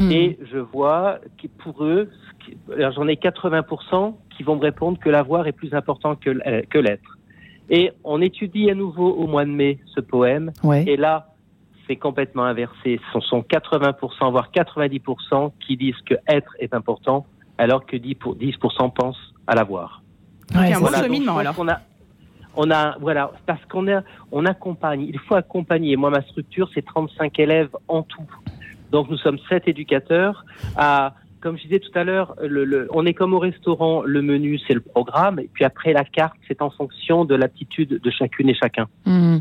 Hmm. 0.00 0.10
Et 0.10 0.38
je 0.50 0.58
vois 0.58 1.18
que 1.40 1.48
pour 1.48 1.84
eux, 1.84 2.10
j'en 2.76 3.08
ai 3.08 3.14
80% 3.14 4.14
qui 4.36 4.42
vont 4.42 4.56
me 4.56 4.62
répondre 4.62 4.98
que 4.98 5.08
l'avoir 5.08 5.46
est 5.46 5.52
plus 5.52 5.74
important 5.74 6.16
que, 6.16 6.30
que 6.66 6.78
l'être. 6.78 7.18
Et 7.70 7.92
on 8.04 8.20
étudie 8.20 8.70
à 8.70 8.74
nouveau 8.74 9.10
au 9.10 9.26
mois 9.26 9.44
de 9.44 9.50
mai 9.50 9.78
ce 9.94 10.00
poème. 10.00 10.52
Ouais. 10.62 10.84
Et 10.86 10.96
là, 10.96 11.32
c'est 11.86 11.96
complètement 11.96 12.44
inversé. 12.44 13.00
Ce 13.12 13.20
sont 13.20 13.40
80%, 13.40 14.30
voire 14.30 14.50
90% 14.52 15.52
qui 15.66 15.76
disent 15.76 16.00
que 16.06 16.14
être 16.28 16.54
est 16.58 16.74
important, 16.74 17.26
alors 17.58 17.86
que 17.86 17.96
10%, 17.96 18.16
pour, 18.16 18.36
10 18.36 18.56
pensent 18.94 19.34
à 19.46 19.54
l'avoir. 19.54 20.02
Ouais, 20.54 20.72
un 20.72 20.80
bon 20.80 20.88
cheminement 20.88 21.38
alors. 21.38 21.54
On 21.58 21.68
a, 21.68 21.80
on 22.56 22.70
a, 22.70 22.98
voilà, 22.98 23.32
parce 23.46 23.64
qu'on 23.66 23.86
on 24.30 24.44
accompagne. 24.44 25.02
Il 25.02 25.18
faut 25.18 25.34
accompagner. 25.34 25.96
Moi, 25.96 26.10
ma 26.10 26.22
structure, 26.22 26.68
c'est 26.74 26.84
35 26.84 27.38
élèves 27.38 27.70
en 27.88 28.02
tout. 28.02 28.22
Donc 28.92 29.10
nous 29.10 29.16
sommes 29.16 29.38
sept 29.48 29.66
éducateurs 29.66 30.44
à 30.76 31.14
comme 31.40 31.58
je 31.58 31.64
disais 31.64 31.80
tout 31.80 31.90
à 31.96 32.04
l'heure, 32.04 32.36
le, 32.40 32.64
le, 32.64 32.86
on 32.92 33.04
est 33.04 33.14
comme 33.14 33.34
au 33.34 33.40
restaurant, 33.40 34.02
le 34.04 34.22
menu 34.22 34.60
c'est 34.64 34.74
le 34.74 34.80
programme, 34.80 35.40
et 35.40 35.50
puis 35.52 35.64
après 35.64 35.92
la 35.92 36.04
carte 36.04 36.36
c'est 36.46 36.62
en 36.62 36.70
fonction 36.70 37.24
de 37.24 37.34
l'attitude 37.34 38.00
de 38.00 38.10
chacune 38.10 38.48
et 38.48 38.54
chacun. 38.54 38.86
Mmh. 39.06 39.38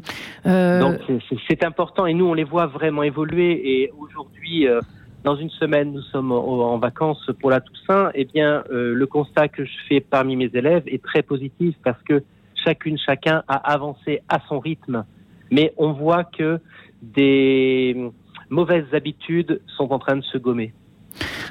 Euh... 0.47 0.79
Donc 0.79 1.21
c'est 1.47 1.63
important 1.63 2.07
et 2.07 2.15
nous 2.15 2.25
on 2.25 2.33
les 2.33 2.43
voit 2.43 2.65
vraiment 2.65 3.03
évoluer 3.03 3.51
et 3.83 3.91
aujourd'hui, 3.99 4.67
euh, 4.67 4.81
dans 5.23 5.35
une 5.35 5.51
semaine 5.51 5.93
nous 5.93 6.01
sommes 6.01 6.31
en, 6.31 6.73
en, 6.73 6.79
vacances 6.79 7.29
pour 7.39 7.51
la 7.51 7.61
Toussaint, 7.61 8.09
et 8.15 8.21
eh 8.21 8.25
bien 8.25 8.63
euh, 8.71 8.95
le 8.95 9.05
constat 9.05 9.47
que 9.47 9.63
je 9.63 9.77
fais 9.87 9.99
parmi 9.99 10.35
mes 10.35 10.49
élèves 10.55 10.83
est 10.87 11.03
très 11.03 11.21
positif 11.21 11.75
parce 11.83 12.01
que 12.01 12.23
chacune, 12.65 12.97
chacun 12.97 13.43
a 13.47 13.57
avancé 13.71 14.23
à 14.27 14.39
son 14.49 14.59
rythme, 14.59 15.05
mais 15.51 15.71
on 15.77 15.91
voit 15.91 16.23
que 16.23 16.59
des 17.03 18.10
mauvaises 18.51 18.93
habitudes 18.93 19.61
sont 19.77 19.91
en 19.91 19.97
train 19.97 20.17
de 20.17 20.23
se 20.23 20.37
gommer. 20.37 20.73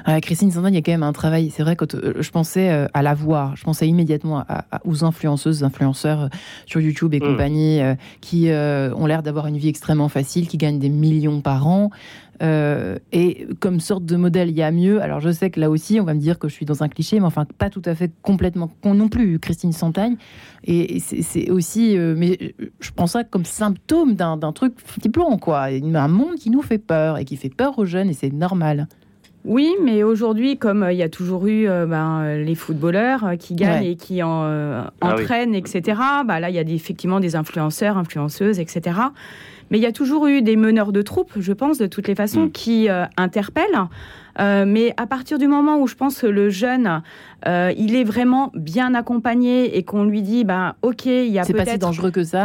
Euh, 0.07 0.19
Christine 0.19 0.51
Sandan, 0.51 0.69
il 0.69 0.75
y 0.75 0.77
a 0.77 0.81
quand 0.81 0.91
même 0.91 1.03
un 1.03 1.13
travail. 1.13 1.51
C'est 1.51 1.63
vrai 1.63 1.75
que 1.75 1.85
euh, 1.95 2.21
je 2.21 2.31
pensais 2.31 2.69
euh, 2.71 2.87
à 2.93 3.01
la 3.01 3.13
voir, 3.13 3.55
je 3.55 3.63
pensais 3.63 3.87
immédiatement 3.87 4.39
à, 4.39 4.65
à, 4.71 4.81
aux 4.85 5.03
influenceuses, 5.03 5.63
influenceurs 5.63 6.29
sur 6.65 6.81
YouTube 6.81 7.13
et 7.13 7.19
mmh. 7.19 7.23
compagnie, 7.23 7.81
qui 8.19 8.49
ont 8.49 9.05
l'air 9.05 9.23
d'avoir 9.23 9.47
une 9.47 9.57
vie 9.57 9.69
extrêmement 9.69 10.09
facile, 10.09 10.47
qui 10.47 10.57
gagnent 10.57 10.79
des 10.79 10.89
millions 10.89 11.41
par 11.41 11.67
an. 11.67 11.89
et 12.41 13.47
comme 13.59 13.79
sorte 13.79 14.05
de 14.05 14.15
modèle, 14.15 14.49
il 14.49 14.57
y 14.57 14.63
a 14.63 14.71
mieux. 14.71 15.01
Alors 15.01 15.19
je 15.19 15.31
sais 15.31 15.49
que 15.49 15.59
là 15.59 15.69
aussi, 15.69 15.99
on 15.99 16.03
va 16.03 16.13
me 16.13 16.19
dire 16.19 16.39
que 16.39 16.47
je 16.47 16.53
suis 16.53 16.65
dans 16.65 16.83
un 16.83 16.89
cliché, 16.89 17.19
mais 17.19 17.25
enfin 17.25 17.45
pas 17.57 17.69
tout 17.69 17.81
à 17.85 17.95
fait 17.95 18.11
complètement 18.21 18.71
non 18.83 19.09
plus, 19.09 19.39
Christine 19.39 19.73
Santagne. 19.73 20.15
Et 20.63 20.99
c'est 20.99 21.49
aussi, 21.49 21.97
mais 21.97 22.55
je 22.79 22.91
prends 22.91 23.07
ça 23.07 23.23
comme 23.23 23.45
symptôme 23.45 24.15
d'un 24.15 24.51
truc 24.51 24.75
petit 24.75 25.09
plan, 25.09 25.37
quoi. 25.37 25.67
Un 25.69 26.07
monde 26.07 26.35
qui 26.35 26.49
nous 26.49 26.61
fait 26.61 26.79
peur 26.79 27.17
et 27.17 27.25
qui 27.25 27.37
fait 27.37 27.53
peur 27.53 27.77
aux 27.79 27.85
jeunes, 27.85 28.09
et 28.09 28.13
c'est 28.13 28.33
normal. 28.33 28.87
Oui, 29.43 29.75
mais 29.81 30.03
aujourd'hui, 30.03 30.57
comme 30.57 30.83
euh, 30.83 30.93
il 30.93 30.97
y 30.97 31.03
a 31.03 31.09
toujours 31.09 31.47
eu 31.47 31.67
euh, 31.67 31.85
ben, 31.85 32.37
les 32.37 32.55
footballeurs 32.55 33.25
euh, 33.25 33.35
qui 33.35 33.55
gagnent 33.55 33.81
ouais. 33.81 33.91
et 33.91 33.95
qui 33.95 34.21
en, 34.21 34.43
euh, 34.43 34.83
entraînent, 35.01 35.55
ah 35.55 35.59
oui. 35.63 35.73
etc., 35.75 35.99
bah, 36.25 36.39
là, 36.39 36.49
il 36.49 36.55
y 36.55 36.59
a 36.59 36.63
des, 36.63 36.75
effectivement 36.75 37.19
des 37.19 37.35
influenceurs, 37.35 37.97
influenceuses, 37.97 38.59
etc. 38.59 38.99
Mais 39.71 39.77
il 39.77 39.81
y 39.81 39.87
a 39.87 39.93
toujours 39.93 40.27
eu 40.27 40.41
des 40.41 40.57
meneurs 40.57 40.91
de 40.91 41.01
troupes, 41.01 41.31
je 41.37 41.53
pense, 41.53 41.77
de 41.77 41.87
toutes 41.87 42.07
les 42.07 42.15
façons, 42.15 42.45
mmh. 42.45 42.51
qui 42.51 42.89
euh, 42.89 43.05
interpellent. 43.17 43.87
Euh, 44.39 44.65
mais 44.67 44.93
à 44.97 45.07
partir 45.07 45.37
du 45.37 45.47
moment 45.47 45.77
où 45.79 45.87
je 45.87 45.95
pense 45.95 46.19
que 46.19 46.27
le 46.27 46.49
jeune, 46.49 47.01
euh, 47.47 47.73
il 47.77 47.95
est 47.95 48.03
vraiment 48.03 48.51
bien 48.53 48.93
accompagné 48.93 49.77
et 49.77 49.83
qu'on 49.83 50.03
lui 50.03 50.21
dit, 50.21 50.43
ben, 50.43 50.75
ok, 50.81 51.05
il 51.05 51.27
y 51.27 51.39
a 51.39 51.45
peut-être 51.45 51.93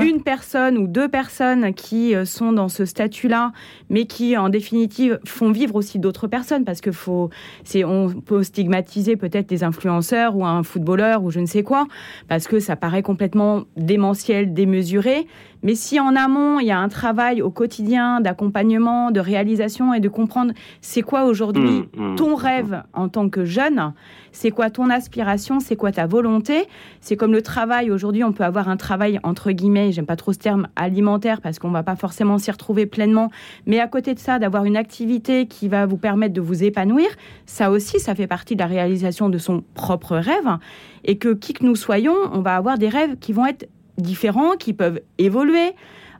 si 0.01 0.09
une 0.09 0.23
personne 0.23 0.79
ou 0.79 0.87
deux 0.87 1.09
personnes 1.09 1.75
qui 1.75 2.15
euh, 2.15 2.25
sont 2.25 2.53
dans 2.53 2.69
ce 2.69 2.85
statut-là, 2.85 3.53
mais 3.91 4.07
qui, 4.07 4.37
en 4.37 4.49
définitive, 4.49 5.21
font 5.25 5.53
vivre 5.53 5.75
aussi 5.75 5.99
d'autres 5.99 6.27
personnes, 6.27 6.65
parce 6.65 6.81
que 6.81 6.93
faut, 6.93 7.31
c'est, 7.65 7.85
on 7.85 8.09
peut 8.09 8.43
stigmatiser 8.43 9.17
peut-être 9.17 9.49
des 9.49 9.65
influenceurs 9.65 10.37
ou 10.37 10.45
un 10.45 10.63
footballeur 10.63 11.23
ou 11.23 11.31
je 11.31 11.41
ne 11.41 11.47
sais 11.47 11.63
quoi, 11.63 11.87
parce 12.29 12.49
que 12.49 12.59
ça 12.59 12.77
paraît 12.77 13.03
complètement 13.03 13.65
démentiel, 13.77 14.55
démesuré. 14.55 15.27
Mais 15.63 15.75
si 15.75 15.99
en 15.99 16.15
amont, 16.17 16.61
il 16.61 16.67
y 16.67 16.71
a 16.71 16.79
un 16.79 16.89
travail 16.89 17.43
au 17.43 17.51
quotidien 17.51 18.21
d'accompagnement, 18.21 19.11
de 19.11 19.21
réalisation 19.21 19.95
et 19.95 20.01
de 20.01 20.09
comprendre 20.09 20.53
c'est 20.81 21.03
quoi 21.03 21.25
aujourd'hui 21.25 21.63
mmh 21.63 21.81
mm, 21.81 21.86
ton 22.17 22.35
rêve 22.35 22.83
en 22.93 23.09
tant 23.09 23.29
que 23.29 23.45
jeune 23.45 23.93
C'est 24.33 24.51
quoi 24.51 24.71
ton 24.71 24.91
aspiration 24.91 25.61
C'est 25.61 25.77
quoi 25.77 25.93
ta 25.93 26.07
volonté? 26.07 26.67
C'est 27.01 27.17
comme 27.17 27.33
le 27.33 27.43
travail. 27.43 27.91
Aujourd'hui, 27.91 28.25
on 28.25 28.33
peut 28.33 28.45
avoir 28.45 28.69
un 28.69 28.77
travail, 28.77 29.21
entre 29.23 29.53
guillemets, 29.53 29.93
j'aime 29.93 30.07
pas 30.07 30.17
trop 30.17 30.33
ce 30.33 30.39
terme, 30.39 30.69
alimentaire, 30.77 31.41
parce 31.41 31.59
qu'on 31.59 31.71
va 31.71 31.83
pas 31.83 31.97
forcément 31.97 32.39
s'y 32.39 32.51
retrouver 32.51 32.87
pleinement. 32.87 33.31
Mais 33.67 33.81
à 33.81 33.89
côté 33.89 34.15
de 34.15 34.19
ça, 34.19 34.39
d'avoir 34.39 34.65
une 34.65 34.77
activité 34.77 35.47
qui 35.47 35.69
va 35.69 35.87
vous 35.87 35.97
permettre 35.97 36.35
de 36.35 36.41
vous 36.41 36.65
épanouir, 36.65 37.09
ça 37.47 37.71
aussi, 37.71 38.01
ça 38.01 38.15
fait 38.15 38.27
partie 38.27 38.55
de 38.55 38.61
la 38.61 38.67
réalisation 38.67 39.29
de 39.29 39.39
son 39.39 39.63
propre 39.75 40.17
rêve. 40.17 40.59
Et 41.05 41.19
que 41.19 41.35
qui 41.35 41.53
que 41.53 41.65
nous 41.65 41.77
soyons, 41.77 42.17
on 42.33 42.41
va 42.41 42.57
avoir 42.57 42.79
des 42.79 42.89
rêves 42.89 43.17
qui 43.19 43.33
vont 43.33 43.47
être 43.47 43.69
différents, 43.99 44.57
qui 44.57 44.73
peuvent 44.73 45.01
évoluer. 45.19 45.75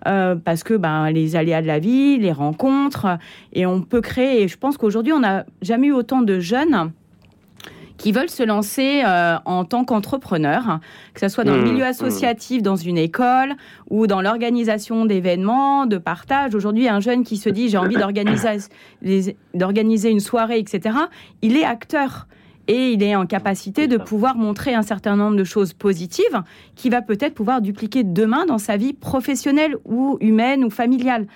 Euh, 0.07 0.37
parce 0.37 0.63
que 0.63 0.75
ben, 0.75 1.11
les 1.11 1.37
aléas 1.37 1.63
de 1.63 1.67
la 1.67 1.79
vie, 1.79 2.19
les 2.19 2.31
rencontres, 2.31 3.19
et 3.53 3.67
on 3.67 3.81
peut 3.81 4.01
créer. 4.01 4.43
Et 4.43 4.49
je 4.49 4.57
pense 4.57 4.77
qu'aujourd'hui, 4.77 5.13
on 5.13 5.21
n'a 5.21 5.47
jamais 5.63 5.89
eu 5.89 5.93
autant 5.93 6.23
de 6.23 6.39
jeunes 6.39 6.93
qui 7.97 8.13
veulent 8.13 8.31
se 8.31 8.43
lancer 8.43 9.03
euh, 9.05 9.37
en 9.47 9.65
tant 9.65 9.85
qu'entrepreneurs, 9.85 10.81
que 11.15 11.21
ce 11.21 11.29
soit 11.29 11.45
dans 11.45 11.57
le 11.57 11.63
mmh, 11.63 11.73
milieu 11.73 11.85
mmh. 11.85 11.89
associatif, 11.89 12.63
dans 12.63 12.77
une 12.77 12.99
école 12.99 13.55
ou 13.89 14.07
dans 14.07 14.21
l'organisation 14.21 15.07
d'événements, 15.07 15.87
de 15.87 15.99
partage. 15.99 16.55
Aujourd'hui, 16.55 16.89
un 16.89 17.01
jeune 17.01 17.25
qui 17.25 17.37
se 17.37 17.49
dit 17.49 17.69
j'ai 17.69 17.79
envie 17.79 17.97
d'organiser 17.97 18.61
une 20.11 20.21
soirée, 20.21 20.59
etc., 20.59 20.97
il 21.43 21.57
est 21.57 21.65
acteur 21.65 22.27
et 22.69 22.93
il 22.93 23.03
est 23.03 23.15
en 23.15 23.27
capacité 23.27 23.87
de 23.87 23.97
pouvoir 23.97 24.37
montrer 24.37 24.75
un 24.75 24.83
certain 24.83 25.17
nombre 25.17 25.37
de 25.37 25.45
choses 25.45 25.73
positives 25.73 26.43
qui 26.75 26.91
va 26.91 27.03
peut-être 27.03 27.35
pouvoir 27.35 27.61
dupliquer 27.61 28.05
demain 28.05 28.47
dans 28.47 28.59
sa 28.59 28.77
vie 28.77 28.93
professionnelle 28.93 29.77
ou 29.85 30.19
humaine 30.21 30.65
ou 30.65 30.71
familiale. 30.71 31.27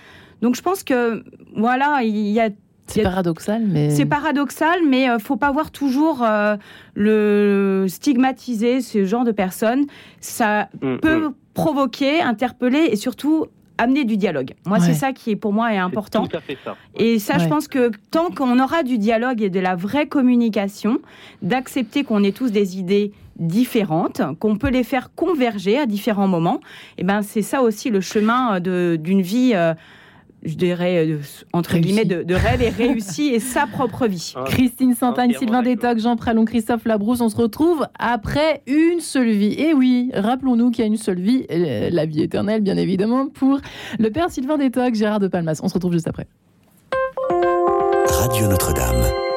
Donc 0.42 0.54
je 0.56 0.62
pense 0.62 0.82
que 0.82 1.22
voilà, 1.54 2.02
il 2.02 2.30
y 2.30 2.40
a 2.40 2.50
c'est 2.86 3.02
paradoxal, 3.02 3.62
mais 3.68 3.90
c'est 3.90 4.06
paradoxal, 4.06 4.80
mais 4.84 5.08
euh, 5.08 5.20
faut 5.20 5.36
pas 5.36 5.52
voir 5.52 5.70
toujours 5.70 6.24
euh, 6.24 6.56
le 6.94 7.86
stigmatiser 7.88 8.80
ce 8.80 9.04
genre 9.04 9.24
de 9.24 9.30
personnes. 9.30 9.84
Ça 10.20 10.68
mm, 10.82 10.96
peut 10.96 11.28
mm. 11.28 11.34
provoquer, 11.54 12.20
interpeller 12.20 12.88
et 12.90 12.96
surtout 12.96 13.46
amener 13.80 14.04
du 14.04 14.16
dialogue. 14.18 14.52
Moi, 14.66 14.78
c'est 14.78 14.94
ça 14.94 15.12
qui, 15.12 15.30
est, 15.30 15.36
pour 15.36 15.52
moi, 15.54 15.72
est 15.72 15.78
important. 15.78 16.26
Tout 16.26 16.36
à 16.36 16.40
fait 16.40 16.58
ça. 16.62 16.76
Et 16.96 17.18
ça, 17.18 17.38
je 17.38 17.48
pense 17.48 17.66
que 17.66 17.90
tant 18.10 18.30
qu'on 18.30 18.58
aura 18.60 18.82
du 18.82 18.98
dialogue 18.98 19.40
et 19.42 19.48
de 19.48 19.58
la 19.58 19.74
vraie 19.74 20.06
communication, 20.06 21.00
d'accepter 21.40 22.04
qu'on 22.04 22.22
ait 22.22 22.32
tous 22.32 22.52
des 22.52 22.78
idées 22.78 23.12
différentes, 23.36 24.20
qu'on 24.38 24.56
peut 24.56 24.68
les 24.68 24.84
faire 24.84 25.14
converger 25.14 25.78
à 25.78 25.86
différents 25.86 26.28
moments, 26.28 26.60
et 26.98 27.00
eh 27.00 27.04
ben 27.04 27.22
c'est 27.22 27.40
ça 27.40 27.62
aussi 27.62 27.88
le 27.88 28.02
chemin 28.02 28.60
d'une 28.60 29.22
vie. 29.22 29.52
Euh, 29.54 29.72
je 30.42 30.54
dirais, 30.54 31.06
euh, 31.06 31.18
entre 31.52 31.78
guillemets, 31.78 32.04
de, 32.04 32.34
rêve 32.34 32.62
et 32.62 32.70
réussi 32.70 33.28
et 33.28 33.40
sa 33.40 33.66
propre 33.66 34.06
vie. 34.06 34.34
Christine 34.46 34.94
Sampagne, 34.94 35.34
Sylvain 35.38 35.62
Détoc, 35.62 35.98
Jean 35.98 36.16
Pralon, 36.16 36.44
Christophe 36.44 36.84
Labrousse, 36.84 37.20
on 37.20 37.28
se 37.28 37.36
retrouve 37.36 37.86
après 37.98 38.62
une 38.66 39.00
seule 39.00 39.30
vie. 39.30 39.54
Et 39.58 39.74
oui, 39.74 40.10
rappelons-nous 40.14 40.70
qu'il 40.70 40.80
y 40.80 40.84
a 40.84 40.86
une 40.86 40.96
seule 40.96 41.20
vie, 41.20 41.46
euh, 41.50 41.90
la 41.90 42.06
vie 42.06 42.22
éternelle, 42.22 42.62
bien 42.62 42.76
évidemment, 42.76 43.28
pour 43.28 43.60
le 43.98 44.10
père 44.10 44.30
Sylvain 44.30 44.58
Détoc, 44.58 44.94
Gérard 44.94 45.20
de 45.20 45.28
Palmas. 45.28 45.60
On 45.62 45.68
se 45.68 45.74
retrouve 45.74 45.92
juste 45.92 46.08
après. 46.08 46.26
Radio 48.08 48.46
Notre-Dame. 48.48 49.29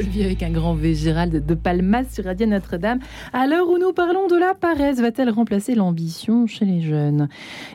Vie 0.00 0.24
avec 0.24 0.42
un 0.42 0.50
grand 0.50 0.74
V. 0.74 0.94
Gérald 0.94 1.44
de 1.44 1.54
Palmas 1.54 2.04
sur 2.12 2.24
Radio 2.24 2.46
Notre-Dame. 2.46 2.98
À 3.32 3.46
l'heure 3.46 3.68
où 3.68 3.78
nous 3.78 3.92
parlons 3.92 4.26
de 4.26 4.36
la 4.36 4.54
paresse, 4.54 5.00
va-t-elle 5.00 5.30
remplacer 5.30 5.74
l'ambition 5.74 6.46
chez 6.46 6.64
les 6.64 6.82
jeunes? 6.82 7.28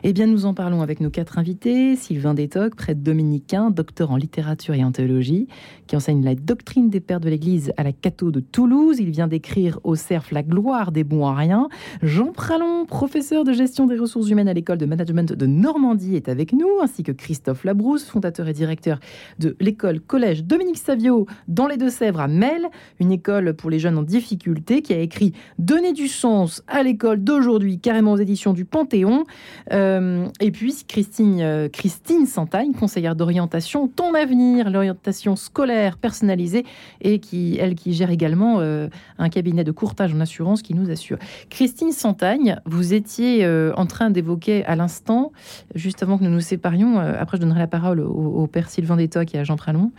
Eh 0.04 0.12
bien, 0.12 0.26
nous 0.26 0.46
en 0.46 0.54
parlons 0.54 0.82
avec 0.82 1.00
nos 1.00 1.10
quatre 1.10 1.38
invités. 1.38 1.96
Sylvain 1.96 2.34
Détoc, 2.34 2.76
prêtre 2.76 3.00
dominicain, 3.00 3.70
docteur 3.70 4.12
en 4.12 4.16
littérature 4.16 4.74
et 4.74 4.84
en 4.84 4.92
théologie, 4.92 5.48
qui 5.86 5.96
enseigne 5.96 6.24
la 6.24 6.34
doctrine 6.34 6.90
des 6.90 7.00
pères 7.00 7.20
de 7.20 7.28
l'Église 7.28 7.72
à 7.76 7.82
la 7.82 7.92
Cato 7.92 8.30
de 8.30 8.40
Toulouse. 8.40 8.98
Il 9.00 9.10
vient 9.10 9.26
d'écrire 9.26 9.80
au 9.82 9.96
CERF 9.96 10.30
La 10.30 10.42
gloire 10.42 10.92
des 10.92 11.04
bons 11.04 11.26
à 11.26 11.34
rien. 11.34 11.68
Jean 12.02 12.32
Pralon, 12.32 12.86
professeur 12.86 13.44
de 13.44 13.52
gestion 13.52 13.86
des 13.86 13.98
ressources 13.98 14.30
humaines 14.30 14.48
à 14.48 14.54
l'école 14.54 14.78
de 14.78 14.86
management 14.86 15.32
de 15.32 15.46
Normandie, 15.46 16.14
est 16.14 16.28
avec 16.28 16.52
nous, 16.52 16.68
ainsi 16.82 17.02
que 17.02 17.12
Christophe 17.12 17.64
Labrousse, 17.64 18.04
fondateur 18.04 18.46
et 18.48 18.52
directeur 18.52 19.00
de 19.38 19.56
l'école 19.60 20.00
collège 20.00 20.44
Dominique 20.44 20.78
Savio 20.78 21.26
dans 21.48 21.66
les 21.66 21.76
Deux-Sèvres 21.76 22.11
à 22.20 22.28
Mel, 22.28 22.68
une 23.00 23.12
école 23.12 23.54
pour 23.54 23.70
les 23.70 23.78
jeunes 23.78 23.98
en 23.98 24.02
difficulté 24.02 24.82
qui 24.82 24.92
a 24.92 24.98
écrit 24.98 25.32
Donner 25.58 25.92
du 25.92 26.08
sens 26.08 26.62
à 26.68 26.82
l'école 26.82 27.22
d'aujourd'hui, 27.22 27.78
carrément 27.78 28.12
aux 28.12 28.16
éditions 28.16 28.52
du 28.52 28.64
Panthéon. 28.64 29.24
Euh, 29.72 30.26
et 30.40 30.50
puis 30.50 30.74
Christine, 30.86 31.40
euh, 31.40 31.68
Christine 31.68 32.26
Santagne, 32.26 32.72
conseillère 32.72 33.16
d'orientation 33.16 33.88
Ton 33.88 34.14
Avenir, 34.14 34.70
l'orientation 34.70 35.36
scolaire 35.36 35.98
personnalisée 35.98 36.64
et 37.00 37.18
qui, 37.18 37.56
elle, 37.60 37.74
qui 37.74 37.92
gère 37.92 38.10
également 38.10 38.60
euh, 38.60 38.88
un 39.18 39.28
cabinet 39.28 39.64
de 39.64 39.72
courtage 39.72 40.14
en 40.14 40.20
assurance 40.20 40.62
qui 40.62 40.74
nous 40.74 40.90
assure. 40.90 41.18
Christine 41.50 41.92
Santagne, 41.92 42.60
vous 42.66 42.94
étiez 42.94 43.46
en 43.76 43.86
train 43.86 44.10
d'évoquer 44.10 44.64
à 44.64 44.76
l'instant, 44.76 45.32
juste 45.74 46.02
avant 46.02 46.18
que 46.18 46.24
nous 46.24 46.30
nous 46.30 46.40
séparions, 46.40 46.98
après 46.98 47.36
je 47.36 47.42
donnerai 47.42 47.58
la 47.58 47.66
parole 47.66 48.00
au, 48.00 48.10
au 48.10 48.46
père 48.46 48.68
Sylvain 48.68 48.96
Détoc 48.96 49.34
et 49.34 49.38
à 49.38 49.44
Jean 49.44 49.56
Pralon, 49.56 49.92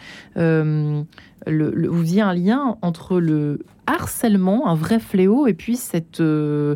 euh, 1.48 1.72
le, 1.74 1.88
vous 1.88 2.02
faisiez 2.02 2.22
un 2.22 2.34
lien 2.34 2.78
entre 2.82 3.20
le 3.20 3.60
harcèlement, 3.88 4.68
un 4.68 4.76
vrai 4.76 5.00
fléau, 5.00 5.48
et 5.48 5.54
puis 5.54 5.76
cette, 5.76 6.20
euh, 6.20 6.76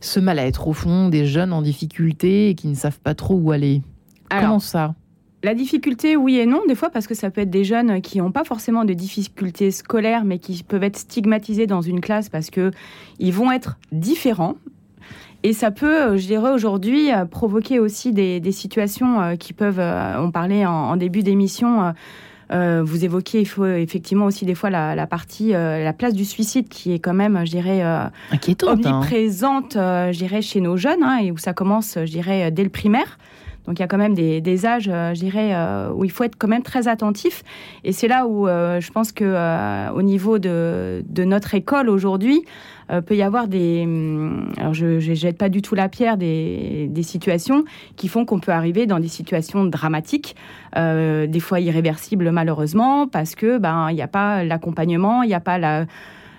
ce 0.00 0.20
mal-être 0.20 0.68
au 0.68 0.72
fond 0.72 1.08
des 1.08 1.26
jeunes 1.26 1.52
en 1.52 1.62
difficulté 1.62 2.50
et 2.50 2.54
qui 2.54 2.68
ne 2.68 2.74
savent 2.74 3.00
pas 3.00 3.14
trop 3.14 3.34
où 3.34 3.52
aller. 3.52 3.82
Comment 4.30 4.60
ça? 4.60 4.94
la 5.42 5.54
difficulté, 5.54 6.16
oui 6.16 6.38
et 6.38 6.46
non, 6.46 6.62
des 6.66 6.74
fois, 6.74 6.90
parce 6.90 7.06
que 7.06 7.14
ça 7.14 7.30
peut 7.30 7.42
être 7.42 7.50
des 7.50 7.62
jeunes 7.62 8.00
qui 8.00 8.18
n'ont 8.18 8.32
pas 8.32 8.42
forcément 8.42 8.84
de 8.84 8.94
difficultés 8.94 9.70
scolaires, 9.70 10.24
mais 10.24 10.40
qui 10.40 10.64
peuvent 10.64 10.82
être 10.82 10.96
stigmatisés 10.96 11.68
dans 11.68 11.82
une 11.82 12.00
classe 12.00 12.28
parce 12.28 12.50
que 12.50 12.72
ils 13.20 13.32
vont 13.32 13.52
être 13.52 13.78
différents. 13.92 14.56
Et 15.44 15.52
ça 15.52 15.70
peut, 15.70 16.02
euh, 16.02 16.16
je 16.16 16.26
dirais 16.26 16.50
aujourd'hui, 16.50 17.10
provoquer 17.30 17.78
aussi 17.78 18.12
des, 18.12 18.50
situations 18.50 19.36
qui 19.36 19.52
peuvent, 19.52 19.78
on 19.78 20.32
parlait 20.32 20.66
en 20.66 20.96
début 20.96 21.22
d'émission, 21.22 21.92
euh, 22.52 22.82
vous 22.84 23.04
évoquiez 23.04 23.40
il 23.40 23.46
faut 23.46 23.66
effectivement 23.66 24.26
aussi 24.26 24.44
des 24.44 24.54
fois 24.54 24.70
la, 24.70 25.06
partie, 25.06 25.54
euh, 25.54 25.82
la 25.82 25.92
place 25.92 26.14
du 26.14 26.24
suicide 26.24 26.68
qui 26.68 26.92
est 26.92 26.98
quand 26.98 27.14
même, 27.14 27.44
je 27.44 27.50
dirais, 27.50 27.82
euh, 27.82 28.04
hein. 28.04 28.38
omniprésente, 28.62 29.72
je 29.74 30.16
dirais, 30.16 30.42
chez 30.42 30.60
nos 30.60 30.76
jeunes, 30.76 31.02
hein, 31.02 31.18
et 31.22 31.32
où 31.32 31.38
ça 31.38 31.52
commence, 31.52 31.94
je 31.96 32.10
dirais, 32.10 32.50
dès 32.50 32.62
le 32.62 32.70
primaire. 32.70 33.18
Donc 33.66 33.80
il 33.80 33.82
y 33.82 33.84
a 33.84 33.88
quand 33.88 33.98
même 33.98 34.14
des, 34.14 34.66
âges, 34.66 34.84
je 34.84 35.18
dirais, 35.18 35.52
où 35.92 36.04
il 36.04 36.10
faut 36.12 36.22
être 36.22 36.36
quand 36.38 36.46
même 36.46 36.62
très 36.62 36.86
attentif. 36.86 37.42
Et 37.82 37.90
c'est 37.90 38.06
là 38.06 38.26
où 38.26 38.46
je 38.46 38.90
pense 38.92 39.10
que 39.10 39.90
au 39.92 40.02
niveau 40.02 40.38
de, 40.38 41.02
de 41.08 41.24
notre 41.24 41.54
école 41.54 41.88
aujourd'hui, 41.88 42.44
euh, 42.90 43.00
peut 43.00 43.16
y 43.16 43.22
avoir 43.22 43.48
des. 43.48 43.82
Hum, 43.84 44.52
alors, 44.56 44.74
je 44.74 44.86
ne 44.86 45.14
jette 45.14 45.38
pas 45.38 45.48
du 45.48 45.62
tout 45.62 45.74
la 45.74 45.88
pierre 45.88 46.16
des, 46.16 46.88
des 46.90 47.02
situations 47.02 47.64
qui 47.96 48.08
font 48.08 48.24
qu'on 48.24 48.40
peut 48.40 48.52
arriver 48.52 48.86
dans 48.86 49.00
des 49.00 49.08
situations 49.08 49.64
dramatiques, 49.64 50.36
euh, 50.76 51.26
des 51.26 51.40
fois 51.40 51.60
irréversibles 51.60 52.30
malheureusement, 52.30 53.08
parce 53.08 53.34
que 53.34 53.58
ben 53.58 53.90
il 53.90 53.94
n'y 53.94 54.02
a 54.02 54.08
pas 54.08 54.44
l'accompagnement, 54.44 55.22
il 55.22 55.28
n'y 55.28 55.34
a 55.34 55.40
pas 55.40 55.58
la 55.58 55.86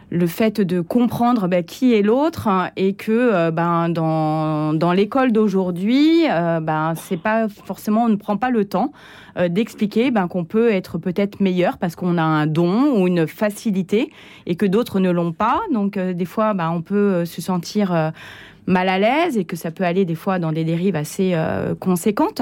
le 0.09 0.27
fait 0.27 0.61
de 0.61 0.79
comprendre 0.81 1.47
ben, 1.47 1.63
qui 1.63 1.93
est 1.93 2.01
l'autre 2.01 2.47
et 2.77 2.93
que 2.93 3.11
euh, 3.11 3.51
ben, 3.51 3.89
dans, 3.89 4.93
l'école 4.93 5.31
d'aujourd'hui, 5.31 6.25
euh, 6.29 6.59
ben, 6.61 6.93
c'est 6.95 7.17
pas 7.17 7.47
forcément, 7.49 8.05
on 8.05 8.09
ne 8.09 8.15
prend 8.15 8.37
pas 8.37 8.49
le 8.49 8.65
temps 8.65 8.93
euh, 9.37 9.49
d'expliquer 9.49 10.11
ben, 10.11 10.27
qu'on 10.27 10.45
peut 10.45 10.71
être 10.71 10.97
peut-être 10.97 11.41
meilleur 11.41 11.77
parce 11.77 11.95
qu'on 11.95 12.17
a 12.17 12.23
un 12.23 12.47
don 12.47 12.97
ou 12.97 13.07
une 13.07 13.27
facilité 13.27 14.11
et 14.45 14.55
que 14.55 14.65
d'autres 14.65 14.99
ne 14.99 15.11
l'ont 15.11 15.33
pas. 15.33 15.61
Donc 15.73 15.97
des 15.99 16.25
fois, 16.25 16.55
on 16.71 16.81
peut 16.81 17.25
se 17.25 17.41
sentir 17.41 18.11
mal 18.65 18.89
à 18.89 18.99
l'aise 18.99 19.37
et 19.37 19.45
que 19.45 19.55
ça 19.55 19.71
peut 19.71 19.83
aller 19.83 20.05
des 20.05 20.15
fois 20.15 20.39
dans 20.39 20.51
des 20.51 20.63
dérives 20.63 20.95
assez 20.95 21.35
conséquentes. 21.79 22.41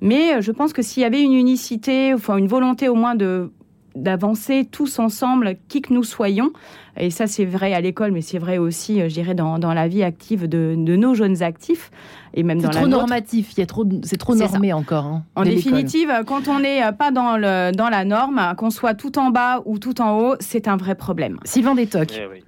Mais 0.00 0.40
je 0.40 0.50
pense 0.52 0.72
que 0.72 0.82
s'il 0.82 1.02
y 1.02 1.06
avait 1.06 1.22
une 1.22 1.34
unicité, 1.34 2.14
enfin 2.14 2.36
une 2.36 2.48
volonté 2.48 2.88
au 2.88 2.94
moins 2.94 3.14
de 3.14 3.50
d'avancer 3.94 4.66
tous 4.70 4.98
ensemble, 4.98 5.56
qui 5.68 5.82
que 5.82 5.92
nous 5.92 6.04
soyons. 6.04 6.52
Et 6.96 7.10
ça, 7.10 7.26
c'est 7.26 7.44
vrai 7.44 7.72
à 7.72 7.80
l'école, 7.80 8.12
mais 8.12 8.20
c'est 8.20 8.38
vrai 8.38 8.58
aussi, 8.58 9.00
euh, 9.00 9.08
je 9.08 9.14
dirais, 9.14 9.34
dans, 9.34 9.58
dans 9.58 9.72
la 9.72 9.88
vie 9.88 10.02
active 10.02 10.46
de, 10.46 10.74
de, 10.76 10.96
nos 10.96 11.14
jeunes 11.14 11.42
actifs. 11.42 11.90
Et 12.34 12.42
même 12.42 12.60
dans 12.60 12.70
trop 12.70 12.86
normatif, 12.86 13.52
c'est 13.54 13.66
trop, 13.66 13.84
trop 14.18 14.34
normé 14.34 14.72
encore. 14.72 15.04
Hein, 15.06 15.24
en 15.34 15.44
définitive, 15.44 16.10
quand 16.26 16.48
on 16.48 16.60
n'est 16.60 16.82
pas 16.92 17.10
dans, 17.10 17.36
le, 17.36 17.72
dans 17.72 17.88
la 17.88 18.04
norme, 18.04 18.54
qu'on 18.56 18.70
soit 18.70 18.94
tout 18.94 19.18
en 19.18 19.30
bas 19.30 19.62
ou 19.64 19.78
tout 19.78 20.00
en 20.00 20.18
haut, 20.18 20.34
c'est 20.40 20.68
un 20.68 20.76
vrai 20.76 20.94
problème. 20.94 21.38
Sylvain 21.44 21.74
Détoc. 21.74 22.12
Eh 22.18 22.26
oui. 22.30 22.44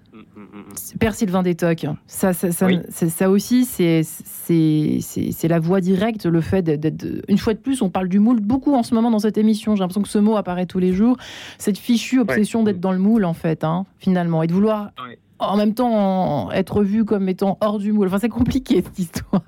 Père 1.00 1.14
Sylvain 1.14 1.42
Détoc, 1.42 1.86
ça, 2.06 2.32
ça, 2.32 2.52
ça, 2.52 2.68
ça 2.90 3.30
aussi, 3.30 3.64
c'est 3.64 5.48
la 5.48 5.58
voie 5.58 5.80
directe, 5.80 6.26
le 6.26 6.40
fait 6.40 6.62
d'être. 6.62 7.04
Une 7.28 7.38
fois 7.38 7.54
de 7.54 7.58
plus, 7.58 7.82
on 7.82 7.90
parle 7.90 8.08
du 8.08 8.20
moule 8.20 8.40
beaucoup 8.40 8.74
en 8.74 8.82
ce 8.82 8.94
moment 8.94 9.10
dans 9.10 9.18
cette 9.18 9.38
émission. 9.38 9.74
J'ai 9.74 9.80
l'impression 9.80 10.02
que 10.02 10.08
ce 10.08 10.18
mot 10.18 10.36
apparaît 10.36 10.66
tous 10.66 10.78
les 10.78 10.92
jours. 10.92 11.16
Cette 11.58 11.78
fichue 11.78 12.20
obsession 12.20 12.62
d'être 12.62 12.80
dans 12.80 12.92
le 12.92 12.98
moule, 12.98 13.24
en 13.24 13.34
fait, 13.34 13.64
hein, 13.64 13.84
finalement, 13.98 14.42
et 14.42 14.46
de 14.46 14.52
vouloir. 14.52 14.92
En 15.40 15.56
même 15.56 15.74
temps, 15.74 16.52
être 16.52 16.82
vu 16.82 17.04
comme 17.04 17.28
étant 17.28 17.58
hors 17.60 17.78
du 17.78 17.92
moule. 17.92 18.06
Enfin, 18.06 18.18
c'est 18.18 18.28
compliqué 18.28 18.82
cette 18.82 18.98
histoire 18.98 19.42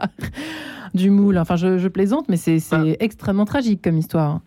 du 0.94 1.11
moule. 1.11 1.38
Enfin, 1.38 1.57
je, 1.57 1.88
plaisante, 1.88 2.28
mais 2.28 2.36
c'est 2.36 2.59
bah. 2.72 2.82
extrêmement 2.98 3.44
tragique 3.44 3.82
comme 3.82 3.96
histoire. 3.96 4.40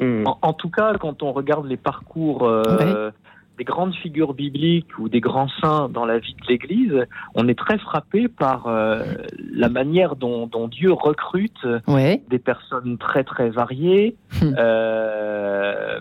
En, 0.00 0.52
tout 0.52 0.70
cas, 0.70 0.94
quand 1.00 1.22
on 1.22 1.32
regarde 1.32 1.66
les 1.66 1.76
parcours 1.76 2.44
euh, 2.44 3.10
des 3.58 3.64
grandes 3.64 3.94
figures 3.94 4.34
bibliques 4.34 4.98
ou 4.98 5.08
des 5.08 5.20
grands 5.20 5.48
saints 5.60 5.88
dans 5.88 6.04
la 6.04 6.18
vie 6.18 6.34
de 6.34 6.46
l'Église, 6.48 7.06
on 7.34 7.46
est 7.48 7.58
très 7.58 7.78
frappé 7.78 8.28
par 8.28 8.66
euh, 8.66 9.04
la 9.52 9.68
manière 9.68 10.16
dont, 10.16 10.48
Dieu 10.68 10.92
recrute 10.92 11.66
des 11.86 12.38
personnes 12.38 12.98
très 12.98 13.22
très 13.22 13.50
variées, 13.50 14.16
hum. 14.42 14.54
euh, 14.58 16.00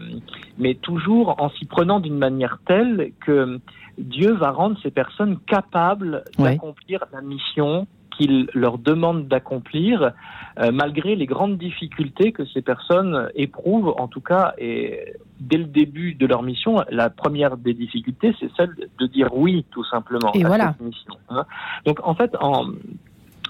mais 0.58 0.76
toujours 0.76 1.36
en 1.42 1.50
s'y 1.50 1.66
prenant 1.66 2.00
d'une 2.00 2.18
manière 2.18 2.60
telle 2.66 3.12
que 3.26 3.60
Dieu 3.98 4.34
va 4.34 4.52
rendre 4.52 4.78
ces 4.82 4.92
personnes 4.92 5.38
capables 5.46 6.24
d'accomplir 6.38 7.06
la 7.12 7.22
mission 7.22 7.88
qu'il 8.16 8.48
leur 8.54 8.78
demande 8.78 9.28
d'accomplir, 9.28 10.12
euh, 10.60 10.72
malgré 10.72 11.16
les 11.16 11.26
grandes 11.26 11.58
difficultés 11.58 12.32
que 12.32 12.46
ces 12.46 12.62
personnes 12.62 13.30
éprouvent, 13.36 13.94
en 13.98 14.08
tout 14.08 14.22
cas, 14.22 14.54
et 14.58 15.14
dès 15.40 15.58
le 15.58 15.66
début 15.66 16.14
de 16.14 16.26
leur 16.26 16.44
mission, 16.44 16.84
la 16.90 17.10
première 17.10 17.58
des 17.58 17.74
difficultés, 17.74 18.36
c'est 18.40 18.52
celle 18.56 18.76
de 19.00 19.08
dire 19.08 19.30
oui, 19.34 19.66
tout 19.72 19.84
simplement, 19.86 20.32
à 20.32 20.74
cette 20.74 20.82
mission. 20.82 21.16
Hein. 21.30 21.46
Donc, 21.86 22.00
en 22.04 22.14
fait, 22.16 22.36
en, 22.40 22.68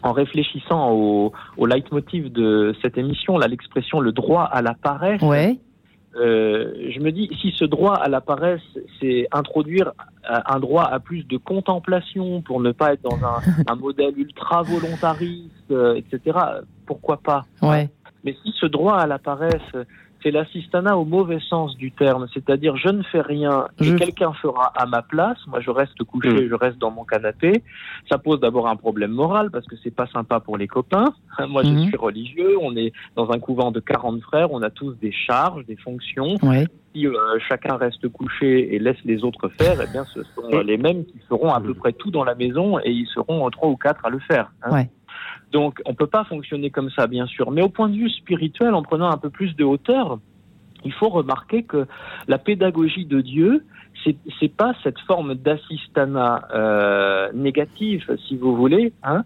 en 0.01 0.11
réfléchissant 0.11 0.91
au, 0.91 1.34
au 1.57 1.66
leitmotiv 1.66 2.32
de 2.32 2.76
cette 2.82 2.97
émission, 2.97 3.38
là, 3.38 3.47
l'expression 3.47 3.99
le 3.99 4.11
droit 4.11 4.43
à 4.43 4.61
la 4.61 4.74
paresse, 4.74 5.22
ouais. 5.22 5.59
Euh, 6.16 6.74
je 6.91 6.99
me 6.99 7.11
dis, 7.11 7.30
si 7.41 7.51
ce 7.57 7.66
droit 7.66 7.95
à 7.95 8.07
la 8.07 8.22
paresse, 8.22 8.61
c'est 8.99 9.28
introduire 9.32 9.93
un 10.24 10.59
droit 10.59 10.84
à 10.84 10.99
plus 10.99 11.24
de 11.28 11.38
contemplation 11.38 12.41
pour 12.41 12.61
ne 12.61 12.72
pas 12.72 12.93
être 12.93 13.01
dans 13.01 13.18
un, 13.26 13.41
un 13.68 13.76
modèle 13.76 14.18
ultra 14.18 14.61
volontariste, 14.61 15.72
euh, 15.72 15.95
etc., 15.95 16.38
pourquoi 16.86 17.18
pas? 17.18 17.45
Ouais. 17.61 17.89
Mais 18.24 18.36
si 18.43 18.53
ce 18.59 18.66
droit 18.66 18.97
à 18.97 19.07
la 19.07 19.20
paresse, 19.20 19.61
c'est 20.24 20.32
l'assistanat 20.32 20.97
au 20.97 21.05
mauvais 21.05 21.39
sens 21.49 21.76
du 21.76 21.91
terme, 21.91 22.28
c'est-à-dire 22.34 22.78
je 22.78 22.89
ne 22.89 23.03
fais 23.03 23.21
rien 23.21 23.67
et 23.80 23.95
quelqu'un 23.95 24.34
fera 24.34 24.71
à 24.76 24.86
ma 24.86 25.01
place, 25.01 25.38
moi 25.47 25.59
je 25.59 25.69
reste 25.69 26.01
couché, 26.03 26.30
mm. 26.30 26.49
je 26.49 26.55
reste 26.55 26.78
dans 26.78 26.91
mon 26.91 27.03
canapé. 27.03 27.61
Ça 28.09 28.17
pose 28.17 28.39
d'abord 28.39 28.67
un 28.67 28.76
problème 28.76 29.11
moral 29.11 29.51
parce 29.51 29.65
que 29.67 29.76
c'est 29.84 29.93
pas 29.93 30.07
sympa 30.07 30.39
pour 30.39 30.57
les 30.57 30.67
copains. 30.67 31.13
Moi 31.47 31.63
je 31.63 31.69
mm-hmm. 31.69 31.88
suis 31.88 31.97
religieux, 31.97 32.57
on 32.61 32.76
est 32.76 32.93
dans 33.15 33.32
un 33.32 33.39
couvent 33.39 33.71
de 33.71 33.80
40 33.80 34.21
frères, 34.21 34.51
on 34.51 34.61
a 34.61 34.69
tous 34.69 34.93
des 35.01 35.11
charges, 35.11 35.65
des 35.65 35.76
fonctions. 35.76 36.38
Si 36.93 37.07
euh, 37.07 37.13
chacun 37.49 37.76
reste 37.76 38.07
couché 38.09 38.76
et 38.76 38.80
laisse 38.80 39.03
les 39.03 39.24
autres 39.24 39.49
faire, 39.49 39.80
eh 39.82 39.91
bien 39.91 40.05
ce 40.13 40.21
sont 40.24 40.59
les 40.63 40.78
mêmes 40.78 41.05
qui 41.05 41.19
feront 41.28 41.51
à 41.51 41.59
peu 41.59 41.74
près 41.74 41.91
tout 41.91 42.11
dans 42.11 42.24
la 42.24 42.36
maison 42.36 42.80
et 42.80 42.91
ils 42.91 43.07
seront 43.07 43.49
trois 43.49 43.69
ou 43.69 43.76
quatre 43.76 44.05
à 44.05 44.09
le 44.09 44.19
faire. 44.19 44.51
Hein. 44.61 44.86
Donc, 45.54 45.82
on 45.86 45.91
ne 45.91 45.95
peut 45.95 46.08
pas 46.08 46.24
fonctionner 46.26 46.72
comme 46.72 46.89
ça, 46.89 47.06
bien 47.06 47.28
sûr. 47.28 47.51
Mais 47.51 47.62
au 47.62 47.70
point 47.70 47.88
de 47.88 47.95
vue 47.95 48.10
spirituel, 48.10 48.74
en 48.74 48.82
prenant 48.82 49.10
un 49.10 49.18
peu 49.18 49.30
plus 49.30 49.56
de 49.56 49.64
hauteur, 49.64 50.20
il 50.84 50.91
faut 50.91 51.10
remarquer 51.10 51.64
que 51.64 51.86
la 52.28 52.39
pédagogie 52.39 53.06
de 53.06 53.22
Dieu, 53.22 53.64
c'est 54.04 54.18
n'est 54.41 54.49
pas 54.49 54.74
cette 54.84 54.99
forme 55.01 55.36
d'assistanat 55.36 56.47
euh, 56.54 57.32
négatif, 57.34 58.10
si 58.28 58.36
vous 58.36 58.56
voulez, 58.56 58.93
hein, 59.04 59.24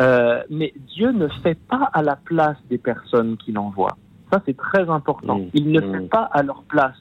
euh, 0.00 0.42
mais 0.48 0.72
Dieu 0.94 1.10
ne 1.10 1.28
fait 1.42 1.58
pas 1.68 1.90
à 1.92 2.02
la 2.02 2.16
place 2.16 2.56
des 2.70 2.78
personnes 2.78 3.36
qu'il 3.36 3.58
envoie. 3.58 3.96
Ça, 4.32 4.40
c'est 4.46 4.56
très 4.56 4.88
important. 4.88 5.40
Mmh. 5.40 5.50
Il 5.54 5.72
ne 5.72 5.80
mmh. 5.80 5.92
fait 5.92 6.08
pas 6.08 6.30
à 6.32 6.42
leur 6.42 6.62
place. 6.62 6.96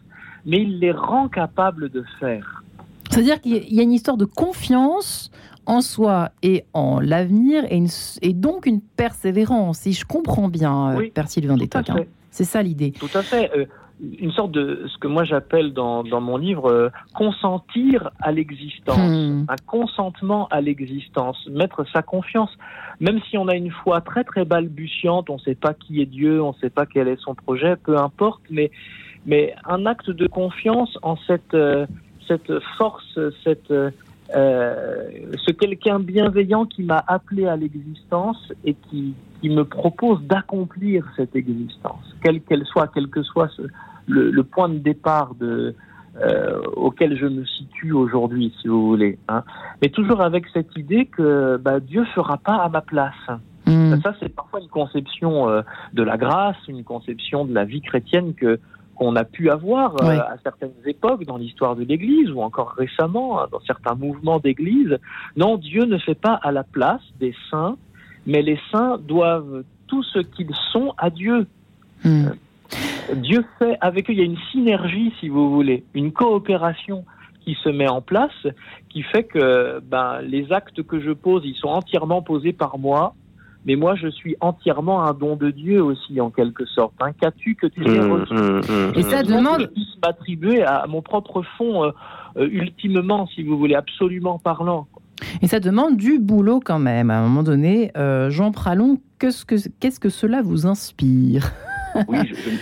mais 0.45 0.61
il 0.61 0.79
les 0.79 0.91
rend 0.91 1.29
capables 1.29 1.89
de 1.89 2.03
faire. 2.19 2.63
C'est-à-dire 3.09 3.39
qu'il 3.39 3.73
y 3.73 3.79
a 3.79 3.83
une 3.83 3.93
histoire 3.93 4.17
de 4.17 4.25
confiance 4.25 5.31
en 5.65 5.81
soi 5.81 6.31
et 6.41 6.65
en 6.73 6.99
l'avenir 6.99 7.63
et, 7.69 7.83
et, 8.21 8.33
donc 8.33 8.65
une 8.65 8.81
persévérance, 8.81 9.79
si 9.79 9.93
je 9.93 10.05
comprends 10.05 10.49
bien, 10.49 10.95
oui, 10.95 11.11
Père 11.11 11.29
Sylvain 11.29 11.57
Détoc. 11.57 11.89
Hein. 11.89 12.05
C'est 12.31 12.43
ça 12.43 12.63
l'idée. 12.63 12.91
Tout 12.91 13.09
à 13.13 13.21
fait. 13.21 13.51
Euh, 13.55 13.65
une 14.19 14.31
sorte 14.31 14.51
de 14.51 14.85
ce 14.87 14.97
que 14.97 15.07
moi 15.07 15.23
j'appelle 15.23 15.71
dans, 15.71 16.03
dans, 16.03 16.19
mon 16.19 16.37
livre 16.37 16.69
euh, 16.69 16.89
consentir 17.13 18.09
à 18.19 18.31
l'existence, 18.31 18.97
hmm. 18.97 19.45
un 19.47 19.55
consentement 19.67 20.47
à 20.49 20.61
l'existence, 20.61 21.37
mettre 21.49 21.85
sa 21.91 22.01
confiance, 22.01 22.49
même 22.99 23.21
si 23.29 23.37
on 23.37 23.47
a 23.47 23.55
une 23.55 23.71
foi 23.71 24.01
très 24.01 24.23
très 24.23 24.45
balbutiante, 24.45 25.29
on 25.29 25.35
ne 25.35 25.39
sait 25.39 25.55
pas 25.55 25.73
qui 25.73 26.01
est 26.01 26.05
Dieu, 26.05 26.41
on 26.41 26.49
ne 26.49 26.57
sait 26.57 26.69
pas 26.69 26.85
quel 26.85 27.07
est 27.07 27.19
son 27.19 27.35
projet, 27.35 27.75
peu 27.75 27.97
importe, 27.97 28.41
mais 28.49 28.71
mais 29.25 29.55
un 29.65 29.85
acte 29.85 30.09
de 30.09 30.27
confiance 30.27 30.97
en 31.01 31.15
cette 31.27 31.53
euh, 31.53 31.85
cette 32.27 32.51
force, 32.77 33.19
cette 33.43 33.71
euh, 34.35 35.09
ce 35.45 35.51
quelqu'un 35.51 35.99
bienveillant 35.99 36.65
qui 36.65 36.83
m'a 36.83 37.03
appelé 37.07 37.45
à 37.47 37.55
l'existence 37.55 38.51
et 38.65 38.73
qui, 38.73 39.13
qui 39.41 39.49
me 39.49 39.63
propose 39.63 40.21
d'accomplir 40.23 41.05
cette 41.15 41.35
existence, 41.35 42.15
quelle 42.23 42.41
qu'elle 42.41 42.65
soit, 42.65 42.87
quel 42.93 43.09
que 43.09 43.21
soit 43.21 43.49
ce, 43.55 43.63
le, 44.07 44.31
le, 44.31 44.43
point 44.43 44.69
de 44.69 44.79
départ 44.79 45.35
de, 45.35 45.75
euh, 46.21 46.61
auquel 46.75 47.17
je 47.17 47.25
me 47.25 47.45
situe 47.45 47.91
aujourd'hui, 47.91 48.53
si 48.61 48.67
vous 48.67 48.87
voulez. 48.87 49.17
Hein. 49.29 49.43
Mais 49.81 49.89
toujours 49.89 50.21
avec 50.21 50.45
cette 50.53 50.75
idée 50.77 51.05
que 51.05 51.57
bah, 51.57 51.79
Dieu 51.79 52.05
fera 52.15 52.37
pas 52.37 52.55
à 52.55 52.69
ma 52.69 52.81
place. 52.81 53.13
Mmh. 53.65 54.01
Ça, 54.01 54.13
c'est 54.19 54.29
parfois 54.29 54.59
une 54.59 54.67
conception 54.67 55.49
euh, 55.49 55.61
de 55.93 56.03
la 56.03 56.17
grâce, 56.17 56.57
une 56.67 56.83
conception 56.83 57.45
de 57.45 57.53
la 57.53 57.65
vie 57.65 57.81
chrétienne 57.81 58.33
que 58.33 58.59
qu'on 58.95 59.15
a 59.15 59.23
pu 59.23 59.49
avoir 59.49 59.95
euh, 60.01 60.19
à 60.19 60.35
certaines 60.43 60.73
époques 60.85 61.25
dans 61.25 61.37
l'histoire 61.37 61.75
de 61.75 61.83
l'Église 61.83 62.29
ou 62.31 62.41
encore 62.41 62.73
récemment 62.77 63.39
hein, 63.39 63.47
dans 63.51 63.61
certains 63.61 63.95
mouvements 63.95 64.39
d'Église. 64.39 64.97
Non, 65.35 65.57
Dieu 65.57 65.85
ne 65.85 65.97
fait 65.97 66.15
pas 66.15 66.33
à 66.33 66.51
la 66.51 66.63
place 66.63 67.01
des 67.19 67.33
saints, 67.49 67.77
mais 68.25 68.41
les 68.41 68.59
saints 68.71 68.97
doivent 68.99 69.63
tout 69.87 70.03
ce 70.03 70.19
qu'ils 70.19 70.55
sont 70.71 70.93
à 70.97 71.09
Dieu. 71.09 71.47
Hmm. 72.03 72.27
Euh, 72.27 73.15
Dieu 73.15 73.45
fait 73.59 73.77
avec 73.81 74.09
eux, 74.09 74.13
il 74.13 74.19
y 74.19 74.21
a 74.21 74.25
une 74.25 74.39
synergie, 74.51 75.13
si 75.19 75.27
vous 75.27 75.51
voulez, 75.51 75.83
une 75.93 76.11
coopération 76.11 77.05
qui 77.41 77.57
se 77.61 77.69
met 77.69 77.89
en 77.89 78.01
place, 78.01 78.47
qui 78.89 79.03
fait 79.03 79.23
que 79.23 79.79
ben, 79.81 80.21
les 80.21 80.51
actes 80.51 80.81
que 80.83 81.01
je 81.01 81.11
pose, 81.11 81.43
ils 81.45 81.55
sont 81.55 81.67
entièrement 81.67 82.21
posés 82.21 82.53
par 82.53 82.77
moi, 82.77 83.15
mais 83.65 83.75
moi 83.75 83.95
je 83.95 84.07
suis 84.07 84.35
entièrement 84.41 85.03
un 85.03 85.13
don 85.13 85.35
de 85.35 85.51
Dieu 85.51 85.83
aussi 85.83 86.19
en 86.19 86.29
quelque 86.29 86.65
sorte. 86.65 86.93
Hein. 87.01 87.11
Qu'as-tu 87.19 87.55
que 87.55 87.67
tu 87.67 87.81
aies 87.85 87.99
mmh, 87.99 88.11
reçu 88.11 88.33
mmh, 88.33 88.59
mmh, 88.59 88.93
Et 88.95 89.03
ça 89.03 89.23
demande 89.23 89.71
m'attribuer 90.03 90.63
à 90.63 90.85
mon 90.87 91.01
propre 91.01 91.43
fond 91.57 91.83
euh, 91.83 91.91
euh, 92.37 92.47
ultimement, 92.51 93.27
si 93.27 93.43
vous 93.43 93.57
voulez, 93.57 93.75
absolument 93.75 94.39
parlant. 94.39 94.87
Et 95.41 95.47
ça 95.47 95.59
demande 95.59 95.97
du 95.97 96.19
boulot 96.19 96.59
quand 96.63 96.79
même. 96.79 97.09
À 97.09 97.19
un 97.19 97.23
moment 97.23 97.43
donné, 97.43 97.91
euh, 97.97 98.29
Jean 98.29 98.51
Pralon, 98.51 98.99
qu'est-ce 99.19 99.45
que, 99.45 99.55
qu'est-ce 99.79 99.99
que 99.99 100.09
cela 100.09 100.41
vous 100.41 100.65
inspire? 100.67 101.51
oui, 102.07 102.17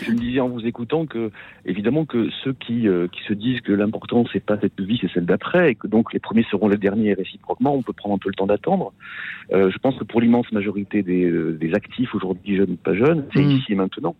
je, 0.05 0.11
me 0.11 0.17
disais 0.17 0.39
en 0.39 0.49
vous 0.49 0.65
écoutant 0.65 1.05
que, 1.05 1.31
évidemment, 1.65 2.05
que 2.05 2.29
ceux 2.43 2.53
qui, 2.53 2.87
euh, 2.87 3.07
qui 3.07 3.23
se 3.27 3.33
disent 3.33 3.61
que 3.61 3.71
l'important, 3.71 4.25
c'est 4.31 4.43
pas 4.43 4.57
cette 4.59 4.79
vie, 4.79 4.97
c'est 5.01 5.11
celle 5.11 5.25
d'après, 5.25 5.71
et 5.71 5.75
que 5.75 5.87
donc 5.87 6.13
les 6.13 6.19
premiers 6.19 6.45
seront 6.49 6.67
les 6.67 6.77
derniers 6.77 7.13
réciproquement, 7.13 7.75
on 7.75 7.81
peut 7.81 7.93
prendre 7.93 8.15
un 8.15 8.17
peu 8.17 8.29
le 8.29 8.35
temps 8.35 8.47
d'attendre. 8.47 8.93
Euh, 9.53 9.69
je 9.71 9.77
pense 9.77 9.97
que 9.97 10.03
pour 10.03 10.21
l'immense 10.21 10.51
majorité 10.51 11.03
des, 11.03 11.25
euh, 11.25 11.57
des 11.59 11.73
actifs 11.73 12.13
aujourd'hui, 12.15 12.57
jeunes 12.57 12.71
ou 12.71 12.75
pas 12.75 12.93
jeunes, 12.93 13.25
c'est 13.33 13.43
hmm. 13.43 13.51
ici 13.51 13.73
et 13.73 13.75
maintenant. 13.75 14.15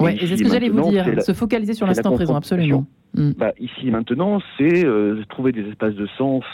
Oui, 0.00 0.16
et 0.20 0.26
c'est 0.26 0.36
ce 0.36 0.42
que 0.42 0.50
j'allais 0.50 0.68
vous 0.68 0.90
dire, 0.90 1.22
se 1.22 1.32
focaliser 1.32 1.74
sur 1.74 1.86
l'instant 1.86 2.12
présent, 2.12 2.36
absolument. 2.36 2.86
Hmm. 3.14 3.32
Bah, 3.36 3.52
ici 3.60 3.88
et 3.88 3.90
maintenant, 3.90 4.40
c'est 4.58 4.84
trouver 5.28 5.52
des 5.52 5.68
espaces 5.68 5.94
de 5.94 6.06
sens, 6.18 6.44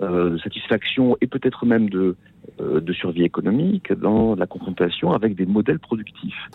de 0.00 0.38
satisfaction 0.38 1.16
et 1.20 1.26
peut-être 1.26 1.66
même 1.66 1.88
de, 1.90 2.16
euh, 2.60 2.80
de 2.80 2.92
survie 2.92 3.24
économique 3.24 3.92
dans 3.92 4.34
la 4.34 4.46
confrontation 4.46 5.12
avec 5.12 5.34
des 5.36 5.46
modèles 5.46 5.78
productifs. 5.78 6.48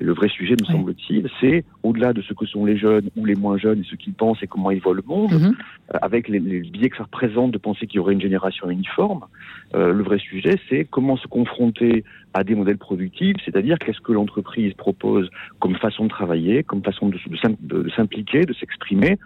Et 0.00 0.04
le 0.04 0.12
vrai 0.12 0.28
sujet, 0.28 0.54
me 0.60 0.66
semble-t-il, 0.66 1.30
c'est 1.40 1.64
au-delà 1.82 2.12
de 2.12 2.20
ce 2.20 2.34
que 2.34 2.44
sont 2.46 2.64
les 2.64 2.76
jeunes 2.76 3.08
ou 3.16 3.24
les 3.24 3.36
moins 3.36 3.56
jeunes 3.56 3.80
et 3.80 3.84
ce 3.84 3.94
qu'ils 3.94 4.12
pensent 4.12 4.42
et 4.42 4.46
comment 4.46 4.70
ils 4.70 4.80
voient 4.80 4.94
le 4.94 5.04
monde, 5.06 5.32
mhm. 5.32 5.54
euh, 5.94 5.98
avec 6.02 6.28
les, 6.28 6.40
les, 6.40 6.60
biais 6.60 6.90
que 6.90 6.96
ça 6.96 7.04
représente 7.04 7.52
de 7.52 7.58
penser 7.58 7.86
qu'il 7.86 7.96
y 7.96 7.98
aurait 8.00 8.14
une 8.14 8.20
génération 8.20 8.68
uniforme, 8.68 9.24
euh, 9.74 9.92
le 9.92 10.02
vrai 10.02 10.18
sujet, 10.18 10.58
c'est 10.68 10.84
comment 10.84 11.16
se 11.16 11.26
confronter 11.28 12.04
à 12.34 12.44
des 12.44 12.54
modèles 12.54 12.78
productifs, 12.78 13.36
c'est-à-dire 13.44 13.78
qu'est-ce 13.78 14.00
que 14.00 14.12
l'entreprise 14.12 14.74
propose 14.74 15.30
comme 15.58 15.76
façon 15.76 16.04
de 16.04 16.10
travailler, 16.10 16.64
comme 16.64 16.82
façon 16.82 17.08
de, 17.08 17.18
de, 17.60 17.82
de 17.82 17.90
s'impliquer, 17.90 18.42
de 18.42 18.52
s'exprimer, 18.52 19.16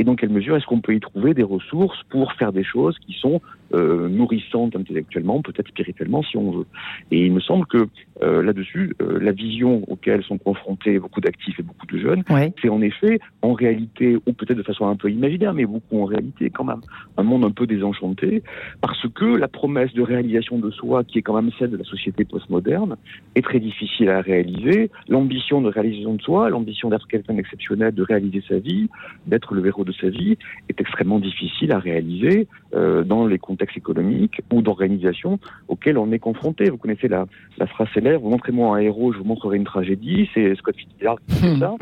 et 0.00 0.04
dans 0.04 0.16
quelle 0.16 0.30
mesure 0.30 0.56
est-ce 0.56 0.64
qu'on 0.64 0.80
peut 0.80 0.94
y 0.94 1.00
trouver 1.00 1.34
des 1.34 1.42
ressources 1.42 2.02
pour 2.08 2.32
faire 2.32 2.52
des 2.54 2.64
choses 2.64 2.96
qui 3.00 3.12
sont 3.12 3.42
euh, 3.74 4.08
nourrissantes 4.08 4.74
intellectuellement, 4.74 5.42
peut-être 5.42 5.68
spirituellement 5.68 6.22
si 6.22 6.38
on 6.38 6.50
veut. 6.50 6.66
Et 7.10 7.26
il 7.26 7.32
me 7.32 7.40
semble 7.40 7.66
que 7.66 7.86
euh, 8.22 8.42
là-dessus, 8.42 8.94
euh, 9.00 9.18
la 9.20 9.32
vision 9.32 9.84
auquel 9.88 10.24
sont 10.24 10.38
confrontés 10.38 10.98
beaucoup 10.98 11.20
d'actifs 11.20 11.60
et 11.60 11.62
beaucoup 11.62 11.86
de 11.86 11.98
jeunes, 11.98 12.24
c'est 12.60 12.68
en 12.68 12.80
effet, 12.80 13.20
en 13.42 13.52
réalité, 13.52 14.16
ou 14.26 14.32
peut-être 14.32 14.56
de 14.56 14.62
façon 14.62 14.86
un 14.88 14.96
peu 14.96 15.10
imaginaire, 15.10 15.54
mais 15.54 15.66
beaucoup 15.66 16.00
en 16.00 16.06
réalité 16.06 16.50
quand 16.50 16.64
même, 16.64 16.80
un 17.16 17.22
monde 17.22 17.44
un 17.44 17.50
peu 17.50 17.66
désenchanté, 17.66 18.42
parce 18.80 19.06
que 19.14 19.24
la 19.24 19.48
promesse 19.48 19.92
de 19.92 20.02
réalisation 20.02 20.58
de 20.58 20.70
soi, 20.70 21.04
qui 21.04 21.18
est 21.18 21.22
quand 21.22 21.40
même 21.40 21.50
celle 21.58 21.70
de 21.70 21.76
la 21.76 21.84
société 21.84 22.24
postmoderne, 22.24 22.96
est 23.34 23.42
très 23.42 23.60
difficile 23.60 24.08
à 24.08 24.20
réaliser. 24.20 24.90
L'ambition 25.08 25.60
de 25.60 25.68
réalisation 25.68 26.14
de 26.14 26.22
soi, 26.22 26.48
l'ambition 26.48 26.88
d'être 26.88 27.06
quelqu'un 27.06 27.34
d'exceptionnel, 27.34 27.94
de 27.94 28.02
réaliser 28.02 28.42
sa 28.48 28.58
vie, 28.58 28.88
d'être 29.26 29.54
le 29.54 29.64
héros 29.64 29.84
de 29.84 29.89
sa 29.92 30.08
vie, 30.08 30.36
est 30.68 30.80
extrêmement 30.80 31.18
difficile 31.18 31.72
à 31.72 31.78
réaliser 31.78 32.46
euh, 32.74 33.04
dans 33.04 33.26
les 33.26 33.38
contextes 33.38 33.76
économiques 33.76 34.40
ou 34.52 34.62
d'organisation 34.62 35.38
auxquels 35.68 35.98
on 35.98 36.12
est 36.12 36.18
confronté. 36.18 36.70
Vous 36.70 36.78
connaissez 36.78 37.08
la, 37.08 37.26
phrase 37.66 37.88
célèbre, 37.94 38.28
montrez-moi 38.28 38.76
un 38.76 38.80
héros, 38.80 39.12
je 39.12 39.18
vous 39.18 39.24
montrerai 39.24 39.56
une 39.56 39.64
tragédie, 39.64 40.28
c'est 40.34 40.54
Scott 40.56 40.76
Fitzgerald 40.76 41.20
qui 41.28 41.34
dit 41.34 41.60
ça. 41.60 41.74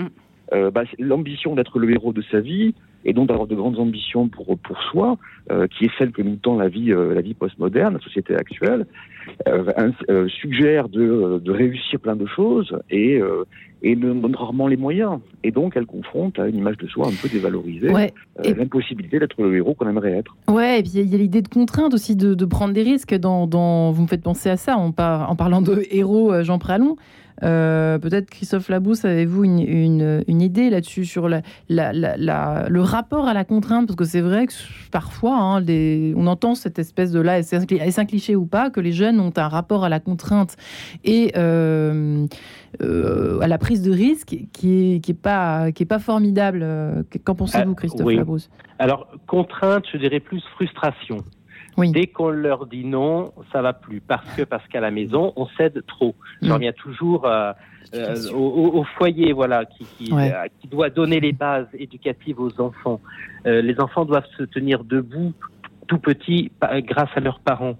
Euh, 0.52 0.70
bah, 0.70 0.84
l'ambition 0.98 1.54
d'être 1.54 1.78
le 1.78 1.90
héros 1.90 2.12
de 2.12 2.22
sa 2.30 2.40
vie 2.40 2.74
et 3.04 3.12
donc 3.12 3.28
d'avoir 3.28 3.46
de 3.46 3.54
grandes 3.54 3.78
ambitions 3.78 4.28
pour 4.28 4.58
pour 4.58 4.82
soi, 4.82 5.18
euh, 5.50 5.66
qui 5.66 5.84
est 5.84 5.90
celle 5.98 6.10
que 6.12 6.22
nous 6.22 6.36
tend 6.36 6.56
la 6.56 6.68
vie 6.68 6.92
euh, 6.92 7.14
la 7.14 7.20
vie 7.20 7.34
postmoderne, 7.34 7.94
la 7.94 8.00
société 8.00 8.34
actuelle, 8.34 8.86
euh, 9.46 10.28
suggère 10.28 10.88
de, 10.88 11.40
de 11.42 11.52
réussir 11.52 12.00
plein 12.00 12.16
de 12.16 12.26
choses 12.26 12.76
et 12.90 13.20
et 13.82 13.94
ne 13.94 14.12
donne 14.12 14.34
rarement 14.34 14.66
les 14.66 14.76
moyens. 14.76 15.20
Et 15.44 15.52
donc, 15.52 15.74
elle 15.76 15.86
confronte 15.86 16.38
à 16.40 16.48
une 16.48 16.56
image 16.56 16.78
de 16.78 16.88
soi 16.88 17.06
un 17.06 17.12
peu 17.22 17.28
dévalorisée, 17.28 17.88
l'impossibilité 18.42 19.20
d'être 19.20 19.40
le 19.40 19.56
héros 19.56 19.74
qu'on 19.74 19.88
aimerait 19.88 20.12
être. 20.12 20.36
Ouais, 20.48 20.80
et 20.80 20.82
puis 20.82 20.92
il 20.96 21.08
y 21.08 21.14
a 21.14 21.18
l'idée 21.18 21.42
de 21.42 21.48
contrainte 21.48 21.94
aussi, 21.94 22.16
de, 22.16 22.34
de, 22.34 22.44
prendre 22.44 22.74
des 22.74 22.82
risques. 22.82 23.14
Dans, 23.14 23.46
dans, 23.46 23.92
vous 23.92 24.02
me 24.02 24.08
faites 24.08 24.22
penser 24.22 24.50
à 24.50 24.56
ça 24.56 24.76
en, 24.76 24.90
par, 24.90 25.30
en 25.30 25.36
parlant 25.36 25.62
de 25.62 25.84
héros 25.90 26.42
Jean 26.42 26.58
Pralon. 26.58 26.96
Euh, 27.42 27.98
peut-être 27.98 28.30
Christophe 28.30 28.68
Labousse, 28.68 29.04
avez-vous 29.04 29.44
une, 29.44 29.60
une, 29.60 30.24
une, 30.26 30.40
idée 30.40 30.70
là-dessus 30.70 31.04
sur 31.04 31.28
la, 31.28 31.42
la, 31.68 31.92
la, 31.92 32.68
le 32.68 32.80
rapport 32.80 33.28
à 33.28 33.34
la 33.34 33.44
contrainte? 33.44 33.86
Parce 33.86 33.96
que 33.96 34.04
c'est 34.04 34.20
vrai 34.20 34.46
que 34.46 34.52
parfois, 34.90 35.36
hein, 35.36 35.60
les, 35.60 36.14
on 36.16 36.26
entend 36.26 36.54
cette 36.54 36.78
espèce 36.78 37.12
de 37.12 37.20
là, 37.20 37.38
est-ce 37.38 38.00
un 38.00 38.04
cliché 38.04 38.36
ou 38.36 38.46
pas, 38.46 38.70
que 38.70 38.80
les 38.80 38.92
jeunes 38.92 39.20
ont 39.20 39.32
un 39.36 39.48
rapport 39.48 39.84
à 39.84 39.88
la 39.88 40.00
contrainte 40.00 40.56
et 41.04 41.32
euh, 41.36 42.26
euh, 42.82 43.40
à 43.40 43.48
la 43.48 43.58
prise 43.58 43.82
de 43.82 43.92
risque 43.92 44.36
qui 44.52 44.94
est, 44.94 45.00
qui 45.00 45.10
est, 45.12 45.14
pas, 45.14 45.72
qui 45.72 45.84
est 45.84 45.86
pas 45.86 45.98
formidable. 45.98 46.66
Qu'en 47.24 47.34
pensez-vous, 47.34 47.74
Christophe 47.74 48.06
oui. 48.06 48.16
Labousse? 48.16 48.50
Alors, 48.78 49.08
contrainte, 49.26 49.84
je 49.92 49.98
dirais 49.98 50.20
plus 50.20 50.42
frustration. 50.54 51.18
Dès 51.86 52.06
qu'on 52.08 52.30
leur 52.30 52.66
dit 52.66 52.84
non, 52.84 53.32
ça 53.52 53.62
va 53.62 53.72
plus 53.72 54.00
parce 54.00 54.28
que 54.36 54.42
parce 54.42 54.66
qu'à 54.68 54.80
la 54.80 54.90
maison 54.90 55.32
on 55.36 55.46
cède 55.56 55.82
trop. 55.86 56.14
J'en 56.42 56.48
mm. 56.48 56.52
reviens 56.52 56.72
toujours 56.72 57.26
euh, 57.26 57.52
euh, 57.94 58.30
au, 58.32 58.78
au, 58.78 58.84
foyer, 58.84 59.32
voilà, 59.32 59.64
qui, 59.64 59.84
qui, 59.96 60.12
euh, 60.12 60.46
qui, 60.60 60.68
doit 60.68 60.90
donner 60.90 61.20
les 61.20 61.32
bases 61.32 61.68
éducatives 61.74 62.40
aux 62.40 62.60
enfants. 62.60 63.00
Euh, 63.46 63.62
les 63.62 63.80
enfants 63.80 64.04
doivent 64.04 64.26
se 64.36 64.42
tenir 64.42 64.84
debout 64.84 65.32
tout 65.86 65.98
petits 65.98 66.52
grâce 66.60 67.08
à 67.14 67.20
leurs 67.20 67.40
parents. 67.40 67.78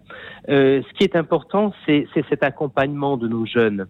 Euh, 0.48 0.80
ce 0.82 0.94
qui 0.94 1.04
est 1.04 1.14
important, 1.14 1.74
c'est 1.84 2.06
cet 2.30 2.42
accompagnement 2.42 3.18
de 3.18 3.28
nos 3.28 3.44
jeunes, 3.44 3.86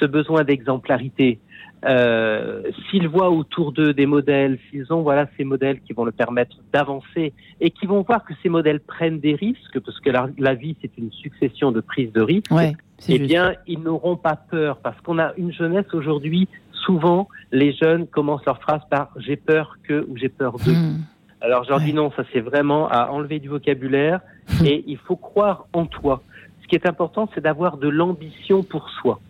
ce 0.00 0.04
besoin 0.04 0.42
d'exemplarité. 0.42 1.38
Euh, 1.84 2.62
s'ils 2.88 3.08
voient 3.08 3.30
autour 3.30 3.72
d'eux 3.72 3.92
des 3.92 4.06
modèles, 4.06 4.58
s'ils 4.70 4.92
ont 4.92 5.02
voilà 5.02 5.28
ces 5.36 5.42
modèles 5.42 5.80
qui 5.80 5.92
vont 5.92 6.04
leur 6.04 6.14
permettre 6.14 6.56
d'avancer 6.72 7.32
et 7.60 7.70
qui 7.70 7.86
vont 7.86 8.02
voir 8.02 8.24
que 8.24 8.34
ces 8.40 8.48
modèles 8.48 8.78
prennent 8.78 9.18
des 9.18 9.34
risques, 9.34 9.80
parce 9.80 9.98
que 9.98 10.10
la, 10.10 10.28
la 10.38 10.54
vie 10.54 10.76
c'est 10.80 10.96
une 10.96 11.10
succession 11.10 11.72
de 11.72 11.80
prises 11.80 12.12
de 12.12 12.20
risques, 12.20 12.52
ouais, 12.52 12.74
eh 13.08 13.18
bien 13.18 13.54
ils 13.66 13.80
n'auront 13.80 14.16
pas 14.16 14.36
peur 14.36 14.78
parce 14.78 15.00
qu'on 15.00 15.18
a 15.18 15.32
une 15.36 15.52
jeunesse 15.52 15.92
aujourd'hui. 15.92 16.48
Souvent, 16.84 17.28
les 17.52 17.72
jeunes 17.72 18.06
commencent 18.06 18.44
leur 18.44 18.60
phrase 18.60 18.82
par 18.90 19.10
j'ai 19.16 19.36
peur 19.36 19.78
que 19.82 20.04
ou 20.08 20.16
j'ai 20.16 20.28
peur 20.28 20.58
de. 20.58 20.70
Mmh. 20.72 21.04
Alors 21.40 21.64
je 21.64 21.70
leur 21.70 21.78
ouais. 21.78 21.84
dis 21.84 21.94
non, 21.94 22.12
ça 22.16 22.22
c'est 22.32 22.40
vraiment 22.40 22.88
à 22.88 23.10
enlever 23.10 23.40
du 23.40 23.48
vocabulaire 23.48 24.20
mmh. 24.60 24.66
et 24.66 24.84
il 24.86 24.98
faut 24.98 25.16
croire 25.16 25.66
en 25.72 25.86
toi. 25.86 26.22
Ce 26.62 26.68
qui 26.68 26.76
est 26.76 26.86
important, 26.86 27.28
c'est 27.34 27.40
d'avoir 27.40 27.76
de 27.76 27.88
l'ambition 27.88 28.62
pour 28.62 28.88
soi. 28.90 29.20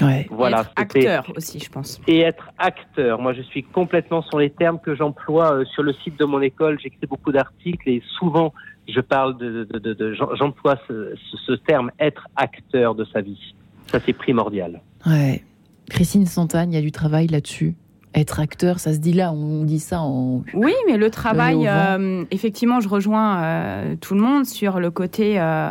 Ouais. 0.00 0.26
Voilà, 0.30 0.60
être 0.60 0.72
acteur 0.76 1.32
aussi, 1.36 1.58
je 1.58 1.70
pense. 1.70 2.00
Et 2.06 2.20
être 2.20 2.50
acteur. 2.58 3.20
Moi, 3.20 3.32
je 3.32 3.42
suis 3.42 3.62
complètement 3.62 4.22
sur 4.22 4.38
les 4.38 4.50
termes 4.50 4.78
que 4.80 4.94
j'emploie 4.94 5.52
euh, 5.52 5.64
sur 5.66 5.82
le 5.82 5.92
site 5.92 6.18
de 6.18 6.24
mon 6.24 6.40
école. 6.40 6.78
J'écris 6.80 7.06
beaucoup 7.06 7.32
d'articles 7.32 7.88
et 7.88 8.02
souvent, 8.18 8.52
je 8.88 9.00
parle 9.00 9.36
de, 9.38 9.64
de, 9.64 9.78
de, 9.78 9.94
de 9.94 10.14
j'emploie 10.14 10.76
ce, 10.88 11.14
ce, 11.30 11.36
ce, 11.36 11.52
terme 11.52 11.90
être 11.98 12.26
acteur 12.36 12.94
de 12.94 13.04
sa 13.04 13.20
vie. 13.20 13.54
Ça, 13.86 14.00
c'est 14.04 14.12
primordial. 14.12 14.80
Ouais. 15.06 15.42
Christine 15.90 16.26
Santagne, 16.26 16.72
il 16.72 16.74
y 16.74 16.78
a 16.78 16.82
du 16.82 16.92
travail 16.92 17.26
là-dessus. 17.26 17.74
Être 18.14 18.38
acteur, 18.38 18.78
ça 18.78 18.92
se 18.92 18.98
dit 18.98 19.12
là, 19.12 19.32
on 19.32 19.64
dit 19.64 19.80
ça 19.80 20.00
en. 20.00 20.44
Oui, 20.54 20.72
mais 20.86 20.96
le 20.96 21.10
travail, 21.10 21.66
euh, 21.66 22.24
effectivement, 22.30 22.80
je 22.80 22.88
rejoins 22.88 23.42
euh, 23.42 23.96
tout 24.00 24.14
le 24.14 24.20
monde 24.20 24.46
sur 24.46 24.78
le 24.78 24.92
côté 24.92 25.40
euh, 25.40 25.70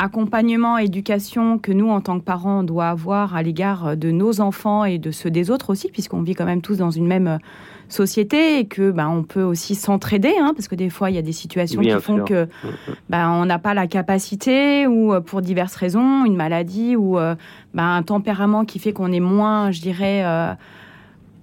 accompagnement, 0.00 0.78
éducation 0.78 1.58
que 1.58 1.72
nous, 1.72 1.90
en 1.90 2.00
tant 2.00 2.18
que 2.18 2.24
parents, 2.24 2.60
on 2.60 2.62
doit 2.62 2.88
avoir 2.88 3.36
à 3.36 3.42
l'égard 3.42 3.96
de 3.96 4.10
nos 4.10 4.40
enfants 4.40 4.84
et 4.84 4.98
de 4.98 5.10
ceux 5.10 5.30
des 5.30 5.50
autres 5.50 5.70
aussi, 5.70 5.90
puisqu'on 5.90 6.22
vit 6.22 6.34
quand 6.34 6.46
même 6.46 6.62
tous 6.62 6.78
dans 6.78 6.90
une 6.90 7.06
même 7.06 7.38
société 7.90 8.58
et 8.58 8.66
que 8.66 8.90
ben, 8.90 9.08
on 9.08 9.22
peut 9.22 9.42
aussi 9.42 9.74
s'entraider, 9.74 10.34
hein, 10.40 10.52
parce 10.54 10.68
que 10.68 10.74
des 10.74 10.90
fois, 10.90 11.10
il 11.10 11.16
y 11.16 11.18
a 11.18 11.22
des 11.22 11.32
situations 11.32 11.82
qui 11.82 11.90
font 12.00 12.16
sûr. 12.16 12.24
que 12.24 12.48
ben, 13.08 13.30
on 13.30 13.44
n'a 13.44 13.58
pas 13.58 13.74
la 13.74 13.86
capacité 13.86 14.86
ou 14.86 15.12
euh, 15.12 15.20
pour 15.20 15.42
diverses 15.42 15.74
raisons, 15.74 16.24
une 16.24 16.36
maladie 16.36 16.96
ou 16.96 17.18
euh, 17.18 17.34
ben, 17.74 17.96
un 17.96 18.02
tempérament 18.02 18.64
qui 18.64 18.78
fait 18.78 18.92
qu'on 18.92 19.12
est 19.12 19.20
moins, 19.20 19.70
je 19.70 19.80
dirais, 19.80 20.22
euh, 20.24 20.54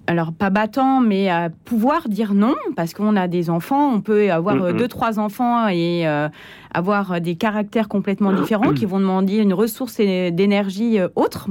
alors 0.08 0.32
pas 0.32 0.50
battant, 0.50 1.00
mais 1.00 1.28
à 1.28 1.50
pouvoir 1.64 2.08
dire 2.08 2.32
non, 2.34 2.54
parce 2.76 2.94
qu'on 2.94 3.14
a 3.14 3.28
des 3.28 3.50
enfants, 3.50 3.92
on 3.94 4.00
peut 4.00 4.32
avoir 4.32 4.56
euh, 4.62 4.72
Mhm. 4.72 4.78
deux, 4.78 4.88
trois 4.88 5.18
enfants 5.20 5.68
et 5.68 6.08
euh, 6.08 6.28
avoir 6.72 7.20
des 7.20 7.36
caractères 7.36 7.88
complètement 7.88 8.32
différents 8.32 8.72
qui 8.72 8.86
vont 8.86 8.98
demander 9.00 9.36
une 9.36 9.52
ressource 9.52 9.98
d'énergie 9.98 10.98
euh, 10.98 11.08
autre. 11.14 11.48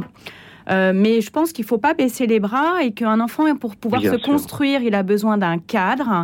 Euh, 0.69 0.91
mais 0.93 1.21
je 1.21 1.29
pense 1.29 1.53
qu'il 1.53 1.63
faut 1.65 1.77
pas 1.77 1.93
baisser 1.93 2.27
les 2.27 2.39
bras 2.41 2.81
et 2.83 2.91
qu'un 2.91 3.19
enfant, 3.21 3.43
pour 3.55 3.75
pouvoir 3.77 4.01
Bien 4.01 4.11
se 4.11 4.17
sûr. 4.17 4.25
construire, 4.25 4.81
il 4.81 4.95
a 4.95 5.03
besoin 5.03 5.37
d'un 5.37 5.59
cadre, 5.59 6.09
euh, 6.11 6.23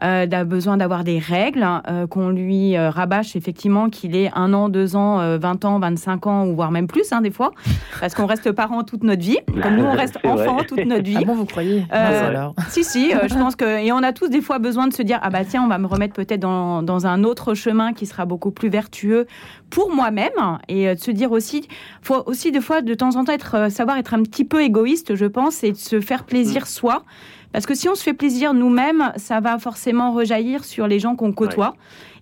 a 0.00 0.44
besoin 0.44 0.76
d'avoir 0.76 1.04
des 1.04 1.18
règles, 1.18 1.66
euh, 1.88 2.06
qu'on 2.06 2.30
lui 2.30 2.76
euh, 2.76 2.90
rabâche 2.90 3.36
effectivement 3.36 3.90
qu'il 3.90 4.16
ait 4.16 4.30
un 4.34 4.52
an, 4.54 4.68
deux 4.68 4.96
ans, 4.96 5.20
euh, 5.20 5.38
20 5.38 5.64
ans, 5.64 5.78
25 5.78 6.26
ans, 6.26 6.46
ou 6.46 6.54
voire 6.54 6.70
même 6.70 6.86
plus, 6.86 7.12
hein, 7.12 7.20
des 7.20 7.30
fois, 7.30 7.52
parce 8.00 8.14
qu'on 8.14 8.26
reste 8.26 8.52
parent 8.52 8.84
toute 8.84 9.02
notre 9.02 9.22
vie, 9.22 9.38
comme 9.62 9.76
nous 9.76 9.84
on 9.84 9.92
reste 9.94 10.18
enfant 10.24 10.58
toute 10.66 10.84
notre 10.84 11.04
vie. 11.04 11.16
Ah 11.18 11.24
bon, 11.24 11.34
vous 11.34 11.46
croyez? 11.46 11.84
Euh, 11.92 12.28
alors. 12.28 12.54
Si, 12.68 12.84
si, 12.84 13.12
euh, 13.14 13.28
je 13.28 13.34
pense 13.34 13.56
que. 13.56 13.84
Et 13.84 13.92
on 13.92 14.02
a 14.02 14.12
tous 14.12 14.28
des 14.28 14.40
fois 14.40 14.58
besoin 14.58 14.86
de 14.86 14.92
se 14.92 15.02
dire 15.02 15.18
ah 15.22 15.30
bah 15.30 15.44
tiens, 15.44 15.62
on 15.64 15.68
va 15.68 15.78
me 15.78 15.86
remettre 15.86 16.14
peut-être 16.14 16.40
dans, 16.40 16.82
dans 16.82 17.06
un 17.06 17.24
autre 17.24 17.54
chemin 17.54 17.92
qui 17.92 18.06
sera 18.06 18.24
beaucoup 18.24 18.50
plus 18.50 18.68
vertueux 18.68 19.26
pour 19.70 19.94
moi-même. 19.94 20.58
Et 20.68 20.88
euh, 20.88 20.94
de 20.94 21.00
se 21.00 21.10
dire 21.10 21.32
aussi, 21.32 21.68
faut 22.02 22.22
aussi 22.26 22.52
des 22.52 22.60
fois 22.60 22.82
de 22.82 22.94
temps 22.94 23.16
en 23.16 23.24
temps 23.24 23.32
être, 23.32 23.54
euh, 23.56 23.70
savoir 23.70 23.98
être 23.98 24.14
un 24.14 24.22
petit 24.22 24.44
peu 24.44 24.62
égoïste, 24.62 25.14
je 25.14 25.26
pense, 25.26 25.62
et 25.64 25.72
de 25.72 25.76
se 25.76 26.00
faire 26.00 26.24
plaisir 26.24 26.66
soi. 26.66 27.04
Parce 27.52 27.66
que 27.66 27.74
si 27.74 27.88
on 27.88 27.94
se 27.94 28.02
fait 28.02 28.12
plaisir 28.14 28.52
nous-mêmes, 28.54 29.12
ça 29.16 29.40
va 29.40 29.58
forcément 29.58 30.12
rejaillir 30.12 30.64
sur 30.64 30.86
les 30.86 30.98
gens 30.98 31.16
qu'on 31.16 31.32
côtoie. 31.32 31.74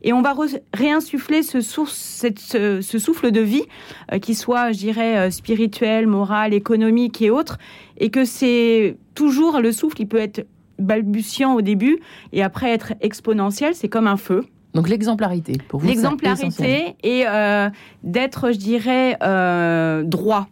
Et 0.03 0.13
on 0.13 0.23
va 0.23 0.35
réinsuffler 0.73 1.43
ce, 1.43 1.61
source, 1.61 1.95
cette- 1.95 2.39
ce, 2.39 2.81
ce 2.81 2.99
souffle 2.99 3.33
de 3.33 3.41
vie, 3.41 3.65
euh, 4.13 4.19
qui 4.19 4.35
soit, 4.37 4.71
je 4.73 4.79
dirais, 4.79 5.17
euh, 5.19 5.31
spirituel, 5.31 6.07
moral, 6.07 6.55
économique 6.55 7.21
et 7.23 7.31
autres. 7.31 7.59
Et 7.99 8.11
que 8.11 8.25
c'est 8.25 8.97
toujours 9.15 9.59
le 9.61 9.73
souffle, 9.73 10.01
il 10.01 10.07
peut 10.07 10.19
être 10.19 10.47
balbutiant 10.79 11.55
au 11.55 11.63
début 11.63 11.99
et 12.33 12.43
après 12.43 12.71
être 12.71 12.93
exponentiel, 13.01 13.75
c'est 13.75 13.89
comme 13.89 14.07
un 14.07 14.19
feu. 14.19 14.45
Donc 14.75 14.89
l'exemplarité, 14.91 15.55
pour 15.69 15.81
vous. 15.81 15.87
L'exemplarité 15.89 16.95
et 17.03 17.25
euh, 17.27 17.71
d'être, 18.05 18.53
je 18.53 18.59
dirais, 18.59 19.17
euh, 19.23 20.03
droit. 20.03 20.47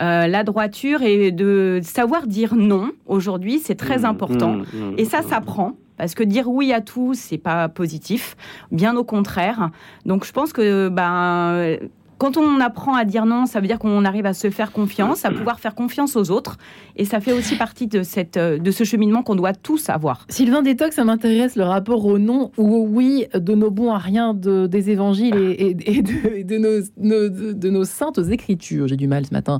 Euh, 0.00 0.26
la 0.28 0.44
droiture 0.44 1.02
et 1.02 1.32
de 1.32 1.80
savoir 1.82 2.26
dire 2.28 2.54
non 2.54 2.92
aujourd'hui, 3.06 3.58
c'est 3.58 3.74
très 3.74 3.98
Mmh, 4.00 4.04
important. 4.04 4.52
mmh, 4.52 4.62
mmh, 4.74 4.94
Et 4.98 5.04
ça 5.04 5.20
mmh. 5.22 5.28
s'apprend. 5.28 5.72
Parce 5.96 6.14
que 6.14 6.22
dire 6.22 6.48
oui 6.48 6.72
à 6.72 6.80
tout, 6.80 7.14
c'est 7.14 7.38
pas 7.38 7.68
positif, 7.68 8.36
bien 8.70 8.96
au 8.96 9.02
contraire. 9.02 9.70
Donc 10.06 10.24
je 10.24 10.30
pense 10.32 10.52
que 10.52 10.88
ben 10.88 11.76
quand 12.18 12.36
on 12.36 12.60
apprend 12.60 12.94
à 12.94 13.04
dire 13.04 13.24
non, 13.24 13.46
ça 13.46 13.60
veut 13.60 13.66
dire 13.66 13.78
qu'on 13.78 14.04
arrive 14.04 14.26
à 14.26 14.34
se 14.34 14.50
faire 14.50 14.72
confiance, 14.72 15.24
à 15.24 15.30
pouvoir 15.30 15.60
faire 15.60 15.74
confiance 15.74 16.16
aux 16.16 16.30
autres, 16.30 16.58
et 16.96 17.04
ça 17.04 17.20
fait 17.20 17.32
aussi 17.32 17.56
partie 17.56 17.86
de 17.86 18.02
cette 18.02 18.36
euh, 18.36 18.58
de 18.58 18.70
ce 18.70 18.84
cheminement 18.84 19.22
qu'on 19.22 19.36
doit 19.36 19.52
tous 19.54 19.88
avoir. 19.88 20.26
Sylvain 20.28 20.62
Détox, 20.62 20.96
ça 20.96 21.04
m'intéresse 21.04 21.56
le 21.56 21.64
rapport 21.64 22.04
au 22.04 22.18
non 22.18 22.50
ou 22.58 22.74
au 22.74 22.84
oui 22.86 23.26
de 23.34 23.54
nos 23.54 23.70
bons 23.70 23.92
à 23.92 23.98
rien 23.98 24.34
de, 24.34 24.66
des 24.66 24.90
évangiles 24.90 25.36
et, 25.36 25.52
et- 25.52 25.98
et 25.98 26.02
de, 26.02 26.34
et 26.36 26.44
de 26.44 26.58
nos, 26.58 26.80
nos- 26.98 27.28
de, 27.28 27.52
de 27.52 27.70
nos 27.70 27.84
saintes 27.84 28.18
écritures. 28.30 28.88
J'ai 28.88 28.96
du 28.96 29.06
mal 29.06 29.24
ce 29.24 29.32
matin. 29.32 29.58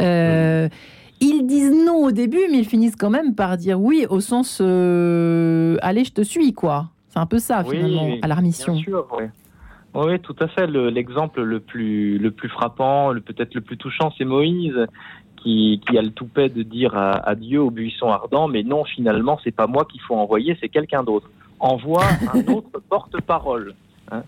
Euh, 0.00 0.68
Ils 1.20 1.46
disent 1.46 1.72
non 1.86 1.96
au 2.04 2.12
début, 2.12 2.40
mais 2.50 2.58
ils 2.58 2.64
finissent 2.66 2.96
quand 2.96 3.10
même 3.10 3.34
par 3.34 3.56
dire 3.58 3.80
oui 3.80 4.06
au 4.08 4.20
sens 4.20 4.58
euh, 4.62 5.76
allez, 5.82 6.04
je 6.04 6.12
te 6.12 6.22
suis, 6.22 6.52
quoi. 6.54 6.88
C'est 7.08 7.18
un 7.18 7.26
peu 7.26 7.38
ça, 7.38 7.62
Oui, 7.66 7.76
finalement, 7.76 8.06
oui, 8.06 8.18
à 8.22 8.28
la 8.28 8.34
remission. 8.36 8.72
Bien 8.74 8.82
sûr, 8.82 9.06
oui. 9.18 9.24
Oui, 9.94 10.18
tout 10.20 10.36
à 10.40 10.46
fait. 10.48 10.66
Le- 10.66 10.88
L'exemple 10.90 11.42
le, 11.42 11.60
plus 11.60 12.18
le 12.18 12.30
plus 12.30 12.48
frappant, 12.48 13.10
le 13.12 13.20
peut-être 13.20 13.54
le 13.54 13.60
plus 13.60 13.76
touchant, 13.76 14.12
c'est 14.16 14.24
Moïse 14.24 14.86
qui, 15.36 15.80
qui 15.88 15.98
a 15.98 16.02
le 16.02 16.10
toupet 16.10 16.48
de 16.48 16.62
dire 16.62 16.94
à, 16.96 17.12
à 17.28 17.34
Dieu 17.34 17.60
au 17.62 17.70
buisson 17.70 18.08
ardent, 18.10 18.46
mais 18.46 18.62
non, 18.62 18.84
finalement, 18.84 19.38
c'est 19.42 19.54
pas 19.54 19.66
moi 19.66 19.84
qu'il 19.86 20.00
faut 20.02 20.14
envoyer, 20.14 20.56
c'est 20.60 20.68
quelqu'un 20.68 21.02
d'autre. 21.02 21.28
Envoie 21.58 22.04
un 22.34 22.46
autre 22.52 22.80
porte-parole. 22.88 23.74
hein. 24.12 24.22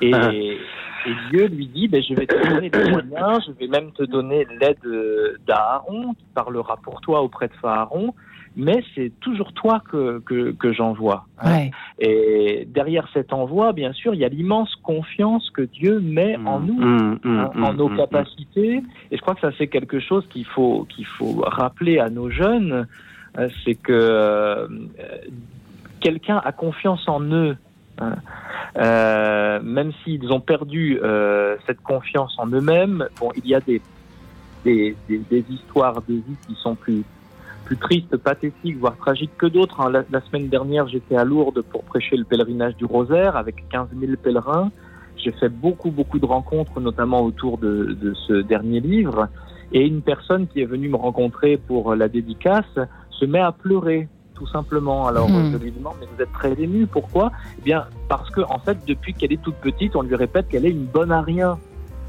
Et, 0.00 0.12
Ah. 0.14 0.32
et 0.32 0.58
Dieu 1.30 1.46
lui 1.48 1.66
dit, 1.68 1.88
ben, 1.88 2.02
je 2.02 2.14
vais 2.14 2.26
te 2.26 2.48
donner 2.48 2.70
les 2.70 2.90
moyens, 2.90 3.44
je 3.46 3.52
vais 3.52 3.66
même 3.68 3.92
te 3.92 4.02
donner 4.04 4.46
l'aide 4.60 4.78
d'Aaron, 5.46 6.14
qui 6.14 6.24
parlera 6.34 6.76
pour 6.78 7.00
toi 7.00 7.22
auprès 7.22 7.48
de 7.48 7.54
Pharaon, 7.54 8.14
mais 8.56 8.82
c'est 8.94 9.12
toujours 9.20 9.52
toi 9.52 9.82
que, 9.90 10.20
que, 10.20 10.52
que 10.52 10.72
j'envoie. 10.72 11.26
hein. 11.38 11.50
Ouais. 11.52 11.70
Et 11.98 12.66
derrière 12.72 13.06
cet 13.12 13.32
envoi, 13.32 13.72
bien 13.72 13.92
sûr, 13.92 14.14
il 14.14 14.20
y 14.20 14.24
a 14.24 14.28
l'immense 14.28 14.74
confiance 14.82 15.50
que 15.50 15.62
Dieu 15.62 16.00
met 16.00 16.36
en 16.44 16.60
nous, 16.60 16.74
Mmh, 16.80 17.18
mmh, 17.22 17.38
hein, 17.38 17.50
mmh, 17.54 17.64
en 17.64 17.72
nos 17.74 17.88
mmh, 17.90 17.96
capacités. 17.96 18.82
Et 19.10 19.16
je 19.16 19.20
crois 19.20 19.34
que 19.34 19.40
ça 19.42 19.50
c'est 19.58 19.66
quelque 19.68 20.00
chose 20.00 20.26
qu'il 20.30 20.46
faut 20.46 20.86
qu'il 20.88 21.06
faut 21.06 21.42
rappeler 21.46 21.98
à 21.98 22.08
nos 22.10 22.30
jeunes, 22.30 22.86
euh, 23.38 23.48
c'est 23.64 23.74
que 23.74 23.92
euh, 23.92 24.66
quelqu'un 26.00 26.40
a 26.44 26.52
confiance 26.52 27.06
en 27.08 27.20
eux. 27.22 27.56
hein. 27.98 28.16
Euh, 28.78 29.60
même 29.62 29.92
s'ils 30.04 30.30
ont 30.32 30.40
perdu 30.40 30.98
euh, 31.02 31.56
cette 31.66 31.80
confiance 31.82 32.34
en 32.38 32.46
eux-mêmes, 32.48 33.06
bon, 33.20 33.30
il 33.36 33.46
y 33.46 33.54
a 33.54 33.60
des 33.60 33.80
des, 34.64 34.96
des, 35.08 35.18
des 35.30 35.44
histoires 35.48 36.02
de 36.08 36.14
vie 36.14 36.36
qui 36.46 36.54
sont 36.56 36.74
plus 36.74 37.04
plus 37.66 37.76
tristes, 37.76 38.16
pathétiques, 38.16 38.78
voire 38.78 38.96
tragiques 38.96 39.36
que 39.36 39.46
d'autres. 39.46 39.80
hein. 39.80 39.90
La, 39.90 40.04
la 40.10 40.20
semaine 40.22 40.48
dernière, 40.48 40.86
j'étais 40.88 41.16
à 41.16 41.24
Lourdes 41.24 41.62
pour 41.62 41.82
prêcher 41.84 42.16
le 42.16 42.24
pèlerinage 42.24 42.76
du 42.76 42.84
Rosaire 42.86 43.36
avec 43.36 43.56
15 43.70 43.88
000 43.98 44.12
pèlerins. 44.22 44.70
J'ai 45.16 45.32
fait 45.32 45.48
beaucoup, 45.48 45.90
beaucoup 45.90 46.18
de 46.18 46.26
rencontres, 46.26 46.80
notamment 46.80 47.20
autour 47.22 47.58
de, 47.58 47.96
de 48.00 48.14
ce 48.26 48.34
dernier 48.42 48.80
livre. 48.80 49.28
Et 49.72 49.84
une 49.84 50.00
personne 50.00 50.46
qui 50.46 50.60
est 50.60 50.64
venue 50.64 50.88
me 50.88 50.96
rencontrer 50.96 51.56
pour 51.56 51.94
la 51.96 52.08
dédicace 52.08 52.78
se 53.10 53.24
met 53.24 53.40
à 53.40 53.50
pleurer, 53.50 54.08
tout 54.34 54.46
simplement. 54.46 55.08
Alors 55.08 55.28
Hmm. 55.28 55.50
je 55.52 55.56
lui 55.58 55.72
demande, 55.72 55.94
mais 56.00 56.06
vous 56.14 56.22
êtes 56.22 56.32
très 56.32 56.52
ému, 56.60 56.86
pourquoi? 56.86 57.32
Eh 57.58 57.62
bien, 57.62 57.84
parce 58.08 58.30
que 58.30 58.42
en 58.42 58.58
fait, 58.60 58.78
depuis 58.86 59.12
qu'elle 59.12 59.32
est 59.32 59.42
toute 59.42 59.56
petite, 59.56 59.96
on 59.96 60.02
lui 60.02 60.14
répète 60.14 60.46
qu'elle 60.48 60.66
est 60.66 60.70
une 60.70 60.84
bonne 60.84 61.10
à 61.10 61.20
rien. 61.22 61.58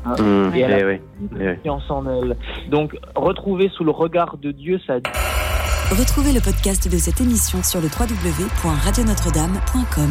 Hein. 0.06 0.16
Mmh, 0.22 0.56
Et 0.56 0.60
elle 0.62 0.74
a 0.74 0.80
eh 0.80 0.86
oui, 0.86 1.00
eh 1.22 1.26
de 1.36 1.40
oui. 1.50 1.56
confiance 1.58 1.84
en 1.90 2.06
elle. 2.08 2.38
Donc, 2.70 2.96
retrouver 3.16 3.70
sous 3.70 3.84
le 3.84 3.92
regard 3.92 4.38
de 4.38 4.52
Dieu 4.52 4.80
sa 4.86 4.96
Retrouvez 5.90 6.34
le 6.34 6.42
podcast 6.42 6.92
de 6.92 6.98
cette 6.98 7.22
émission 7.22 7.64
sur 7.64 7.80
le 7.80 7.88
www.radionotre-dame.com. 7.88 10.04